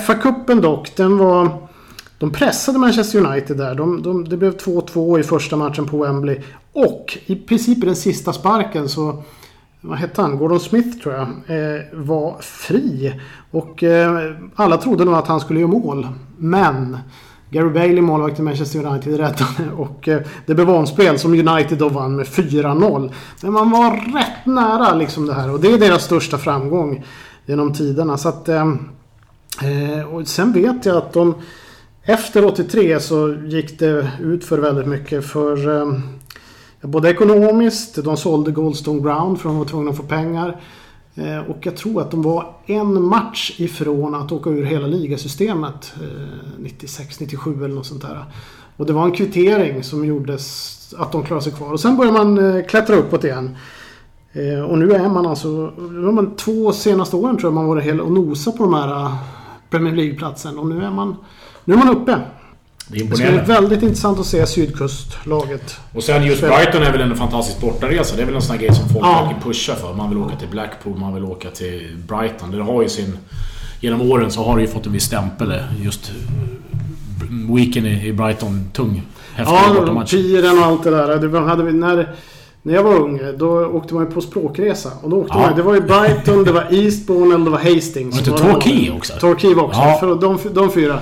FA-cupen 0.06 0.60
dock, 0.60 0.96
den 0.96 1.18
var... 1.18 1.68
De 2.18 2.30
pressade 2.30 2.78
Manchester 2.78 3.26
United 3.26 3.56
där. 3.56 3.74
De, 3.74 4.02
de, 4.02 4.28
det 4.28 4.36
blev 4.36 4.56
2-2 4.56 5.20
i 5.20 5.22
första 5.22 5.56
matchen 5.56 5.86
på 5.86 6.04
Wembley. 6.04 6.40
Och 6.72 7.18
i 7.26 7.36
princip 7.36 7.78
i 7.78 7.86
den 7.86 7.96
sista 7.96 8.32
sparken 8.32 8.88
så... 8.88 9.22
Vad 9.80 9.98
hette 9.98 10.22
han? 10.22 10.38
Gordon 10.38 10.60
Smith 10.60 10.98
tror 10.98 11.14
jag. 11.14 11.22
Eh, 11.22 11.82
var 11.92 12.36
fri. 12.40 13.20
Och 13.50 13.82
eh, 13.82 14.32
alla 14.54 14.76
trodde 14.76 15.04
nog 15.04 15.14
att 15.14 15.26
han 15.26 15.40
skulle 15.40 15.60
göra 15.60 15.70
mål. 15.70 16.08
Men 16.38 16.98
Gary 17.50 17.70
Bailey, 17.70 18.00
målvakt 18.00 18.38
i 18.38 18.42
Manchester 18.42 18.86
United, 18.86 19.16
räddade. 19.16 19.72
Och 19.76 20.08
eh, 20.08 20.20
det 20.46 20.54
blev 20.54 20.70
omspel 20.70 21.18
som 21.18 21.48
United 21.48 21.78
då 21.78 21.88
vann 21.88 22.16
med 22.16 22.26
4-0. 22.26 23.12
Men 23.42 23.52
man 23.52 23.70
var 23.70 23.90
rätt 23.90 24.46
nära 24.46 24.94
liksom 24.94 25.26
det 25.26 25.34
här. 25.34 25.52
Och 25.52 25.60
det 25.60 25.72
är 25.72 25.78
deras 25.78 26.04
största 26.04 26.38
framgång 26.38 27.04
genom 27.46 27.72
tiderna. 27.72 28.18
Så 28.18 28.28
att... 28.28 28.48
Eh, 28.48 28.72
eh 29.62 30.14
och 30.14 30.28
sen 30.28 30.52
vet 30.52 30.86
jag 30.86 30.96
att 30.96 31.12
de... 31.12 31.34
Efter 32.08 32.44
83 32.44 33.00
så 33.00 33.34
gick 33.46 33.78
det 33.78 34.10
ut 34.20 34.44
för 34.44 34.58
väldigt 34.58 34.86
mycket 34.86 35.26
för... 35.26 35.80
Eh, 35.80 35.98
både 36.80 37.10
ekonomiskt, 37.10 38.04
de 38.04 38.16
sålde 38.16 38.50
Goldstone 38.50 39.00
Ground 39.00 39.40
för 39.40 39.48
de 39.48 39.58
var 39.58 39.64
tvungna 39.64 39.90
att 39.90 39.96
få 39.96 40.02
pengar. 40.02 40.60
Eh, 41.14 41.38
och 41.38 41.56
jag 41.62 41.76
tror 41.76 42.00
att 42.00 42.10
de 42.10 42.22
var 42.22 42.54
en 42.66 43.02
match 43.02 43.54
ifrån 43.56 44.14
att 44.14 44.32
åka 44.32 44.50
ur 44.50 44.64
hela 44.64 44.86
ligasystemet. 44.86 45.94
Eh, 46.00 46.58
96, 46.58 47.20
97 47.20 47.64
eller 47.64 47.74
något 47.74 47.86
sånt 47.86 48.02
där. 48.02 48.24
Och 48.76 48.86
det 48.86 48.92
var 48.92 49.04
en 49.04 49.12
kvittering 49.12 49.82
som 49.82 50.04
gjordes 50.04 50.94
att 50.98 51.12
de 51.12 51.22
klarade 51.22 51.44
sig 51.44 51.52
kvar. 51.52 51.72
Och 51.72 51.80
sen 51.80 51.96
började 51.96 52.24
man 52.24 52.56
eh, 52.56 52.66
klättra 52.66 52.96
uppåt 52.96 53.24
igen. 53.24 53.56
Eh, 54.32 54.62
och 54.62 54.78
nu 54.78 54.92
är 54.92 55.08
man 55.08 55.26
alltså... 55.26 55.66
de 55.76 56.34
två 56.36 56.72
senaste 56.72 57.16
åren 57.16 57.36
tror 57.36 57.48
jag 57.48 57.54
man 57.54 57.66
varit 57.66 57.84
hel 57.84 58.00
och 58.00 58.12
nosa 58.12 58.52
på 58.52 58.62
de 58.62 58.74
här 58.74 58.88
eh, 58.88 59.16
Premier 59.70 59.94
League-platsen. 59.94 60.58
Och 60.58 60.66
nu 60.66 60.84
är 60.84 60.90
man... 60.90 61.16
Nu 61.68 61.74
är 61.74 61.78
man 61.78 61.88
uppe. 61.88 62.18
Det 62.88 62.98
är 63.00 63.04
Det 63.04 63.16
ska 63.16 63.28
bli 63.30 63.38
väldigt 63.38 63.82
intressant 63.82 64.18
att 64.20 64.26
se 64.26 64.46
sydkustlaget. 64.46 65.76
Och 65.94 66.02
sen 66.02 66.24
just 66.26 66.40
Brighton 66.40 66.82
är 66.82 66.92
väl 66.92 67.00
en 67.00 67.16
fantastisk 67.16 67.60
bortaresa. 67.60 68.16
Det 68.16 68.22
är 68.22 68.26
väl 68.26 68.34
en 68.34 68.42
sån 68.42 68.56
här 68.56 68.62
grej 68.62 68.74
som 68.74 68.88
folk 68.88 69.04
Ja. 69.06 69.12
verkligen 69.20 69.42
pushar 69.42 69.74
för. 69.74 69.94
Man 69.94 70.08
vill 70.08 70.18
åka 70.18 70.36
till 70.36 70.48
Blackpool, 70.48 70.98
man 70.98 71.14
vill 71.14 71.24
åka 71.24 71.50
till 71.50 71.96
Brighton. 72.08 72.50
Det 72.50 72.62
har 72.62 72.82
ju 72.82 72.88
sin... 72.88 73.18
Genom 73.80 74.10
åren 74.10 74.30
så 74.30 74.44
har 74.44 74.56
det 74.56 74.62
ju 74.62 74.68
fått 74.68 74.86
en 74.86 74.92
viss 74.92 75.04
stämpel. 75.04 75.52
Just 75.82 76.10
eh, 76.10 77.54
weekend 77.54 77.86
i 77.86 78.12
Brighton. 78.12 78.70
Tung. 78.72 79.02
Häftig 79.34 79.54
Ja, 79.54 80.04
piren 80.10 80.58
och 80.58 80.64
allt 80.64 80.84
det 80.84 80.90
där. 80.90 81.18
Det 81.28 81.40
hade 81.40 81.62
vi, 81.62 81.72
när, 81.72 82.14
när 82.62 82.74
jag 82.74 82.82
var 82.82 82.94
ung 82.94 83.20
då 83.38 83.66
åkte 83.66 83.94
man 83.94 84.04
ju 84.06 84.10
på 84.10 84.20
språkresa. 84.20 84.90
Och 85.02 85.10
då 85.10 85.16
åkte 85.16 85.32
Ja. 85.38 85.40
man, 85.40 85.56
det 85.56 85.62
var 85.62 85.74
ju 85.74 85.80
Brighton, 85.80 86.44
det 86.44 86.52
var 86.52 86.66
Eastbourne 86.70 87.34
eller 87.34 87.44
det 87.44 87.50
var 87.50 87.58
Hastings. 87.74 88.16
Var 88.16 88.24
det 88.24 88.30
inte 88.30 88.42
Torquay 88.52 88.90
också? 88.90 89.12
Torquay 89.20 89.54
var 89.54 89.62
också. 89.62 89.80
Ja. 89.80 89.96
För 90.00 90.14
de, 90.14 90.38
de 90.54 90.70
fyra. 90.72 90.98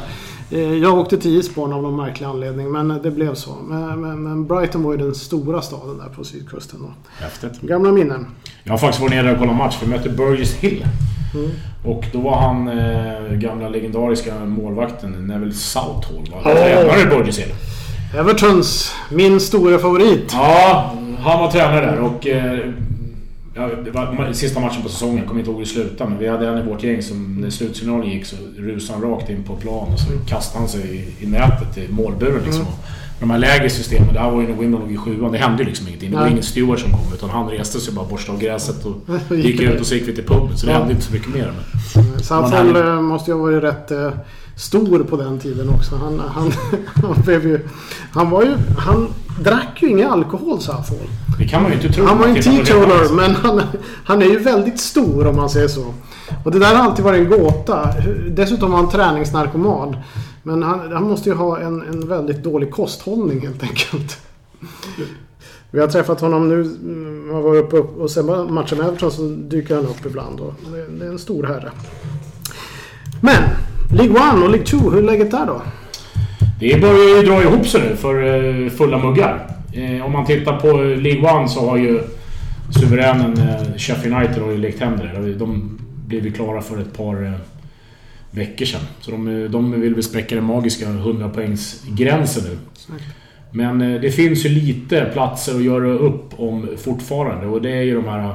Eh, 0.51 0.61
Jag 0.61 0.99
åkte 0.99 1.19
till 1.19 1.37
Eastbourne 1.37 1.75
av 1.75 1.83
någon 1.83 1.97
märklig 1.97 2.27
anledning. 2.27 2.73
Men 2.73 2.89
det 3.03 3.11
blev 3.11 3.35
så. 3.35 3.51
Men, 3.65 4.01
men, 4.01 4.23
men 4.23 4.47
Brighton 4.47 4.83
var 4.83 4.93
ju 4.93 4.99
den 4.99 5.15
stora 5.15 5.63
staden 5.63 5.99
där 5.99 6.09
på 6.17 6.25
sydkusten. 6.25 6.81
Då. 6.83 6.93
Häftigt. 7.25 7.61
Gamla 7.61 7.93
minnen. 7.93 8.27
Jag 8.65 8.73
har 8.73 8.79
faktiskt 8.79 9.01
varit 9.03 9.13
nere 9.13 9.33
och 9.33 9.39
kollat 9.39 9.57
match. 9.57 9.77
Vi 9.83 9.91
mötte 9.91 10.09
Burgess 10.09 10.55
Hill. 10.55 10.87
Mm. 11.35 11.51
Och 11.85 12.05
då 12.13 12.21
var 12.21 12.37
han 12.37 12.69
eh, 12.69 13.33
gamla 13.33 13.69
legendariska 13.69 14.35
målvakten 14.45 15.27
Neville 15.27 15.55
Southall. 15.55 16.31
Va? 16.33 16.37
Åh! 16.45 16.53
Tränare 16.53 17.01
i 17.01 17.07
Burgess 17.07 17.39
Hill. 17.39 17.55
Evertons, 18.19 18.93
min 19.11 19.41
stora 19.41 19.79
favorit. 19.79 20.31
Ja, 20.33 20.93
han 21.19 21.41
var 21.41 21.51
tränare 21.51 21.87
där 21.87 22.01
och... 22.01 22.27
Eh, 22.27 22.59
ja, 23.55 23.71
det 23.85 23.91
var 23.91 24.33
sista 24.33 24.61
matchen 24.61 24.83
på 24.83 24.89
säsongen, 24.89 25.17
jag 25.19 25.27
kommer 25.27 25.41
inte 25.41 25.51
ihåg 25.51 25.59
hur 25.61 25.65
det 25.67 25.71
slutade 25.71 26.11
men 26.11 26.19
vi 26.19 26.29
hade 26.29 26.49
en 26.49 26.59
i 26.59 26.63
vårt 26.71 26.83
gäng 26.83 27.03
som 27.03 27.41
när 27.41 27.51
slutsignalen 27.51 28.11
gick 28.11 28.27
så 28.27 28.37
rusade 28.59 28.99
han 28.99 29.11
rakt 29.11 29.31
in 29.31 29.43
på 29.45 29.57
plan 29.57 29.93
och 29.93 30.01
så 30.01 30.07
kastade 30.29 30.59
han 30.59 30.69
sig 30.69 30.81
i, 31.21 31.25
i 31.25 31.27
nätet 31.27 31.79
i 31.79 31.89
målburen 31.93 32.43
liksom. 32.45 32.63
Mm. 32.63 32.75
De 33.21 33.31
här 33.31 33.39
lägre 33.39 33.71
systemen, 33.71 34.13
det 34.15 34.21
här 34.21 34.31
var 34.31 34.41
ju 34.41 34.47
när 34.49 34.55
Wimbledon 34.55 34.81
låg 34.81 34.93
i 34.93 34.97
sjuan, 34.97 35.33
det 35.33 35.39
hände 35.39 35.63
ju 35.63 35.69
liksom 35.69 35.89
ingenting. 35.89 36.11
Det 36.11 36.17
var 36.17 36.23
Nej. 36.23 36.33
ingen 36.33 36.43
steward 36.45 36.79
som 36.81 36.91
kom 36.91 37.13
utan 37.15 37.31
han 37.31 37.49
reste 37.49 37.81
sig 37.81 37.95
bara 37.95 38.05
borstade 38.09 38.39
av 38.39 38.43
gräset 38.45 38.85
och 38.85 38.97
gick 39.37 39.61
ut 39.61 39.81
och 39.81 39.87
så 39.87 39.95
gick 39.95 40.09
vi 40.09 40.15
till 40.15 40.25
puben. 40.25 40.57
Så 40.59 40.67
det 40.67 40.73
Ja. 40.73 40.79
hände 40.79 40.93
inte 40.93 41.05
så 41.07 41.13
mycket 41.13 41.35
mer. 41.35 41.53
Men 41.95 42.41
Man 42.41 42.77
är- 42.77 42.95
eh, 42.95 43.01
måste 43.01 43.31
ju 43.31 43.37
ha 43.37 43.43
varit 43.43 43.63
rätt 43.63 43.91
eh, 43.91 44.11
stor 44.57 44.99
på 45.05 45.17
den 45.17 45.39
tiden 45.39 45.69
också. 45.69 45.97
Han, 45.97 46.23
han, 46.29 46.53
han 46.95 47.23
blev 47.25 47.47
ju... 47.47 47.61
Han 48.13 48.31
var 48.31 48.43
ju... 48.43 48.55
Han 48.79 49.09
drack 49.41 49.83
ju 49.83 49.89
ingen 49.89 50.11
alkohol 50.11 50.61
Southall. 50.61 51.09
Det 51.39 51.45
kan 51.45 51.63
man 51.63 51.71
ju 51.71 51.77
inte 51.77 51.93
tro. 51.93 52.05
Han 52.05 52.19
var 52.19 52.27
ju 52.27 52.37
en 52.37 52.65
det. 52.65 53.13
men 53.13 53.35
han, 53.35 53.63
han 54.05 54.23
är 54.23 54.27
ju 54.27 54.39
väldigt 54.39 54.81
stor 54.81 55.27
om 55.27 55.37
man 55.37 55.51
säger 55.51 55.69
så. 55.69 55.95
Och 56.45 56.51
det 56.51 56.59
där 56.59 56.75
har 56.75 56.85
alltid 56.85 57.05
varit 57.05 57.21
en 57.21 57.31
gåta. 57.31 57.89
Dessutom 58.31 58.71
var 58.71 58.79
han 58.79 58.91
träningsnarkoman. 58.91 59.97
Men 60.43 60.63
han, 60.63 60.93
han 60.93 61.03
måste 61.03 61.29
ju 61.29 61.35
ha 61.35 61.61
en, 61.61 61.83
en 61.83 62.09
väldigt 62.09 62.43
dålig 62.43 62.71
kosthållning 62.71 63.41
helt 63.41 63.63
enkelt. 63.63 64.19
Vi 65.71 65.81
har 65.81 65.89
träffat 65.89 66.21
honom 66.21 66.49
nu. 66.49 66.61
mm, 66.61 67.31
Han 67.33 67.43
var 67.43 67.57
uppe 67.57 67.77
och 67.77 68.11
sen 68.11 68.55
matchen 68.55 68.79
med 68.79 68.87
Everton 68.87 69.11
så 69.11 69.23
dyker 69.23 69.75
han 69.77 69.85
upp 69.85 70.07
ibland. 70.07 70.41
Och 70.41 70.55
det, 70.73 70.99
det 70.99 71.07
är 71.07 71.11
en 71.11 71.19
stor 71.19 71.43
herre. 71.43 71.71
Men! 73.21 73.43
League 73.93 74.17
1 74.17 74.43
och 74.43 74.51
League 74.51 74.67
2, 74.67 74.91
hur 74.91 74.99
är 74.99 75.03
läget 75.03 75.31
där 75.31 75.47
då? 75.47 75.63
Det 76.61 76.81
börjar 76.81 77.17
ju 77.17 77.23
dra 77.23 77.43
ihop 77.43 77.67
sig 77.67 77.81
nu 77.91 77.97
för 77.97 78.23
eh, 78.25 78.71
fulla 78.71 78.99
muggar. 78.99 79.47
Eh, 79.75 80.07
Om 80.07 80.13
man 80.13 80.27
tittar 80.27 80.61
på 80.61 80.73
League 80.77 81.33
One 81.33 81.49
så 81.49 81.69
har 81.69 81.77
ju 81.77 82.01
suveränen 82.81 83.39
eh, 83.39 83.77
Sheffield 83.77 84.17
United 84.17 84.43
har 84.43 84.51
ju 84.51 84.59
lekt 84.59 84.81
händer. 84.81 85.35
De 85.39 85.79
blev 86.07 86.25
ju 86.27 86.33
klara 86.33 86.63
för 86.63 86.81
ett 86.81 86.97
par 86.97 87.25
eh, 87.25 87.33
veckor 88.31 88.65
sedan. 88.65 88.81
Så 89.01 89.11
de, 89.11 89.49
de 89.51 89.81
vill 89.81 89.95
väl 89.95 90.03
spräcka 90.03 90.35
den 90.35 90.45
magiska 90.45 90.87
100 90.87 91.29
poängsgränsen 91.29 92.45
nu. 92.45 92.59
Men 93.51 93.79
det 93.79 94.11
finns 94.11 94.45
ju 94.45 94.49
lite 94.49 95.11
platser 95.13 95.55
att 95.55 95.65
göra 95.65 95.89
upp 95.89 96.41
om 96.41 96.69
fortfarande 96.77 97.47
och 97.47 97.63
det 97.63 97.71
är 97.71 97.83
ju 97.83 97.95
de 97.95 98.05
här 98.05 98.35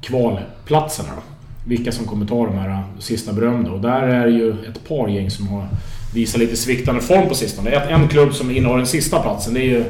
kvalplatserna 0.00 1.08
då. 1.16 1.22
Vilka 1.66 1.92
som 1.92 2.06
kommer 2.06 2.26
ta 2.26 2.46
de 2.46 2.54
här 2.58 2.82
sista 2.98 3.32
berömda. 3.32 3.70
Och 3.70 3.80
där 3.80 4.02
är 4.02 4.26
det 4.26 4.32
ju 4.32 4.50
ett 4.50 4.88
par 4.88 5.08
gäng 5.08 5.30
som 5.30 5.48
har 5.48 5.68
visat 6.14 6.40
lite 6.40 6.56
sviktande 6.56 7.00
form 7.00 7.28
på 7.28 7.34
sistone. 7.34 7.70
En 7.70 8.08
klubb 8.08 8.34
som 8.34 8.50
innehar 8.50 8.76
den 8.76 8.86
sista 8.86 9.22
platsen 9.22 9.54
det 9.54 9.60
är 9.60 9.64
ju 9.64 9.84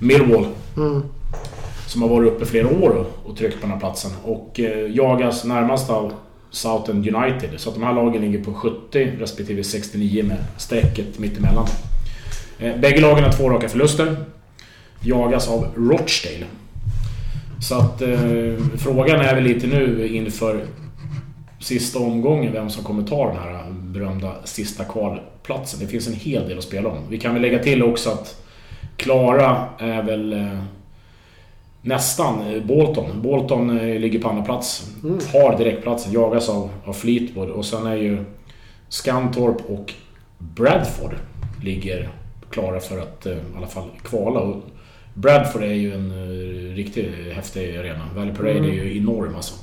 Millwall. 0.00 0.46
Mm. 0.76 1.02
Som 1.86 2.02
har 2.02 2.08
varit 2.08 2.32
uppe 2.32 2.46
flera 2.46 2.68
år 2.68 3.06
och, 3.24 3.36
tryckt 3.36 3.54
på 3.54 3.60
den 3.60 3.70
här 3.70 3.80
platsen. 3.80 4.10
Och 4.24 4.60
eh, 4.60 4.90
jagas 4.90 5.44
närmast 5.44 5.90
av 5.90 6.12
Southend 6.50 7.08
United. 7.08 7.50
Så 7.56 7.68
att 7.68 7.74
de 7.74 7.84
här 7.84 7.94
lagen 7.94 8.22
ligger 8.22 8.44
på 8.44 8.54
70 8.54 9.12
respektive 9.18 9.64
69 9.64 10.24
med 10.24 10.44
strecket 10.56 11.18
mittemellan. 11.18 11.66
Eh, 12.58 12.76
bägge 12.76 13.00
lagen 13.00 13.24
har 13.24 13.32
två 13.32 13.50
raka 13.50 13.68
förluster. 13.68 14.16
Jagas 15.00 15.48
av 15.48 15.66
Rochdale. 15.76 16.46
Så 17.60 17.74
att 17.74 18.02
eh, 18.02 18.54
frågan 18.78 19.20
är 19.20 19.34
väl 19.34 19.44
lite 19.44 19.66
nu 19.66 20.08
inför 20.08 20.64
sista 21.60 21.98
omgången 21.98 22.52
vem 22.52 22.70
som 22.70 22.84
kommer 22.84 23.02
ta 23.02 23.28
den 23.28 23.36
här 23.36 23.64
berömda 23.70 24.34
sista 24.44 24.84
kvalplatsen. 24.84 25.80
Det 25.80 25.86
finns 25.86 26.06
en 26.06 26.14
hel 26.14 26.48
del 26.48 26.58
att 26.58 26.64
spela 26.64 26.88
om. 26.88 26.98
Vi 27.08 27.18
kan 27.18 27.32
väl 27.32 27.42
lägga 27.42 27.58
till 27.58 27.82
också 27.82 28.10
att 28.10 28.45
klara 28.96 29.68
är 29.78 30.02
väl 30.02 30.32
eh, 30.32 30.58
nästan 31.82 32.54
eh, 32.54 32.62
Bolton. 32.62 33.22
Bolton 33.22 33.78
eh, 33.80 33.98
ligger 34.00 34.18
på 34.18 34.28
andra 34.28 34.42
plats. 34.44 34.90
Mm. 35.04 35.18
Har 35.32 35.58
direktplatsen, 35.58 36.12
jagas 36.12 36.48
av, 36.48 36.70
av 36.84 36.92
Fleetwood. 36.92 37.50
Och 37.50 37.64
sen 37.64 37.86
är 37.86 37.96
ju 37.96 38.24
Scantorp 38.88 39.70
och 39.70 39.92
Bradford 40.38 41.14
ligger 41.62 42.08
klara 42.50 42.80
för 42.80 42.98
att 42.98 43.26
i 43.26 43.36
alla 43.56 43.66
fall 43.66 43.88
kvala. 44.02 44.40
Och 44.40 44.62
Bradford 45.14 45.62
är 45.62 45.72
ju 45.74 45.94
en 45.94 46.12
riktigt 46.76 47.12
häftig 47.34 47.76
arena. 47.76 48.08
Valley 48.16 48.34
Parade 48.34 48.50
Mm. 48.58 48.70
är 48.70 48.74
ju 48.74 48.98
enorm 48.98 49.34
alltså. 49.36 49.54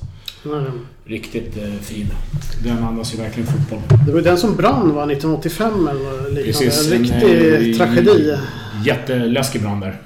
Riktigt 1.04 1.56
eh, 1.56 1.72
fin. 1.82 2.06
Den 2.64 2.78
andas 2.84 3.14
ju 3.14 3.18
verkligen 3.18 3.46
fotboll. 3.46 3.80
Det 4.06 4.12
var 4.12 4.18
ju 4.18 4.24
den 4.24 4.38
som 4.38 4.56
brann 4.56 4.94
va? 4.94 5.02
1985 5.02 5.88
eller 5.88 6.30
liknande. 6.30 6.42
Precis, 6.44 6.92
en 6.92 6.96
en, 6.96 7.02
riktig 7.02 7.70
eh, 7.70 7.76
tragedi. 7.76 8.36
Jätteläskig 8.86 9.62
brand 9.62 9.80
där. 9.82 10.00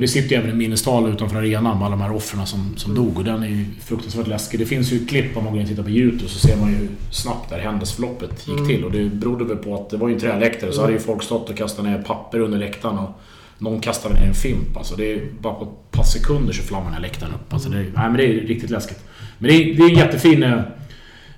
Det 0.00 0.08
sitter 0.08 0.30
ju 0.30 0.36
även 0.36 0.50
en 0.50 0.58
minnestal 0.58 1.08
utanför 1.12 1.36
arenan 1.36 1.78
med 1.78 1.86
alla 1.86 1.96
de 1.96 2.00
här 2.02 2.12
offren 2.16 2.46
som, 2.46 2.74
som 2.76 2.94
dog 2.94 3.18
och 3.18 3.24
den 3.24 3.42
är 3.42 3.46
ju 3.48 3.64
fruktansvärt 3.84 4.26
läskig. 4.26 4.60
Det 4.60 4.66
finns 4.66 4.92
ju 4.92 4.96
ett 4.96 5.08
klipp 5.08 5.36
om 5.36 5.44
man 5.44 5.52
går 5.52 5.60
in 5.60 5.64
och 5.66 5.70
tittar 5.70 5.82
på 5.82 5.90
YouTube 5.90 6.28
så 6.28 6.38
ser 6.48 6.56
man 6.56 6.70
ju 6.70 6.76
hur 6.76 6.88
snabbt 7.10 7.50
där 7.50 7.58
händelseförloppet 7.58 8.48
gick 8.48 8.56
Mm. 8.58 8.68
till. 8.68 8.84
Och 8.84 8.92
det 8.92 9.04
berodde 9.04 9.44
väl 9.44 9.56
på 9.56 9.74
att 9.74 9.90
det 9.90 9.96
var 9.96 10.08
ju 10.08 10.14
en 10.14 10.20
träläktare 10.20 10.72
så 10.72 10.80
hade 10.80 10.92
ju 10.92 10.98
folk 10.98 11.22
stått 11.22 11.50
och 11.50 11.56
kastat 11.56 11.84
ner 11.84 12.02
papper 12.02 12.38
under 12.40 12.58
läktaren 12.58 12.98
och 12.98 13.20
någon 13.58 13.80
kastade 13.80 14.14
ner 14.14 14.26
en 14.26 14.34
fimp. 14.34 14.76
Alltså 14.76 14.96
det 14.96 15.12
är 15.12 15.20
bara 15.40 15.54
på 15.54 15.64
ett 15.64 15.90
par 15.90 16.04
sekunder 16.04 16.52
så 16.52 16.62
flammar 16.62 16.84
den 16.84 16.94
här 16.94 17.00
läktaren 17.00 17.32
upp. 17.34 17.52
Alltså 17.52 17.68
det, 17.68 17.78
är, 17.78 17.82
nej, 17.82 17.90
men 17.94 18.16
det 18.16 18.24
är 18.24 18.32
riktigt 18.46 18.70
läskigt. 18.70 19.04
Men 19.38 19.48
det 19.50 19.54
är, 19.56 19.74
det 19.76 19.82
är 19.82 19.88
en 19.90 19.96
jättefin... 19.96 20.42
eh, 20.42 20.60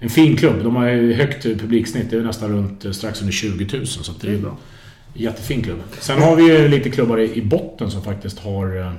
En 0.00 0.08
fin 0.10 0.36
klubb. 0.36 0.62
De 0.64 0.76
har 0.76 0.86
ju 0.88 1.14
högt 1.14 1.42
publiksnitt. 1.42 2.10
Det 2.10 2.16
är 2.16 2.20
nästan 2.20 2.50
runt 2.50 2.84
eh, 2.84 2.92
strax 2.92 3.20
under 3.20 3.32
20 3.32 3.76
000. 3.78 3.86
Så 3.86 4.12
det 4.20 4.32
är 4.34 4.38
bra. 4.38 4.56
Jättefin 5.14 5.62
klubb. 5.62 5.78
Sen 6.00 6.22
har 6.22 6.36
vi 6.36 6.42
ju 6.42 6.68
lite 6.68 6.90
klubbar 6.90 7.18
i 7.20 7.42
botten 7.42 7.90
som 7.90 8.02
faktiskt 8.02 8.38
har, 8.38 8.76
eh, 8.80 8.92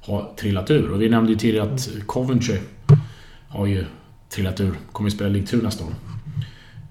har 0.00 0.30
trillat 0.36 0.70
ur. 0.70 0.90
Och 0.90 1.02
vi 1.02 1.08
nämnde 1.08 1.32
ju 1.32 1.38
tidigare 1.38 1.72
att 1.74 1.88
Coventry 2.06 2.56
har 3.48 3.66
ju 3.66 3.84
trillat 4.30 4.60
ur. 4.60 4.74
Kommer 4.92 5.10
ju 5.10 5.16
spela 5.16 5.30
League 5.30 5.46
2 5.46 5.56
nästa 5.56 5.84
år. 5.84 5.92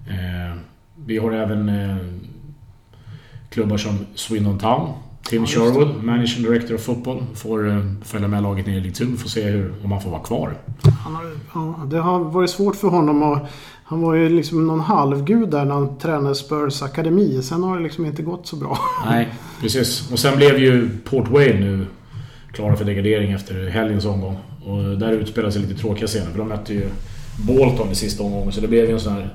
Eh, 0.08 0.56
vi 1.06 1.18
har 1.18 1.32
även 1.32 1.68
eh, 1.68 1.96
klubbar 3.50 3.76
som 3.76 4.06
Swindon 4.14 4.58
Town. 4.58 4.92
Tim 5.28 5.46
Sherwood, 5.46 6.04
Managing 6.04 6.42
Director 6.42 6.74
of 6.74 6.80
Football, 6.80 7.24
får 7.34 7.68
eh, 7.68 7.82
följa 8.04 8.28
med 8.28 8.42
laget 8.42 8.66
ner 8.66 8.76
i 8.76 8.80
League 8.80 8.92
2. 8.92 9.04
Får 9.16 9.28
se 9.28 9.42
hur, 9.42 9.74
om 9.84 9.92
han 9.92 10.00
får 10.00 10.10
vara 10.10 10.22
kvar. 10.22 10.56
Han 11.04 11.14
har, 11.14 11.24
ja, 11.54 11.86
det 11.90 11.98
har 11.98 12.18
varit 12.18 12.50
svårt 12.50 12.76
för 12.76 12.88
honom 12.88 13.22
och 13.22 13.38
han 13.84 14.00
var 14.00 14.14
ju 14.14 14.28
liksom 14.28 14.66
någon 14.66 14.80
halvgud 14.80 15.48
där 15.50 15.64
när 15.64 15.74
han 15.74 15.98
tränade 15.98 16.34
Spurs 16.34 16.82
akademi. 16.82 17.42
Sen 17.42 17.62
har 17.62 17.76
det 17.76 17.82
liksom 17.82 18.06
inte 18.06 18.22
gått 18.22 18.46
så 18.46 18.56
bra. 18.56 18.78
Nej, 19.06 19.28
precis. 19.60 20.12
Och 20.12 20.18
sen 20.18 20.36
blev 20.36 20.58
ju 20.58 20.88
Port 21.04 21.28
Vale 21.28 21.60
nu 21.60 21.86
klara 22.52 22.76
för 22.76 22.84
degradering 22.84 23.32
efter 23.32 23.68
helgens 23.68 24.04
omgång. 24.04 24.36
Och 24.64 24.98
där 24.98 25.12
utspelar 25.12 25.50
sig 25.50 25.62
lite 25.62 25.74
tråkiga 25.74 26.06
scener 26.06 26.30
för 26.30 26.38
de 26.38 26.48
mötte 26.48 26.74
ju 26.74 26.88
Bolton 27.46 27.90
i 27.90 27.94
sista 27.94 28.22
omgången 28.22 28.52
så 28.52 28.60
det 28.60 28.68
blev 28.68 28.84
ju 28.84 28.92
en 28.92 29.00
sån 29.00 29.12
här 29.12 29.34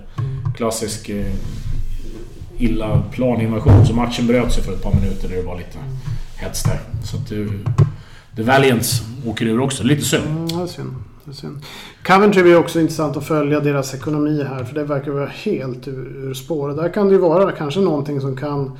klassisk 0.57 1.09
eh, 1.09 1.33
illa 2.63 3.03
planinvasion. 3.11 3.85
Så 3.85 3.93
matchen 3.93 4.27
bröt 4.27 4.53
sig 4.53 4.63
för 4.63 4.73
ett 4.73 4.83
par 4.83 4.93
minuter 4.93 5.29
där 5.29 5.35
det 5.35 5.41
var 5.41 5.57
lite 5.57 5.77
hets 6.35 6.63
där. 6.63 6.79
Så 7.03 7.17
att 7.17 7.29
du, 7.29 7.59
The 8.35 8.43
Valiants 8.43 9.01
åker 9.27 9.45
ur 9.45 9.59
också. 9.59 9.83
Lite 9.83 10.01
synd. 10.01 10.23
Mm, 10.27 10.47
det 10.47 10.63
är 10.63 10.67
synd. 10.67 10.93
Det 11.25 11.31
är 11.31 11.35
synd. 11.35 11.57
Coventry 12.05 12.51
är 12.51 12.57
också 12.57 12.79
intressant 12.79 13.17
att 13.17 13.27
följa 13.27 13.59
deras 13.59 13.93
ekonomi 13.93 14.45
här. 14.49 14.63
För 14.63 14.75
det 14.75 14.83
verkar 14.83 15.11
vara 15.11 15.29
helt 15.43 15.87
ur, 15.87 16.25
ur 16.25 16.33
spår. 16.33 16.69
Och 16.69 16.75
Där 16.75 16.93
kan 16.93 17.07
det 17.07 17.13
ju 17.13 17.19
vara 17.19 17.51
kanske 17.51 17.79
någonting 17.79 18.21
som 18.21 18.37
kan 18.37 18.77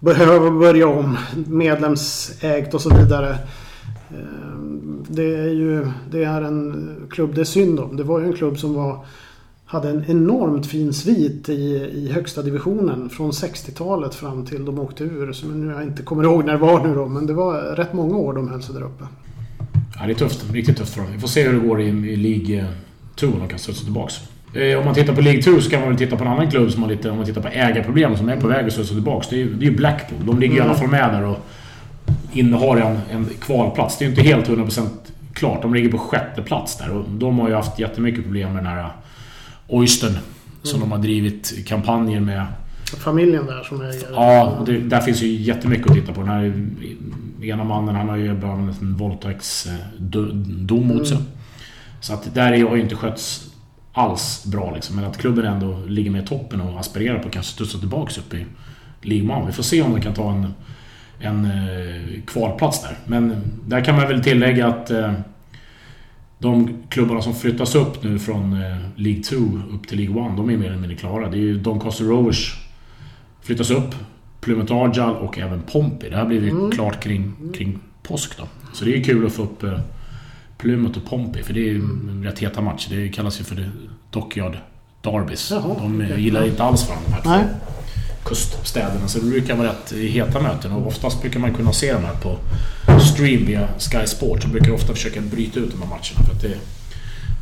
behöva 0.00 0.50
börja 0.50 0.88
om. 0.88 1.18
Medlemsägt 1.46 2.74
och 2.74 2.80
så 2.80 2.96
vidare. 2.96 3.38
Ehm, 4.10 5.06
det 5.08 5.34
är 5.34 5.48
ju 5.48 5.86
det 6.10 6.24
är 6.24 6.42
en 6.42 6.90
klubb 7.10 7.34
det 7.34 7.40
är 7.40 7.44
synd 7.44 7.80
om. 7.80 7.96
Det 7.96 8.02
var 8.02 8.20
ju 8.20 8.26
en 8.26 8.32
klubb 8.32 8.58
som 8.58 8.74
var 8.74 9.04
hade 9.66 9.90
en 9.90 10.04
enormt 10.08 10.66
fin 10.66 10.92
svit 10.92 11.48
i, 11.48 11.90
i 11.94 12.12
högsta 12.12 12.42
divisionen 12.42 13.10
från 13.10 13.30
60-talet 13.30 14.14
fram 14.14 14.46
till 14.46 14.64
de 14.64 14.78
åkte 14.78 15.04
ur. 15.04 15.32
Som 15.32 15.70
jag 15.70 15.82
inte 15.82 16.02
kommer 16.02 16.24
ihåg 16.24 16.44
när 16.44 16.52
det 16.52 16.58
var 16.58 16.86
nu 16.86 16.94
då. 16.94 17.06
Men 17.06 17.26
det 17.26 17.32
var 17.32 17.54
rätt 17.62 17.92
många 17.92 18.16
år 18.16 18.32
de 18.32 18.48
höll 18.48 18.62
sig 18.62 18.74
där 18.74 18.82
uppe. 18.82 19.04
Ja, 20.00 20.06
det 20.06 20.12
är 20.12 20.14
tufft. 20.14 20.44
Riktigt 20.52 20.76
tufft 20.76 20.94
för 20.94 21.00
dem. 21.00 21.12
Vi 21.12 21.18
får 21.18 21.28
se 21.28 21.48
hur 21.48 21.60
det 21.60 21.68
går 21.68 21.80
i, 21.80 21.86
i 21.86 22.16
League 22.16 22.66
2 23.14 23.26
om 23.26 23.38
de 23.38 23.48
kan 23.48 23.58
studsa 23.58 23.84
tillbaks. 23.84 24.14
Eh, 24.54 24.78
om 24.78 24.84
man 24.84 24.94
tittar 24.94 25.14
på 25.14 25.20
League 25.20 25.42
2 25.42 25.60
så 25.60 25.70
kan 25.70 25.80
man 25.80 25.88
väl 25.88 25.98
titta 25.98 26.16
på 26.16 26.24
en 26.24 26.30
annan 26.30 26.50
klubb 26.50 26.70
som 26.70 26.82
har 26.82 26.90
lite... 26.90 27.10
Om 27.10 27.16
man 27.16 27.26
tittar 27.26 27.40
på 27.40 27.48
ägarproblem 27.48 28.16
som 28.16 28.28
är 28.28 28.40
på 28.40 28.46
väg 28.46 28.66
att 28.66 28.72
studsa 28.72 28.94
tillbaks. 28.94 29.28
Det 29.28 29.36
är 29.36 29.46
ju 29.46 29.76
Blackpool. 29.76 30.26
De 30.26 30.38
ligger 30.38 30.56
i 30.56 30.60
alla 30.60 30.74
fall 30.74 30.88
med 30.88 31.14
där 31.14 31.24
och 31.24 31.38
innehar 32.32 32.76
en, 32.76 32.98
en 33.10 33.26
kvalplats. 33.40 33.98
Det 33.98 34.04
är 34.04 34.06
ju 34.06 34.10
inte 34.10 34.22
helt 34.22 34.48
100% 34.48 34.86
klart. 35.32 35.62
De 35.62 35.74
ligger 35.74 35.90
på 35.90 35.98
sjätte 35.98 36.42
plats 36.42 36.78
där 36.78 36.90
och 36.90 37.04
de 37.08 37.38
har 37.38 37.48
ju 37.48 37.54
haft 37.54 37.78
jättemycket 37.78 38.24
problem 38.24 38.52
med 38.52 38.64
den 38.64 38.72
här 38.72 38.90
Oystern. 39.68 40.18
Som 40.62 40.80
de 40.80 40.92
har 40.92 40.98
drivit 40.98 41.66
kampanjer 41.66 42.20
med. 42.20 42.46
Familjen 42.84 43.46
där 43.46 43.62
som 43.62 43.80
äger. 43.80 44.08
Ja, 44.12 44.62
det, 44.66 44.78
där 44.78 45.00
finns 45.00 45.22
ju 45.22 45.26
jättemycket 45.26 45.86
att 45.86 45.94
titta 45.94 46.12
på. 46.12 46.20
Den 46.20 46.30
här 46.30 46.66
ena 47.42 47.64
mannen 47.64 47.94
han 47.94 48.08
har 48.08 48.16
ju 48.16 48.34
bland 48.34 48.62
annat 48.62 48.80
en 48.80 48.96
våldtäktsdom 48.96 50.86
mot 50.86 51.08
sig. 51.08 51.18
Så 52.00 52.14
att 52.14 52.34
där 52.34 52.64
har 52.64 52.76
ju 52.76 52.82
inte 52.82 52.94
skötts 52.94 53.50
alls 53.92 54.44
bra 54.46 54.72
liksom. 54.74 54.96
Men 54.96 55.04
att 55.04 55.18
klubben 55.18 55.44
ändå 55.44 55.80
ligger 55.86 56.10
med 56.10 56.22
i 56.22 56.26
toppen 56.26 56.60
och 56.60 56.80
aspirerar 56.80 57.18
på 57.18 57.26
att 57.26 57.32
kanske 57.32 57.52
studsa 57.52 57.78
tillbaks 57.78 58.18
upp 58.18 58.34
i 58.34 58.46
One. 59.30 59.46
Vi 59.46 59.52
får 59.52 59.62
se 59.62 59.82
om 59.82 59.92
de 59.92 60.00
kan 60.00 60.14
ta 60.14 60.32
en, 60.32 60.54
en 61.20 61.44
eh, 61.44 62.22
kvalplats 62.26 62.82
där. 62.82 62.98
Men 63.06 63.36
där 63.66 63.84
kan 63.84 63.96
man 63.96 64.08
väl 64.08 64.22
tillägga 64.22 64.66
att 64.66 64.90
eh, 64.90 65.12
de 66.38 66.76
klubbarna 66.88 67.22
som 67.22 67.34
flyttas 67.34 67.74
upp 67.74 68.02
nu 68.02 68.18
från 68.18 68.52
eh, 68.52 68.76
League 68.96 69.22
2 69.22 69.36
upp 69.72 69.88
till 69.88 69.98
League 69.98 70.30
1, 70.30 70.36
de 70.36 70.50
är 70.50 70.56
mer 70.56 70.66
eller 70.66 70.78
mindre 70.78 70.96
klara. 70.96 71.30
Det 71.30 71.36
är 71.36 71.40
ju 71.40 71.58
Doncaster 71.58 72.04
Rovers 72.04 72.54
flyttas 73.42 73.70
upp. 73.70 73.94
Plymouth 74.40 74.72
Argyle 74.72 75.16
och 75.16 75.38
även 75.38 75.62
Pompey. 75.62 76.10
Det 76.10 76.16
här 76.16 76.24
blir 76.26 76.42
ju 76.42 76.50
Mm. 76.50 76.70
klart 76.70 77.02
kring, 77.02 77.32
kring 77.56 77.78
påsk 78.02 78.38
då. 78.38 78.44
Så 78.72 78.84
det 78.84 78.96
är 78.98 79.04
kul 79.04 79.26
att 79.26 79.32
få 79.32 79.42
upp 79.42 79.62
eh, 79.62 79.78
Plymouth 80.58 80.98
och 80.98 81.04
Pompey. 81.10 81.42
För 81.42 81.54
det 81.54 81.60
är 81.60 81.72
ju 81.72 81.78
en 81.80 82.24
rätt 82.24 82.38
heta 82.38 82.60
match. 82.60 82.86
Det 82.90 83.08
kallas 83.08 83.40
ju 83.40 83.44
för 83.44 83.70
Dockyard 84.10 84.56
Derbys. 85.02 85.50
Jaha, 85.50 85.76
de 85.78 86.00
eh, 86.00 86.18
gillar 86.18 86.46
inte 86.46 86.62
alls 86.64 86.88
varandra 86.88 87.10
de 87.22 87.28
här 87.28 87.42
två. 87.42 87.48
Kuststäderna. 88.24 89.08
Så 89.08 89.18
det 89.18 89.26
brukar 89.26 89.56
vara 89.56 89.68
rätt 89.68 89.92
heta 89.92 90.40
möten 90.40 90.72
och 90.72 90.86
oftast 90.86 91.20
brukar 91.20 91.40
man 91.40 91.54
kunna 91.54 91.72
se 91.72 91.92
de 91.92 92.04
här 92.04 92.14
på 92.14 92.38
stream 93.00 93.46
via 93.46 93.68
Sky 93.78 94.06
Sport. 94.06 94.42
Så 94.42 94.48
brukar 94.48 94.70
ofta 94.72 94.94
försöka 94.94 95.20
bryta 95.20 95.60
ut 95.60 95.70
de 95.70 95.82
här 95.82 95.88
matcherna 95.88 96.26
för 96.26 96.32
att 96.32 96.42
det 96.42 96.56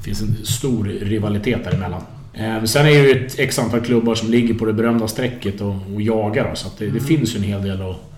finns 0.05 0.21
en 0.21 0.37
stor 0.45 0.85
rivalitet 0.85 1.65
däremellan. 1.65 2.03
Eh, 2.35 2.65
Sen 2.65 2.87
är 2.87 2.91
det 2.91 3.09
ju 3.09 3.27
ett 3.27 3.39
x 3.39 3.59
antal 3.59 3.81
klubbar 3.81 4.15
som 4.15 4.31
ligger 4.31 4.55
på 4.55 4.65
det 4.65 4.73
berömda 4.73 5.09
strecket 5.09 5.61
och, 5.61 5.75
och 5.95 6.03
jagar. 6.03 6.55
Så 6.55 6.69
det, 6.79 6.87
det 6.87 7.01
finns 7.01 7.35
ju 7.35 7.39
en 7.39 7.45
hel 7.45 7.63
del 7.63 7.83
att 7.83 8.12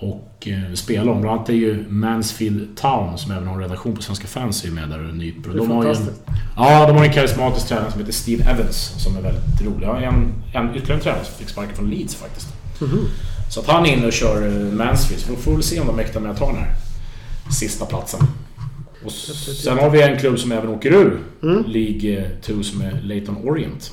och, 0.00 0.48
eh, 0.48 0.74
spela 0.74 1.12
om. 1.12 1.20
Bland 1.20 1.36
annat 1.38 1.48
är 1.48 1.52
ju 1.54 1.84
Mansfield 1.88 2.76
Town 2.76 3.18
som 3.18 3.32
även 3.32 3.46
har 3.46 3.54
en 3.54 3.60
redaktion 3.60 3.96
på 3.96 4.02
Svenska 4.02 4.26
fans 4.26 4.64
är 4.64 4.70
med 4.70 4.88
där 4.88 5.08
och 5.08 5.14
nyper. 5.16 5.50
De 5.50 5.70
har 5.70 5.84
ju 5.84 5.90
en. 5.90 5.96
Ja, 6.56 6.86
de 6.86 6.96
har 6.96 7.04
en 7.04 7.12
karismatisk 7.12 7.68
tränare 7.68 7.90
som 7.90 8.00
heter 8.00 8.12
Steve 8.12 8.44
Evans 8.44 8.94
som 9.04 9.16
är 9.16 9.20
väldigt 9.20 9.62
rolig. 9.62 9.86
Ja, 9.86 10.00
en, 10.00 10.32
en 10.54 10.76
ytterligare 10.76 11.02
tränare 11.02 11.24
som 11.24 11.34
fick 11.34 11.48
sparken 11.48 11.76
från 11.76 11.90
Leeds 11.90 12.14
faktiskt. 12.14 12.48
Mhm. 12.80 13.06
Så 13.50 13.60
att 13.60 13.66
han 13.66 13.86
är 13.86 13.92
inne 13.96 14.06
och 14.06 14.12
kör 14.12 14.46
eh, 14.46 14.72
Mansfield. 14.72 15.22
Så 15.22 15.30
vi 15.30 15.36
får 15.36 15.52
väl 15.52 15.62
se 15.62 15.80
om 15.80 15.86
de 15.86 15.96
mäktar 15.96 16.20
med 16.20 16.30
att 16.30 16.38
ta 16.38 16.46
den 16.46 16.56
här 16.56 16.74
sista 17.52 17.86
platsen. 17.86 18.20
Och 19.04 19.12
sen 19.12 19.78
har 19.78 19.90
vi 19.90 20.02
en 20.02 20.18
klubb 20.18 20.38
som 20.38 20.52
även 20.52 20.68
åker 20.68 20.92
ur 20.92 21.18
Mm. 21.42 21.64
League 21.66 22.30
2 22.42 22.62
som 22.62 22.80
är 22.80 23.00
Leyton 23.02 23.36
Orient. 23.36 23.92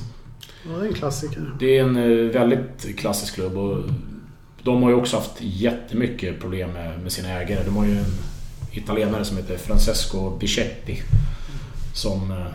Ja, 0.64 0.78
det 0.78 0.84
är 0.84 0.88
en 0.88 0.94
klassiker. 0.94 1.50
Det 1.58 1.78
är 1.78 1.82
en 1.82 1.96
eh, 1.96 2.32
väldigt 2.32 2.96
klassisk 2.98 3.34
klubb 3.34 3.56
och 3.56 3.84
de 4.66 4.82
har 4.82 4.90
ju 4.90 4.96
också 4.96 5.16
haft 5.16 5.36
jättemycket 5.40 6.40
problem 6.40 6.70
med, 6.70 7.00
med 7.00 7.12
sina 7.12 7.28
ägare. 7.28 7.64
De 7.64 7.76
har 7.76 7.84
ju 7.84 7.98
en 7.98 8.14
italienare 8.72 9.24
som 9.24 9.36
heter 9.36 9.56
Francesco 9.56 10.30
Bicetti. 10.30 11.02
Som... 11.94 12.30
Eh, 12.30 12.46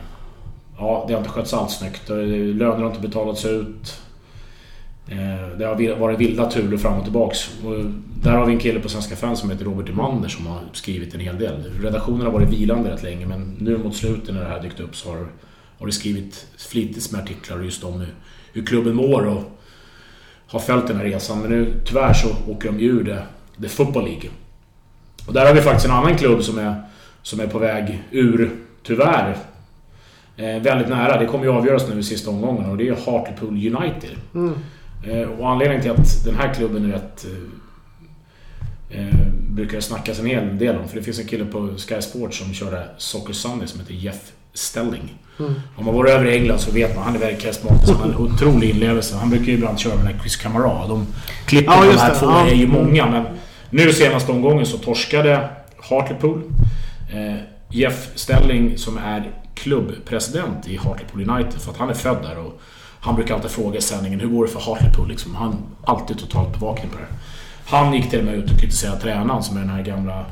ja, 0.77 1.05
det 1.07 1.13
har 1.13 1.19
inte 1.19 1.31
skötts 1.31 1.53
alls 1.53 1.73
snyggt. 1.73 2.09
Löner 2.09 2.77
har 2.77 2.87
inte 2.87 3.07
betalats 3.07 3.45
ut. 3.45 4.01
Eh, 5.07 5.57
det 5.57 5.65
har 5.65 5.99
varit 5.99 6.19
vilda 6.19 6.51
turer 6.51 6.77
fram 6.77 6.97
och 6.97 7.03
tillbaks. 7.03 7.49
Och 7.65 7.85
där 8.23 8.31
har 8.31 8.45
vi 8.45 8.53
en 8.53 8.59
kille 8.59 8.79
på 8.79 8.89
Svenska 8.89 9.15
fans 9.15 9.39
som 9.39 9.49
heter 9.49 9.65
Robert 9.65 9.89
Emander 9.89 10.29
som 10.29 10.47
har 10.47 10.59
skrivit 10.73 11.13
en 11.13 11.19
hel 11.19 11.37
del. 11.39 11.71
Redaktionen 11.81 12.21
har 12.21 12.31
varit 12.31 12.49
vilande 12.49 12.91
rätt 12.91 13.03
länge 13.03 13.25
men 13.25 13.57
nu 13.59 13.77
mot 13.77 13.95
slutet 13.95 14.35
när 14.35 14.41
det 14.41 14.49
här 14.49 14.61
dykt 14.61 14.79
upp 14.79 14.95
så 14.95 15.09
har, 15.09 15.27
har 15.79 15.85
det 15.85 15.91
skrivit 15.91 16.47
flitigt 16.57 17.11
med 17.11 17.21
artiklar 17.21 17.61
just 17.61 17.83
om 17.83 17.99
hur, 17.99 18.13
hur 18.53 18.65
klubben 18.65 18.95
mår 18.95 19.27
och 19.27 19.60
har 20.51 20.59
följt 20.59 20.87
den 20.87 20.97
här 20.97 21.03
resan. 21.03 21.39
Men 21.39 21.49
nu 21.49 21.81
tyvärr 21.85 22.13
så 22.13 22.27
åker 22.47 22.71
de 22.71 22.79
ur 22.79 23.03
det, 23.03 23.23
det 23.57 23.69
Football 23.69 24.03
League. 24.03 24.29
Och 25.27 25.33
där 25.33 25.45
har 25.45 25.53
vi 25.53 25.61
faktiskt 25.61 25.85
en 25.85 25.91
annan 25.91 26.17
klubb 26.17 26.43
som 26.43 26.57
är, 26.57 26.75
som 27.21 27.39
är 27.39 27.47
på 27.47 27.59
väg 27.59 28.03
ur, 28.11 28.51
tyvärr. 28.83 29.37
Eh, 30.37 30.61
väldigt 30.61 30.89
nära. 30.89 31.19
Det 31.19 31.25
kommer 31.25 31.45
ju 31.45 31.51
avgöras 31.51 31.89
nu 31.89 31.99
i 31.99 32.03
sista 32.03 32.29
omgången 32.29 32.69
och 32.69 32.77
det 32.77 32.87
är 32.87 32.95
Hartlepool 33.05 33.49
United. 33.49 34.15
Mm. 34.35 34.53
Eh, 35.07 35.29
och 35.29 35.49
anledningen 35.49 35.81
till 35.81 35.91
att 35.91 36.25
den 36.25 36.35
här 36.35 36.53
klubben 36.53 36.85
är 36.85 36.89
rätt... 36.89 37.25
Eh, 37.25 37.61
Eh, 38.93 39.27
brukar 39.49 39.75
det 39.75 39.81
snackas 39.81 40.19
en 40.19 40.25
hel 40.25 40.57
del 40.57 40.77
om. 40.77 40.87
För 40.87 40.95
det 40.95 41.03
finns 41.03 41.19
en 41.19 41.27
kille 41.27 41.45
på 41.45 41.77
Sky 41.77 42.01
Sports 42.01 42.37
som 42.37 42.53
körde 42.53 42.89
Soccer 42.97 43.33
Sunday 43.33 43.67
som 43.67 43.79
heter 43.79 43.93
Jeff 43.93 44.31
Stelling. 44.53 45.17
Mm. 45.39 45.53
Om 45.75 45.85
man 45.85 45.95
varit 45.95 46.11
över 46.11 46.25
i 46.25 46.37
England 46.37 46.59
så 46.59 46.71
vet 46.71 46.95
man. 46.95 47.03
Han 47.03 47.15
är 47.15 47.19
väldigt 47.19 47.41
karismatisk. 47.41 47.93
Han 47.93 48.13
har 48.13 48.19
en 48.19 48.33
otrolig 48.33 48.69
inlevelse. 48.69 49.15
Han 49.15 49.29
brukar 49.29 49.45
ju 49.45 49.53
ibland 49.53 49.79
köra 49.79 49.95
med 49.95 50.19
Chris 50.21 50.35
Camara. 50.35 50.87
De 50.87 51.07
klippen 51.45 51.73
ja, 51.73 51.85
de 51.85 51.97
här 51.97 52.13
det. 52.13 52.19
två 52.19 52.25
ja. 52.25 52.47
är 52.47 52.55
ju 52.55 52.67
många. 52.67 53.05
Men 53.05 53.25
nu 53.69 53.93
senaste 53.93 54.31
omgången 54.31 54.65
så 54.65 54.77
torskade 54.77 55.49
Hartlepool. 55.89 56.43
Eh, 57.13 57.37
Jeff 57.69 58.09
Stelling 58.15 58.77
som 58.77 58.97
är 58.97 59.31
klubbpresident 59.55 60.67
i 60.67 60.77
Hartlepool 60.77 61.29
United. 61.29 61.61
För 61.61 61.71
att 61.71 61.77
han 61.77 61.89
är 61.89 61.93
född 61.93 62.17
där. 62.21 62.37
Och 62.37 62.61
han 62.99 63.15
brukar 63.15 63.35
alltid 63.35 63.51
fråga 63.51 63.77
i 63.77 63.81
sändningen 63.81 64.19
hur 64.19 64.27
går 64.27 64.45
det 64.45 64.51
för 64.51 64.59
Hartlepool? 64.59 65.07
Liksom. 65.07 65.35
Han 65.35 65.55
alltid 65.83 66.19
totalt 66.19 66.59
bevakning 66.59 66.91
på 66.91 66.97
det 66.97 67.05
Han 67.65 67.93
gick 67.93 68.09
till 68.09 68.19
och 68.19 68.25
med 68.25 68.35
ut 68.35 68.51
och 68.51 68.59
kritiserade 68.59 69.01
tränaren 69.01 69.43
som 69.43 69.57
är 69.57 69.61
den 69.61 69.69
här 69.69 69.83
gamla 69.83 70.25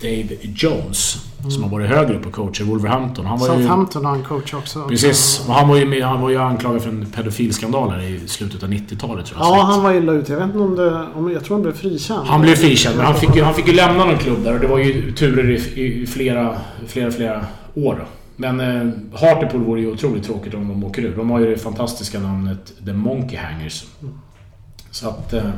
Dave 0.00 0.36
Jones. 0.42 1.26
Mm. 1.38 1.50
Som 1.50 1.62
har 1.62 1.70
varit 1.70 1.88
högre 1.88 2.16
upp 2.16 2.26
och 2.26 2.32
coach 2.32 2.60
i 2.60 2.64
Wolverhampton. 2.64 3.26
Han 3.26 3.38
var 3.38 3.46
Southampton 3.46 4.04
har 4.04 4.12
han 4.12 4.22
coach 4.22 4.54
också. 4.54 4.82
Precis. 4.88 5.44
Och 5.48 5.54
han 5.54 5.68
var 5.68 5.76
ju, 5.76 6.02
han 6.02 6.20
var 6.20 6.30
ju 6.30 6.36
anklagad 6.36 6.82
för 6.82 6.90
en 6.90 7.06
pedofilskandal 7.06 8.00
i 8.00 8.28
slutet 8.28 8.62
av 8.62 8.68
90-talet 8.68 9.26
tror 9.26 9.40
jag. 9.40 9.48
Ja, 9.48 9.62
han 9.62 9.82
var 9.82 9.94
illa 9.94 10.12
ute. 10.12 10.32
Jag 10.32 10.38
vet 10.38 10.46
inte 10.46 10.58
om 10.58 10.76
det... 10.76 11.06
Om, 11.14 11.32
jag 11.32 11.44
tror 11.44 11.54
han 11.54 11.62
blev 11.62 11.72
frikänd. 11.72 12.26
Han 12.26 12.40
blev 12.40 12.54
frikänd, 12.54 12.96
men 12.96 13.06
han 13.06 13.14
fick, 13.14 13.36
ju, 13.36 13.42
han 13.42 13.54
fick 13.54 13.66
ju 13.66 13.72
lämna 13.72 14.04
någon 14.04 14.18
klubb 14.18 14.44
där 14.44 14.54
och 14.54 14.60
det 14.60 14.66
var 14.66 14.78
ju 14.78 15.12
turer 15.12 15.50
i, 15.50 15.82
i 16.02 16.06
flera, 16.06 16.56
flera, 16.86 17.10
flera 17.10 17.46
år. 17.74 18.06
Men 18.36 18.60
eh, 18.60 19.18
Hartlepool 19.20 19.64
vore 19.64 19.80
ju 19.80 19.92
otroligt 19.92 20.24
tråkigt 20.24 20.54
om 20.54 20.68
de 20.68 20.84
åker 20.84 21.02
ur. 21.02 21.16
De 21.16 21.30
har 21.30 21.40
ju 21.40 21.50
det 21.50 21.58
fantastiska 21.58 22.20
namnet 22.20 22.72
The 22.84 22.92
Monkey 22.92 23.38
Hangers. 23.38 23.84
Så 24.90 25.08
att... 25.08 25.32
Eh, 25.32 25.50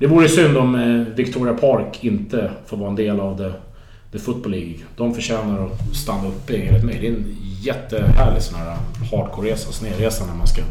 det 0.00 0.06
vore 0.06 0.28
synd 0.28 0.56
om 0.56 0.74
eh, 0.74 1.14
Victoria 1.14 1.54
Park 1.54 2.04
inte 2.04 2.50
får 2.66 2.76
vara 2.76 2.88
en 2.88 2.96
del 2.96 3.20
av 3.20 3.36
det, 3.36 3.52
the 4.12 4.18
Football 4.18 4.52
League. 4.52 4.76
De 4.96 5.14
förtjänar 5.14 5.66
att 5.66 5.96
stanna 5.96 6.28
uppe 6.28 6.56
enligt 6.56 6.84
mig. 6.84 6.98
Det 7.00 7.06
är 7.06 7.12
en 7.12 7.36
jättehärlig 7.62 8.42
sån 8.42 8.58
här 8.58 8.76
hardcore-resa, 9.12 9.72
snedresa 9.72 10.26
när 10.26 10.34
man 10.34 10.46
ska 10.46 10.62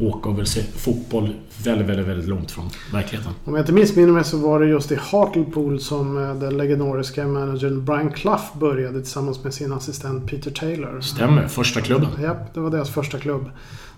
åka 0.00 0.28
och 0.28 0.48
se 0.48 0.62
fotboll 0.62 1.34
väldigt, 1.64 1.88
väldigt, 1.88 2.06
väldigt 2.06 2.28
långt 2.28 2.50
från 2.50 2.70
verkligheten. 2.92 3.32
Om 3.44 3.54
jag 3.54 3.62
inte 3.62 3.72
missminner 3.72 4.12
mig 4.12 4.24
så 4.24 4.38
var 4.38 4.60
det 4.60 4.66
just 4.66 4.92
i 4.92 4.98
Hartlepool 5.00 5.80
som 5.80 6.18
eh, 6.18 6.34
den 6.34 6.56
legendariska 6.56 7.26
managern 7.26 7.84
Brian 7.84 8.12
Clough 8.12 8.58
började 8.58 9.00
tillsammans 9.00 9.44
med 9.44 9.54
sin 9.54 9.72
assistent 9.72 10.30
Peter 10.30 10.50
Taylor. 10.50 11.00
Stämmer, 11.00 11.48
första 11.48 11.80
klubben. 11.80 12.08
Ja, 12.22 12.36
det 12.54 12.60
var 12.60 12.70
deras 12.70 12.90
första 12.90 13.18
klubb. 13.18 13.50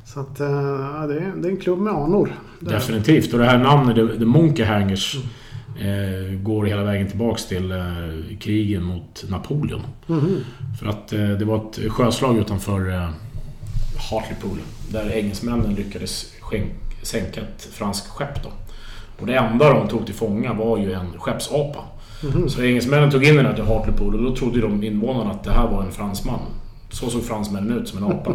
Så 0.05 0.20
att, 0.20 0.41
eh, 0.41 0.47
ja, 0.47 1.07
det, 1.07 1.14
är, 1.14 1.32
det 1.37 1.49
är 1.49 1.51
en 1.51 1.57
klubb 1.57 1.78
med 1.78 1.93
anor. 1.93 2.32
Definitivt. 2.61 3.32
Och 3.32 3.39
det 3.39 3.45
här 3.45 3.59
namnet, 3.59 3.97
The, 3.97 4.18
The 4.18 4.24
Monkey 4.24 4.64
Hangers, 4.64 5.16
mm. 5.78 6.34
eh, 6.34 6.41
går 6.41 6.64
hela 6.64 6.84
vägen 6.84 7.09
tillbaks 7.09 7.47
till 7.47 7.72
eh, 7.72 7.78
krigen 8.41 8.82
mot 8.82 9.24
Napoleon. 9.28 9.80
Mm. 10.09 10.37
För 10.80 10.87
att 10.87 11.12
eh, 11.12 11.28
det 11.28 11.45
var 11.45 11.57
ett 11.57 11.93
sjöslag 11.93 12.39
utanför 12.39 13.11
Hartlepool. 13.99 14.59
Där 14.89 15.11
engelsmännen 15.11 15.75
lyckades 15.75 16.27
sänka 17.03 17.41
ett 17.41 17.69
franskt 17.73 18.09
skepp. 18.09 18.43
Då. 18.43 18.49
Och 19.21 19.27
det 19.27 19.35
enda 19.35 19.73
de 19.73 19.89
tog 19.89 20.07
till 20.07 20.15
fånga 20.15 20.53
var 20.53 20.79
ju 20.79 20.93
en 20.93 21.19
skeppsapa. 21.19 21.79
Mm. 22.23 22.49
Så 22.49 22.63
engelsmännen 22.63 23.11
tog 23.11 23.25
in 23.25 23.37
den 23.37 23.47
här 23.47 23.55
till 23.55 23.65
Hartlepool 23.65 24.15
och 24.15 24.23
då 24.23 24.37
trodde 24.37 24.61
de 24.61 24.85
invånarna 24.85 25.31
att 25.31 25.45
det 25.45 25.53
här 25.53 25.67
var 25.67 25.83
en 25.83 25.93
fransman. 25.93 26.41
Så 26.91 27.11
såg 27.11 27.25
fransmännen 27.25 27.79
ut 27.79 27.89
som 27.89 27.99
en 27.99 28.05
apa. 28.05 28.33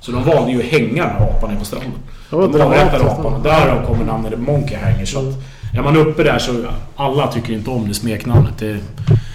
Så 0.00 0.12
de 0.12 0.24
valde 0.24 0.52
ju 0.52 0.58
att 0.58 0.64
hänga 0.64 1.04
den 1.04 1.12
här 1.12 1.22
apan 1.22 1.56
på 1.58 1.64
stranden. 1.64 1.92
De 2.30 2.36
avrättade 2.36 3.10
apan. 3.10 3.42
Därav 3.42 3.86
kommer 3.86 4.04
namnet 4.04 4.38
Monkey 4.38 4.76
Hanger. 4.76 5.04
Så 5.04 5.18
att 5.18 5.34
är 5.74 5.82
man 5.82 5.96
uppe 5.96 6.22
där 6.22 6.38
så 6.38 6.64
alla 6.96 7.26
tycker 7.26 7.52
inte 7.52 7.70
om 7.70 7.88
det 7.88 7.94
smeknamnet. 7.94 8.58
Det, 8.58 8.78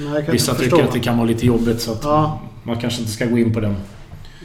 Nej, 0.02 0.26
vissa 0.32 0.56
tycker 0.56 0.84
att 0.84 0.92
det 0.92 1.00
kan 1.00 1.18
vara 1.18 1.28
lite 1.28 1.46
jobbigt 1.46 1.82
så 1.82 1.92
att 1.92 2.04
ja. 2.04 2.42
man 2.64 2.80
kanske 2.80 3.00
inte 3.02 3.12
ska 3.12 3.26
gå 3.26 3.38
in 3.38 3.54
på 3.54 3.60
den 3.60 3.76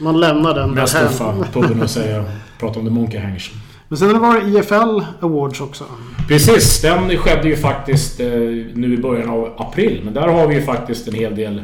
man 0.01 0.19
lämnar 0.19 0.53
den 0.53 0.71
Mest 0.71 0.97
tuffa 0.97 1.35
puben 1.53 1.81
och 1.81 1.89
säga, 1.89 2.25
prata 2.59 2.79
om 2.79 2.85
The 2.85 2.91
Monkey 2.91 3.19
Hangers. 3.19 3.51
Men 3.87 3.97
sen 3.97 4.07
har 4.07 4.13
det 4.13 4.19
varit 4.19 4.65
IFL 4.65 5.25
Awards 5.25 5.61
också. 5.61 5.83
Precis, 6.27 6.81
den 6.81 7.17
skedde 7.17 7.47
ju 7.47 7.55
faktiskt 7.55 8.19
eh, 8.19 8.27
nu 8.73 8.93
i 8.93 8.97
början 8.97 9.29
av 9.29 9.53
april. 9.57 10.01
Men 10.03 10.13
där 10.13 10.27
har 10.27 10.47
vi 10.47 10.55
ju 10.55 10.61
faktiskt 10.61 11.07
en 11.07 11.13
hel 11.13 11.35
del 11.35 11.61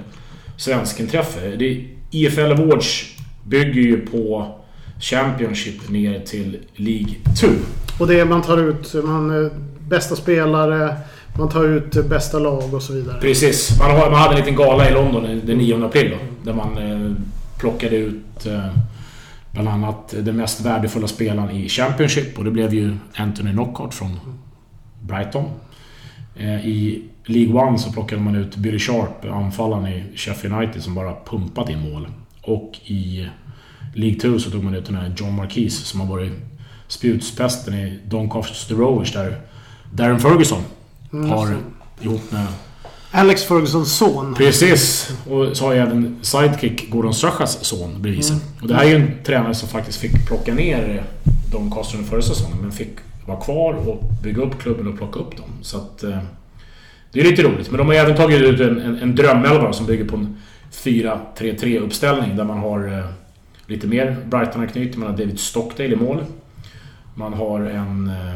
svenskinträffe. 0.58 1.58
IFL 2.12 2.52
Awards 2.52 3.06
bygger 3.44 3.82
ju 3.82 4.06
på 4.06 4.56
Championship 5.00 5.90
ner 5.90 6.20
till 6.20 6.58
League 6.76 7.16
2. 7.42 7.48
Och 8.00 8.08
det 8.08 8.20
är 8.20 8.26
man 8.26 8.42
tar 8.42 8.58
ut 8.58 8.94
man, 9.04 9.46
eh, 9.46 9.52
bästa 9.88 10.16
spelare, 10.16 10.96
man 11.38 11.50
tar 11.50 11.66
ut 11.66 12.10
bästa 12.10 12.40
lag 12.40 12.74
och 12.74 12.82
så 12.82 12.94
vidare. 12.94 13.18
Precis. 13.22 13.80
Man, 13.80 13.92
har, 13.92 14.12
man 14.12 14.20
hade 14.20 14.34
en 14.34 14.40
liten 14.40 14.56
gala 14.56 14.90
i 14.90 14.94
London 14.94 15.42
den 15.46 15.58
9 15.58 15.86
april 15.86 16.12
då, 16.12 16.18
Där 16.52 16.58
man 16.58 16.78
eh, 16.78 17.12
plockade 17.60 17.96
ut 17.96 18.46
eh, 18.46 18.74
bland 19.52 19.70
annat 19.70 20.14
den 20.22 20.36
mest 20.36 20.62
värdefulla 20.62 21.08
spelaren 21.08 21.52
i 21.52 21.70
Championship 21.70 22.38
och 22.38 22.44
det 22.44 22.52
blev 22.52 22.74
ju 22.74 22.98
Anthony 23.16 23.52
Knockout 23.52 23.94
från 23.94 24.20
Brighton. 25.02 25.46
Eh, 26.36 26.68
I 26.68 27.04
League 27.26 27.54
One 27.54 27.78
så 27.78 27.92
plockade 27.92 28.22
man 28.22 28.36
ut 28.36 28.56
Billy 28.56 28.80
Sharp, 28.80 29.26
anfallaren 29.26 29.88
i 29.88 30.04
Sheffield 30.16 30.56
United 30.56 30.84
som 30.84 30.96
bara 30.96 31.16
pumpat 31.26 31.70
in 31.70 31.92
mål. 31.92 32.08
Och 32.42 32.80
i 32.86 33.28
League 33.94 34.20
2 34.20 34.40
så 34.40 34.52
tog 34.52 34.64
man 34.64 34.76
ut 34.76 34.86
den 34.86 34.96
här 34.96 35.14
John 35.18 35.36
Marquise 35.36 35.86
som 35.86 36.00
har 36.00 36.08
varit 36.08 36.32
spjutspetsen 36.88 37.74
i 37.74 38.00
Doncaster 38.06 38.76
Rovers 38.76 39.14
där 39.14 39.42
Darren 39.92 40.20
Ferguson 40.20 40.64
mm, 41.14 41.30
har 41.30 41.58
ihop 42.02 42.32
med 42.32 42.48
Alex 43.12 43.44
Fergusons 43.44 43.98
son. 43.98 44.36
Precis. 44.36 45.12
Och 45.30 45.58
så 45.58 45.66
har 45.66 45.74
jag 45.74 45.88
även 45.88 46.20
sidekick 46.22 46.90
Gordon 46.90 47.14
Strachas 47.14 47.66
son 47.66 48.02
bredvid 48.02 48.26
sig. 48.26 48.36
Mm. 48.36 48.48
Och 48.62 48.68
det 48.68 48.76
här 48.76 48.86
är 48.86 48.90
ju 48.90 48.96
en 48.96 49.12
tränare 49.24 49.56
som 49.56 49.70
faktiskt 49.70 50.00
fick 50.00 50.28
plocka 50.28 50.54
ner 50.54 51.04
Doncaster 51.52 51.98
förra 51.98 52.22
säsongen 52.22 52.58
men 52.62 52.72
fick 52.72 52.94
vara 53.26 53.40
kvar 53.40 53.74
och 53.74 54.04
bygga 54.24 54.42
upp 54.42 54.62
klubben 54.62 54.88
och 54.88 54.98
plocka 54.98 55.20
upp 55.20 55.38
dem. 55.38 55.50
Så 55.62 55.78
att... 55.78 56.04
Eh, 56.04 56.20
det 57.12 57.20
är 57.20 57.24
lite 57.24 57.44
roligt. 57.44 57.72
Men 57.72 57.78
de 57.78 57.88
har 57.88 57.94
även 57.94 58.16
tagit 58.16 58.42
ut 58.42 58.60
en, 58.60 58.82
en, 58.82 58.98
en 58.98 59.16
drömelva 59.16 59.74
som 59.74 59.86
bygger 59.86 60.06
på 60.06 60.16
en 60.16 60.38
4-3-3 60.72 61.80
uppställning 61.80 62.36
där 62.36 62.44
man 62.44 62.58
har 62.58 62.98
eh, 62.98 63.06
lite 63.68 63.88
mer 63.88 64.18
Brighton-anknytning. 64.26 65.00
Man 65.00 65.10
har 65.10 65.18
David 65.18 65.40
Stockdale 65.40 65.90
i 65.90 65.96
mål. 65.96 66.24
Man 67.16 67.34
har 67.34 67.60
en 67.60 68.08
eh, 68.08 68.36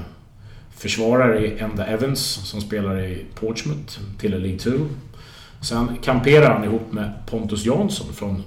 försvarare 0.82 1.46
i 1.46 1.60
Enda 1.60 1.86
Evans 1.86 2.20
som 2.22 2.62
spelar 2.62 3.00
i 3.00 3.26
Portsmouth 3.36 4.00
till 4.20 4.32
League 4.32 4.60
2. 4.60 4.72
Sen 5.62 5.98
kamperar 6.04 6.54
han 6.54 6.64
ihop 6.64 6.92
med 6.92 7.12
Pontus 7.26 7.66
Jansson 7.66 8.14
från 8.14 8.44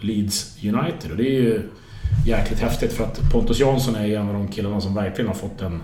Leeds 0.00 0.56
United. 0.64 1.10
Och 1.10 1.16
det 1.16 1.28
är 1.28 1.40
ju 1.40 1.62
jäkligt 2.26 2.60
häftigt 2.60 2.92
för 2.92 3.04
att 3.04 3.30
Pontus 3.32 3.60
Jansson 3.60 3.94
är 3.94 4.18
en 4.18 4.28
av 4.28 4.34
de 4.34 4.48
killarna 4.48 4.80
som 4.80 4.94
verkligen 4.94 5.28
har 5.28 5.34
fått 5.34 5.62
en... 5.62 5.82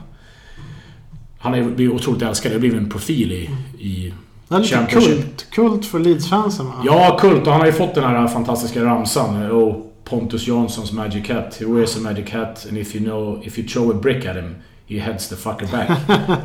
Han 1.38 1.54
är 1.54 1.62
blivit 1.62 1.94
otroligt 1.94 2.22
älskad. 2.22 2.50
Det 2.50 2.54
har 2.54 2.60
blivit 2.60 2.78
en 2.78 2.90
profil 2.90 3.32
i, 3.32 3.50
i 3.84 4.14
det 4.48 4.54
är 4.54 4.60
lite 4.60 4.86
kult, 4.86 5.46
kult 5.50 5.86
för 5.86 5.98
Leeds-fansen 5.98 6.66
va? 6.66 6.82
Ja, 6.84 7.18
kult. 7.20 7.46
Och 7.46 7.52
han 7.52 7.60
har 7.60 7.66
ju 7.66 7.72
fått 7.72 7.94
den 7.94 8.04
här 8.04 8.28
fantastiska 8.28 8.84
ramsan. 8.84 9.50
Och 9.50 9.92
Pontus 10.04 10.46
Janssons 10.46 10.92
Magic 10.92 11.30
Hat. 11.30 11.56
He 11.60 11.66
wears 11.66 11.96
a 11.96 12.00
magic 12.00 12.30
hat 12.32 12.66
and 12.68 12.78
if 12.78 12.96
you 12.96 13.04
know... 13.04 13.42
If 13.44 13.58
you 13.58 13.68
throw 13.68 13.90
a 13.90 13.94
brick 14.02 14.26
at 14.26 14.36
him 14.36 14.54
He 14.88 14.98
heads 14.98 15.28
the 15.28 15.36
fucker 15.36 15.70
back. 15.70 15.88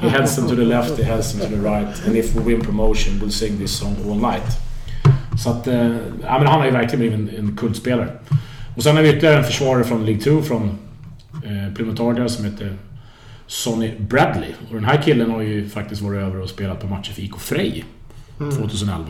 he 0.01 0.09
heads 0.09 0.35
them 0.35 0.47
to 0.47 0.55
the 0.55 0.65
left, 0.65 0.97
he 0.97 1.03
heads 1.03 1.31
them 1.31 1.41
to 1.41 1.55
the 1.55 1.61
right. 1.61 2.07
And 2.07 2.15
if 2.15 2.35
we 2.35 2.41
win 2.41 2.61
promotion 2.61 3.19
we'll 3.19 3.31
sing 3.31 3.57
this 3.57 3.77
song 3.77 3.95
all 4.05 4.31
night. 4.31 4.57
Så 5.43 5.49
att... 5.49 5.67
Eh, 5.67 5.95
ja, 6.23 6.39
men 6.39 6.47
han 6.47 6.59
har 6.59 6.65
ju 6.65 6.71
verkligen 6.71 6.99
blivit 6.99 7.39
en, 7.39 7.45
en 7.45 7.57
kultspelare. 7.57 8.09
Och 8.75 8.83
sen 8.83 8.95
har 8.95 9.03
vi 9.03 9.09
ytterligare 9.09 9.37
en 9.37 9.43
försvarare 9.43 9.83
från 9.83 10.05
League 10.05 10.21
2 10.21 10.41
från 10.41 10.77
eh, 11.33 11.73
Plymouth 11.75 12.27
som 12.27 12.45
heter 12.45 12.77
Sonny 13.47 13.91
Bradley. 13.99 14.49
Och 14.69 14.75
den 14.75 14.85
här 14.85 15.01
killen 15.01 15.31
har 15.31 15.41
ju 15.41 15.69
faktiskt 15.69 16.01
varit 16.01 16.21
över 16.21 16.41
och 16.41 16.49
spelat 16.49 16.81
på 16.81 16.87
matcher 16.87 17.13
för 17.13 17.21
IK 17.21 17.39
Frej 17.39 17.85
2011. 18.37 19.05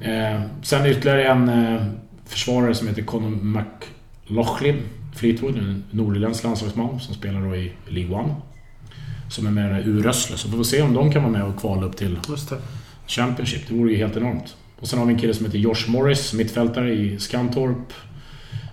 Mm. 0.00 0.34
Eh, 0.34 0.42
sen 0.62 0.86
ytterligare 0.86 1.24
en 1.24 1.48
eh, 1.48 1.82
försvarare 2.24 2.74
som 2.74 2.88
heter 2.88 3.02
Conor 3.02 3.30
McLaughlin 3.30 4.82
Fleetwood, 5.16 5.58
en 5.58 5.84
nordirländsk 5.90 6.44
landslagsman 6.44 7.00
som 7.00 7.14
spelar 7.14 7.40
då 7.40 7.56
i 7.56 7.72
League 7.88 8.16
One. 8.16 8.34
Som 9.28 9.46
är 9.46 9.50
med 9.50 9.86
i 9.86 9.90
Rössle. 9.90 10.36
Så 10.36 10.48
får 10.48 10.58
vi 10.58 10.64
se 10.64 10.82
om 10.82 10.94
de 10.94 11.12
kan 11.12 11.22
vara 11.22 11.32
med 11.32 11.44
och 11.44 11.60
kvala 11.60 11.86
upp 11.86 11.96
till 11.96 12.18
Championship. 13.06 13.68
Det 13.68 13.74
vore 13.74 13.90
ju 13.92 13.96
helt 13.96 14.16
enormt. 14.16 14.56
Och 14.80 14.88
sen 14.88 14.98
har 14.98 15.06
vi 15.06 15.12
en 15.12 15.18
kille 15.18 15.34
som 15.34 15.46
heter 15.46 15.58
Josh 15.58 15.90
Morris, 15.90 16.32
mittfältare 16.34 16.92
i 16.92 17.18
Skantorp. 17.18 17.92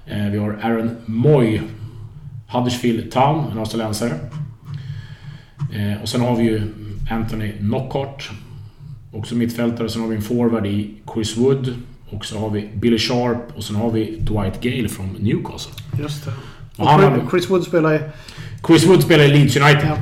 Eh, 0.05 0.25
vi 0.25 0.37
har 0.37 0.59
Aaron 0.61 0.95
Moy, 1.05 1.61
Huddersfield 2.47 3.11
Town, 3.11 3.51
en 3.51 3.57
australiensare. 3.57 4.19
Eh, 5.73 6.01
och 6.01 6.09
sen 6.09 6.21
har 6.21 6.35
vi 6.35 6.43
ju 6.43 6.61
Anthony 7.11 7.51
Knockhart, 7.51 8.31
också 9.11 9.35
mittfältare. 9.35 9.89
Sen 9.89 10.01
har 10.01 10.09
vi 10.09 10.15
en 10.15 10.21
forward 10.21 10.65
i 10.65 10.93
Chris 11.13 11.37
Wood. 11.37 11.73
Och 12.15 12.25
så 12.25 12.39
har 12.39 12.49
vi 12.49 12.69
Billy 12.75 12.97
Sharp 12.97 13.57
och 13.57 13.63
sen 13.63 13.75
har 13.75 13.91
vi 13.91 14.17
Dwight 14.19 14.61
Gale 14.61 14.89
från 14.89 15.09
Newcastle. 15.19 15.73
Just 15.99 16.25
det. 16.25 16.31
Och, 16.77 16.79
och 16.79 16.87
han, 16.87 17.29
Chris 17.29 17.49
Wood 17.49 17.63
spelar 17.63 17.95
i... 17.95 17.99
Chris 18.67 18.87
Wood 18.87 19.03
spelar 19.03 19.23
i 19.23 19.27
Leeds 19.27 19.57
United. 19.57 19.87
Ja. 19.87 19.97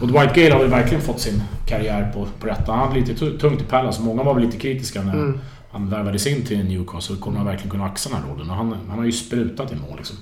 Och 0.00 0.08
Dwight 0.08 0.34
Gale 0.34 0.50
har 0.52 0.60
väl 0.60 0.70
verkligen 0.70 1.02
fått 1.02 1.20
sin 1.20 1.42
karriär 1.66 2.12
på, 2.14 2.26
på 2.40 2.46
rätta. 2.46 2.72
Han 2.72 2.88
hade 2.88 3.00
lite 3.00 3.38
tungt 3.38 3.60
i 3.60 3.64
Palace. 3.64 4.02
Många 4.02 4.22
var 4.22 4.34
väl 4.34 4.44
lite 4.44 4.58
kritiska 4.58 5.02
när 5.02 5.14
mm. 5.14 5.38
han 5.70 5.90
värvades 5.90 6.26
in 6.26 6.44
till 6.44 6.64
Newcastle. 6.64 7.16
Kommer 7.16 7.36
han 7.36 7.46
verkligen 7.46 7.70
kunna 7.70 7.84
axa 7.84 8.10
den 8.10 8.18
här 8.18 8.28
rollen? 8.30 8.50
Och 8.50 8.56
han, 8.56 8.76
han 8.88 8.98
har 8.98 9.04
ju 9.04 9.12
sprutat 9.12 9.72
i 9.72 9.74
mål 9.74 9.96
liksom. 9.96 10.16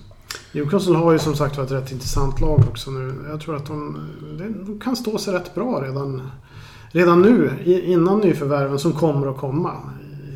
Newcastle 0.53 0.97
har 0.97 1.13
ju 1.13 1.19
som 1.19 1.37
sagt 1.37 1.57
varit 1.57 1.71
ett 1.71 1.83
rätt 1.83 1.93
intressant 1.93 2.41
lag 2.41 2.61
också 2.69 2.91
nu. 2.91 3.15
Jag 3.29 3.41
tror 3.41 3.57
att 3.57 3.67
de, 3.67 4.09
de 4.67 4.81
kan 4.81 4.97
stå 4.97 5.19
sig 5.19 5.35
rätt 5.35 5.55
bra 5.55 5.83
redan, 5.85 6.31
redan 6.91 7.23
nu 7.23 7.51
innan 7.87 8.21
nyförvärven 8.21 8.79
som 8.79 8.93
kommer 8.93 9.31
att 9.31 9.37
komma 9.37 9.73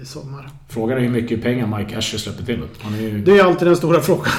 i 0.03 0.07
sommar. 0.07 0.50
Frågan 0.71 0.99
är 0.99 1.03
hur 1.03 1.11
mycket 1.11 1.43
pengar 1.43 1.79
Mike 1.79 1.99
Asher 1.99 2.19
släpper 2.19 2.45
till. 2.45 2.63
Han 2.81 2.95
är 2.95 2.99
ju 2.99 3.21
det 3.21 3.39
är 3.39 3.45
alltid 3.45 3.69
den 3.69 3.77
stora 3.77 4.01
frågan. 4.01 4.33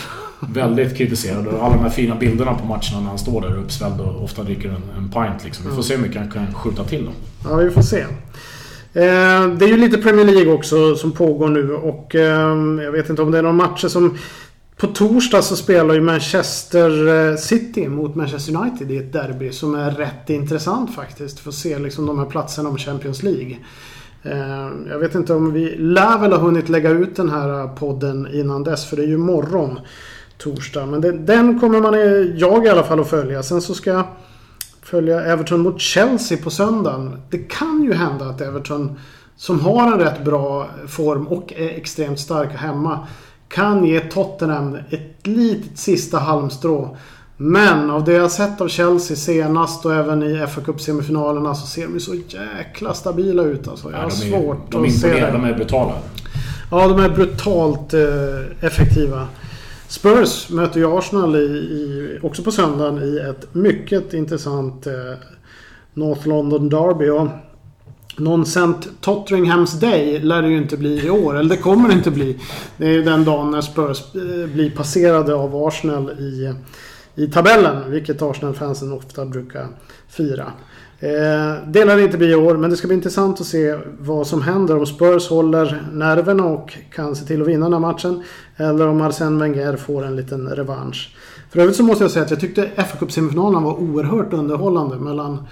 väldigt 0.54 0.98
kritiserad. 0.98 1.48
Och 1.48 1.64
alla 1.64 1.76
de 1.76 1.84
här 1.84 1.90
fina 1.90 2.16
bilderna 2.16 2.54
på 2.54 2.66
matcherna 2.66 3.00
när 3.00 3.08
han 3.08 3.20
står 3.20 3.42
där 3.42 3.58
uppsvälld 3.58 4.02
och 4.02 4.24
ofta 4.24 4.44
dricker 4.44 4.70
en, 4.70 4.84
en 4.98 5.10
pint. 5.10 5.44
Liksom. 5.46 5.66
Vi 5.70 5.76
får 5.76 5.82
se 5.82 5.96
hur 5.96 6.02
mycket 6.02 6.18
han 6.18 6.32
kan 6.32 6.54
skjuta 6.54 6.84
till 6.84 7.06
dem. 7.06 7.14
Ja, 7.44 7.56
vi 7.56 7.70
får 7.70 7.82
se. 7.82 8.00
Eh, 8.94 9.48
det 9.48 9.66
är 9.66 9.68
ju 9.68 9.78
lite 9.78 9.98
Premier 9.98 10.26
League 10.26 10.54
också 10.54 10.96
som 10.96 11.12
pågår 11.12 11.50
nu 11.50 11.74
och 11.74 12.16
eh, 12.16 12.84
jag 12.84 12.92
vet 12.92 13.10
inte 13.10 13.22
om 13.22 13.32
det 13.32 13.38
är 13.38 13.42
några 13.42 13.56
matcher 13.56 13.88
som... 13.88 14.18
På 14.78 14.88
torsdag 14.88 15.42
så 15.42 15.56
spelar 15.56 15.94
ju 15.94 16.02
Manchester 16.02 17.08
eh, 17.32 17.38
City 17.38 17.88
mot 17.88 18.16
Manchester 18.16 18.56
United 18.56 18.92
i 18.92 18.98
ett 18.98 19.14
derby 19.14 19.52
som 19.52 19.76
är 19.76 19.92
rätt 19.92 20.30
intressant 20.30 20.96
faktiskt. 20.96 21.40
För 21.40 21.50
att 21.50 21.56
se 21.56 21.80
liksom 21.80 22.06
de 22.06 22.20
här 22.20 22.26
platserna 22.26 22.70
om 22.70 22.78
Champions 22.78 23.24
League. 23.24 23.58
Eh, 24.24 24.70
jag 24.90 25.00
vet 25.00 25.16
inte 25.16 25.34
om 25.34 25.54
vi 25.54 25.76
lär 25.76 26.18
väl 26.18 26.34
ha 26.34 26.40
hunnit 26.40 26.70
lägga 26.70 26.90
ut 26.90 27.16
den 27.16 27.30
här 27.30 27.60
eh, 27.60 27.76
podden 27.76 28.28
innan 28.34 28.64
dess 28.64 28.86
för 28.86 28.96
det 28.98 29.04
är 29.04 29.08
ju 29.08 29.18
morgon 29.18 29.80
torsdag. 30.38 30.86
Men 30.86 31.02
det, 31.02 31.12
den 31.12 31.60
kommer 31.60 31.82
man, 31.82 31.94
eh, 31.94 32.40
jag 32.40 32.66
i 32.66 32.70
alla 32.70 32.84
fall 32.84 33.00
att 33.00 33.10
följa. 33.10 33.44
Sen 33.44 33.62
så 33.62 33.74
ska 33.74 33.90
jag 33.90 34.04
följa 34.82 35.22
Everton 35.22 35.60
mot 35.60 35.82
Chelsea 35.82 36.38
på 36.38 36.50
söndagen. 36.50 37.22
Det 37.30 37.38
kan 37.38 37.84
ju 37.84 37.94
hända 37.94 38.26
att 38.26 38.42
Everton, 38.42 39.00
som 39.36 39.60
har 39.60 39.92
en 39.92 40.00
rätt 40.00 40.26
bra 40.26 40.70
form 40.88 41.28
och 41.28 41.54
är 41.54 41.70
extremt 41.70 42.20
starka 42.20 42.58
hemma, 42.58 43.08
kan 43.48 43.86
ge 43.86 44.00
Tottenham 44.00 44.78
ett 44.90 45.28
litet 45.28 45.78
sista 45.78 46.20
halmstrå. 46.20 46.98
Men 47.44 47.90
av 47.90 48.04
det 48.04 48.14
jag 48.14 48.32
sett 48.32 48.62
av 48.62 48.68
Chelsea 48.68 49.18
senast 49.18 49.86
och 49.86 49.94
även 49.94 50.24
i 50.24 50.48
FA 50.48 50.62
Cup-semifinalerna 50.62 51.56
så 51.56 51.68
ser 51.68 51.84
de 51.84 51.94
ju 51.94 52.00
så 52.00 52.16
jäkla 52.16 52.94
stabila 52.94 53.44
ut 53.44 53.68
alltså. 53.68 53.92
Jag 53.92 53.98
har 53.98 54.04
ja, 54.04 54.10
de 54.22 54.34
är, 54.34 54.42
svårt 54.42 54.72
de 54.72 54.86
att 54.86 54.94
se 54.94 55.14
det. 55.14 55.32
De 55.32 55.44
är 55.44 55.54
brutala. 55.54 55.94
Ja, 56.72 56.88
de 56.88 57.00
är 57.00 57.10
brutalt 57.10 57.94
eh, 57.94 58.66
effektiva. 58.66 59.28
Spurs 59.88 60.50
möter 60.50 60.80
ju 60.80 60.98
Arsenal 60.98 61.36
i, 61.36 61.40
i, 61.40 62.20
också 62.22 62.44
på 62.44 62.52
söndagen 62.52 63.04
i 63.04 63.20
ett 63.30 63.56
mycket 63.56 64.14
intressant 64.14 64.88
eh, 64.88 64.94
North 65.94 66.28
London 66.28 66.70
Derby. 66.70 67.10
Och 67.10 67.28
någon 68.18 68.42
St. 68.42 68.90
Tottenhams 69.02 69.80
Day 69.80 70.20
lär 70.20 70.42
det 70.42 70.50
ju 70.50 70.58
inte 70.58 70.78
bli 70.78 71.06
i 71.06 71.10
år. 71.10 71.38
Eller 71.38 71.50
det 71.50 71.62
kommer 71.62 71.90
det 71.90 71.96
inte 71.96 72.12
bli. 72.12 72.40
Det 72.78 72.86
är 72.86 72.92
ju 72.92 73.04
den 73.04 73.26
dagen 73.26 73.52
när 73.52 73.62
Spurs 73.62 74.16
eh, 74.16 74.54
blir 74.54 74.72
passerade 74.72 75.36
av 75.36 75.56
Arsenal 75.56 76.10
i, 76.10 76.54
i 77.16 77.28
tabellen. 77.28 77.92
Vilket 77.92 78.22
Arsenal-fansen 78.22 78.92
ofta 78.92 79.26
brukar 79.26 79.68
fira. 80.10 80.54
Eh, 81.00 81.68
det 81.68 81.86
lär 81.86 82.00
inte 82.00 82.18
bli 82.18 82.32
i 82.32 82.36
år, 82.36 82.58
men 82.58 82.70
det 82.70 82.78
ska 82.78 82.88
bli 82.88 82.96
intressant 82.96 83.42
att 83.42 83.48
se 83.48 83.78
vad 84.00 84.28
som 84.28 84.42
händer 84.42 84.78
om 84.78 84.86
Spurs 84.86 85.30
håller 85.30 85.84
nerverna 85.94 86.46
och 86.46 86.78
kan 86.94 87.16
se 87.16 87.26
till 87.26 87.42
att 87.42 87.48
vinna 87.48 87.66
den 87.66 87.74
här 87.74 87.80
matchen. 87.80 88.24
Eller 88.58 88.88
om 88.88 89.02
Arsène 89.02 89.40
Wenger 89.40 89.78
får 89.78 90.06
en 90.06 90.16
liten 90.16 90.50
revansch. 90.50 91.16
För 91.50 91.60
övrigt 91.60 91.76
så 91.76 91.84
måste 91.84 92.04
jag 92.04 92.12
säga 92.12 92.26
att 92.26 92.32
jag 92.32 92.40
tyckte 92.40 92.70
fa 92.76 92.98
cup 92.98 93.34
var 93.34 93.80
oerhört 93.80 94.34
underhållande 94.34 94.96
mellan 94.96 95.48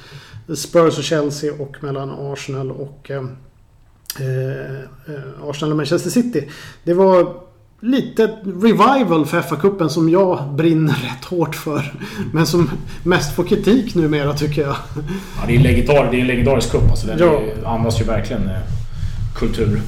Spurs 0.55 0.97
och 0.97 1.03
Chelsea 1.03 1.53
och 1.60 1.84
mellan 1.84 2.10
Arsenal 2.10 2.72
och 2.72 3.12
eh, 3.12 3.24
eh, 4.20 5.49
Arsenal 5.49 5.72
och 5.72 5.78
Manchester 5.78 6.10
City. 6.10 6.49
Det 6.84 6.93
var 6.93 7.49
lite 7.82 8.28
revival 8.44 9.26
för 9.26 9.42
FA-cupen 9.42 9.88
som 9.88 10.10
jag 10.10 10.40
brinner 10.54 10.94
rätt 10.94 11.26
hårt 11.26 11.56
för. 11.56 11.94
Men 12.34 12.46
som 12.46 12.70
mest 13.04 13.36
får 13.36 13.44
kritik 13.44 13.96
numera 13.96 14.34
tycker 14.34 14.62
jag. 14.62 14.76
Ja, 15.42 15.48
det 15.48 15.56
är, 15.56 15.60
legendar, 15.60 16.12
det 16.12 16.18
är 16.18 16.22
en 16.22 16.28
legendarisk 16.28 16.72
cup. 16.72 16.90
Alltså, 16.90 17.08
den 17.08 17.20
ja. 17.20 17.42
andas 17.66 18.02
ju 18.02 18.06
verkligen 18.06 18.44
eh, 18.44 18.58
kultur. 19.36 19.82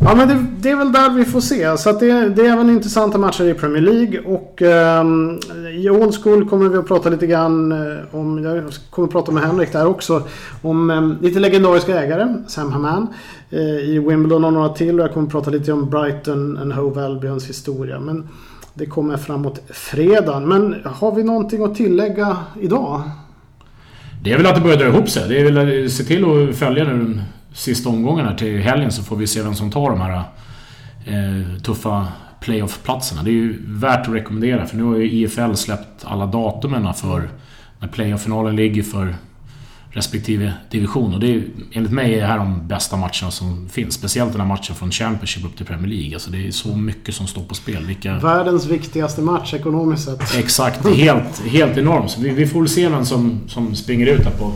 Ja 0.00 0.14
men 0.14 0.28
det, 0.28 0.46
det, 0.58 0.70
är 0.70 0.76
väl 0.76 0.92
där 0.92 1.10
vi 1.10 1.24
får 1.24 1.40
se. 1.40 1.78
Så 1.78 1.92
det, 1.92 2.28
det, 2.28 2.46
är 2.46 2.52
även 2.52 2.70
intressanta 2.70 3.18
matcher 3.18 3.44
i 3.44 3.54
Premier 3.54 3.82
League. 3.82 4.20
Och 4.20 4.62
um, 5.00 5.40
i 5.72 5.90
Old 5.90 6.22
School 6.22 6.48
kommer 6.48 6.68
vi 6.68 6.78
att 6.78 6.88
prata 6.88 7.08
lite 7.08 7.26
grann 7.26 7.72
uh, 7.72 7.98
om, 8.10 8.44
jag 8.44 8.64
kommer 8.90 9.08
att 9.08 9.12
prata 9.12 9.32
med 9.32 9.42
Henrik 9.42 9.72
där 9.72 9.86
också, 9.86 10.22
om 10.62 10.90
um, 10.90 11.18
lite 11.20 11.40
legendariska 11.40 12.00
ägare. 12.00 12.34
Sam 12.48 12.72
Haman 12.72 13.06
Eh, 13.50 13.60
i 13.60 13.98
Wimbledon 13.98 14.44
och 14.44 14.52
några 14.52 14.68
till. 14.68 15.00
Och 15.00 15.04
jag 15.06 15.12
kommer 15.14 15.26
att 15.26 15.32
prata 15.32 15.50
lite 15.50 15.72
om 15.72 15.90
Brighton 15.90 16.58
and 16.58 16.72
Hove 16.72 17.04
Albions 17.04 17.48
historia. 17.48 18.00
Men 18.00 18.28
det 18.74 18.86
kommer 18.86 19.16
framåt 19.16 19.60
fredagen. 19.68 20.48
Men 20.48 20.76
har 20.84 21.14
vi 21.14 21.22
någonting 21.22 21.64
att 21.64 21.74
tillägga 21.74 22.36
idag? 22.60 23.02
Det 24.22 24.32
är 24.32 24.36
väl 24.36 24.46
att 24.46 24.54
det 24.54 24.60
börjar 24.60 24.76
dra 24.76 24.86
ihop 24.86 25.08
sig. 25.08 25.28
Det 25.28 25.40
är 25.40 25.52
väl 25.52 25.84
att 25.84 25.92
se 25.92 26.04
till 26.04 26.24
att 26.24 26.56
följa 26.56 26.84
nu 26.84 27.22
sista 27.52 27.88
omgången 27.88 28.26
här 28.26 28.34
till 28.34 28.58
helgen 28.58 28.92
så 28.92 29.02
får 29.02 29.16
vi 29.16 29.26
se 29.26 29.42
vem 29.42 29.54
som 29.54 29.70
tar 29.70 29.90
de 29.90 30.00
här 30.00 30.22
eh, 31.04 31.60
tuffa 31.62 32.06
playoff-platserna. 32.40 33.22
Det 33.22 33.30
är 33.30 33.32
ju 33.32 33.58
värt 33.66 34.08
att 34.08 34.14
rekommendera 34.14 34.66
för 34.66 34.76
nu 34.76 34.82
har 34.82 34.96
ju 34.96 35.10
IFL 35.10 35.54
släppt 35.54 36.04
alla 36.04 36.26
datumen 36.26 36.94
för 36.94 37.28
när 37.80 37.88
playoff-finalen 37.88 38.56
ligger 38.56 38.82
för 38.82 39.14
respektive 39.96 40.52
division. 40.70 41.14
Och 41.14 41.20
det 41.20 41.34
är, 41.34 41.42
enligt 41.72 41.92
mig 41.92 42.14
är 42.14 42.20
det 42.20 42.26
här 42.26 42.38
de 42.38 42.68
bästa 42.68 42.96
matcherna 42.96 43.30
som 43.30 43.68
finns. 43.68 43.94
Speciellt 43.94 44.32
den 44.32 44.40
här 44.40 44.48
matchen 44.48 44.74
från 44.74 44.90
Championship 44.90 45.44
upp 45.44 45.56
till 45.56 45.66
Premier 45.66 45.88
League. 45.88 46.14
Alltså 46.14 46.30
det 46.30 46.46
är 46.46 46.50
så 46.50 46.76
mycket 46.76 47.14
som 47.14 47.26
står 47.26 47.42
på 47.42 47.54
spel. 47.54 47.86
Vilka... 47.86 48.18
Världens 48.18 48.66
viktigaste 48.66 49.20
match 49.20 49.54
ekonomiskt 49.54 50.04
sett. 50.04 50.34
Exakt, 50.38 50.86
helt, 50.88 51.42
helt 51.46 51.78
enormt. 51.78 52.10
Så 52.10 52.20
vi, 52.20 52.30
vi 52.30 52.46
får 52.46 52.60
väl 52.60 52.68
se 52.68 52.88
vem 52.88 53.04
som, 53.04 53.40
som 53.48 53.74
springer 53.74 54.06
ut 54.06 54.24
här 54.24 54.32
på 54.38 54.52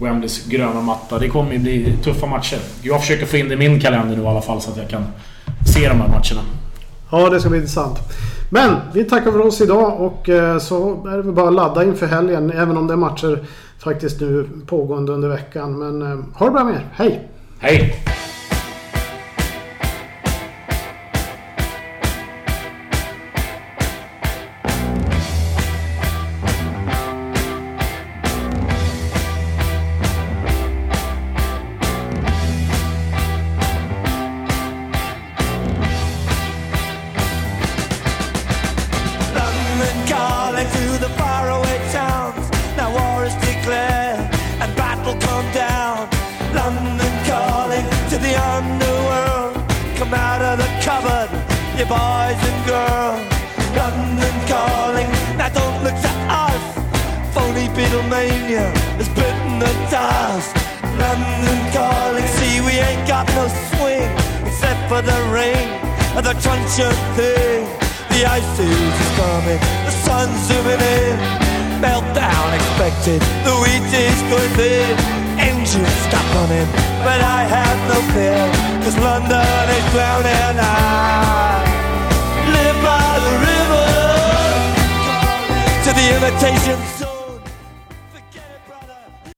Wembleys 0.00 0.46
gröna 0.46 0.80
matta. 0.80 1.18
Det 1.18 1.28
kommer 1.28 1.52
ju 1.52 1.58
bli 1.58 1.94
tuffa 2.04 2.26
matcher. 2.26 2.58
Jag 2.82 3.00
försöker 3.00 3.26
få 3.26 3.36
in 3.36 3.48
det 3.48 3.54
i 3.54 3.56
min 3.56 3.80
kalender 3.80 4.16
nu 4.16 4.22
i 4.22 4.26
alla 4.26 4.42
fall 4.42 4.60
så 4.60 4.70
att 4.70 4.76
jag 4.76 4.88
kan 4.88 5.04
se 5.74 5.88
de 5.88 6.00
här 6.00 6.08
matcherna. 6.08 6.42
Ja, 7.10 7.30
det 7.30 7.40
ska 7.40 7.48
bli 7.48 7.58
intressant. 7.58 7.98
Men 8.54 8.76
vi 8.92 9.04
tackar 9.04 9.32
för 9.32 9.40
oss 9.40 9.60
idag 9.60 10.00
och 10.00 10.28
eh, 10.28 10.58
så 10.58 11.06
är 11.06 11.16
det 11.16 11.22
väl 11.22 11.32
bara 11.32 11.48
att 11.48 11.54
ladda 11.54 11.84
inför 11.84 12.06
helgen. 12.06 12.50
Även 12.50 12.76
om 12.76 12.86
det 12.86 12.92
är 12.92 12.96
matcher 12.96 13.44
faktiskt 13.78 14.20
nu 14.20 14.48
pågående 14.66 15.12
under 15.12 15.28
veckan. 15.28 15.78
Men 15.78 16.02
eh, 16.02 16.18
ha 16.34 16.46
det 16.46 16.52
bra 16.52 16.64
med 16.64 16.74
er. 16.74 16.86
Hej! 16.92 17.28
Hej! 17.58 18.11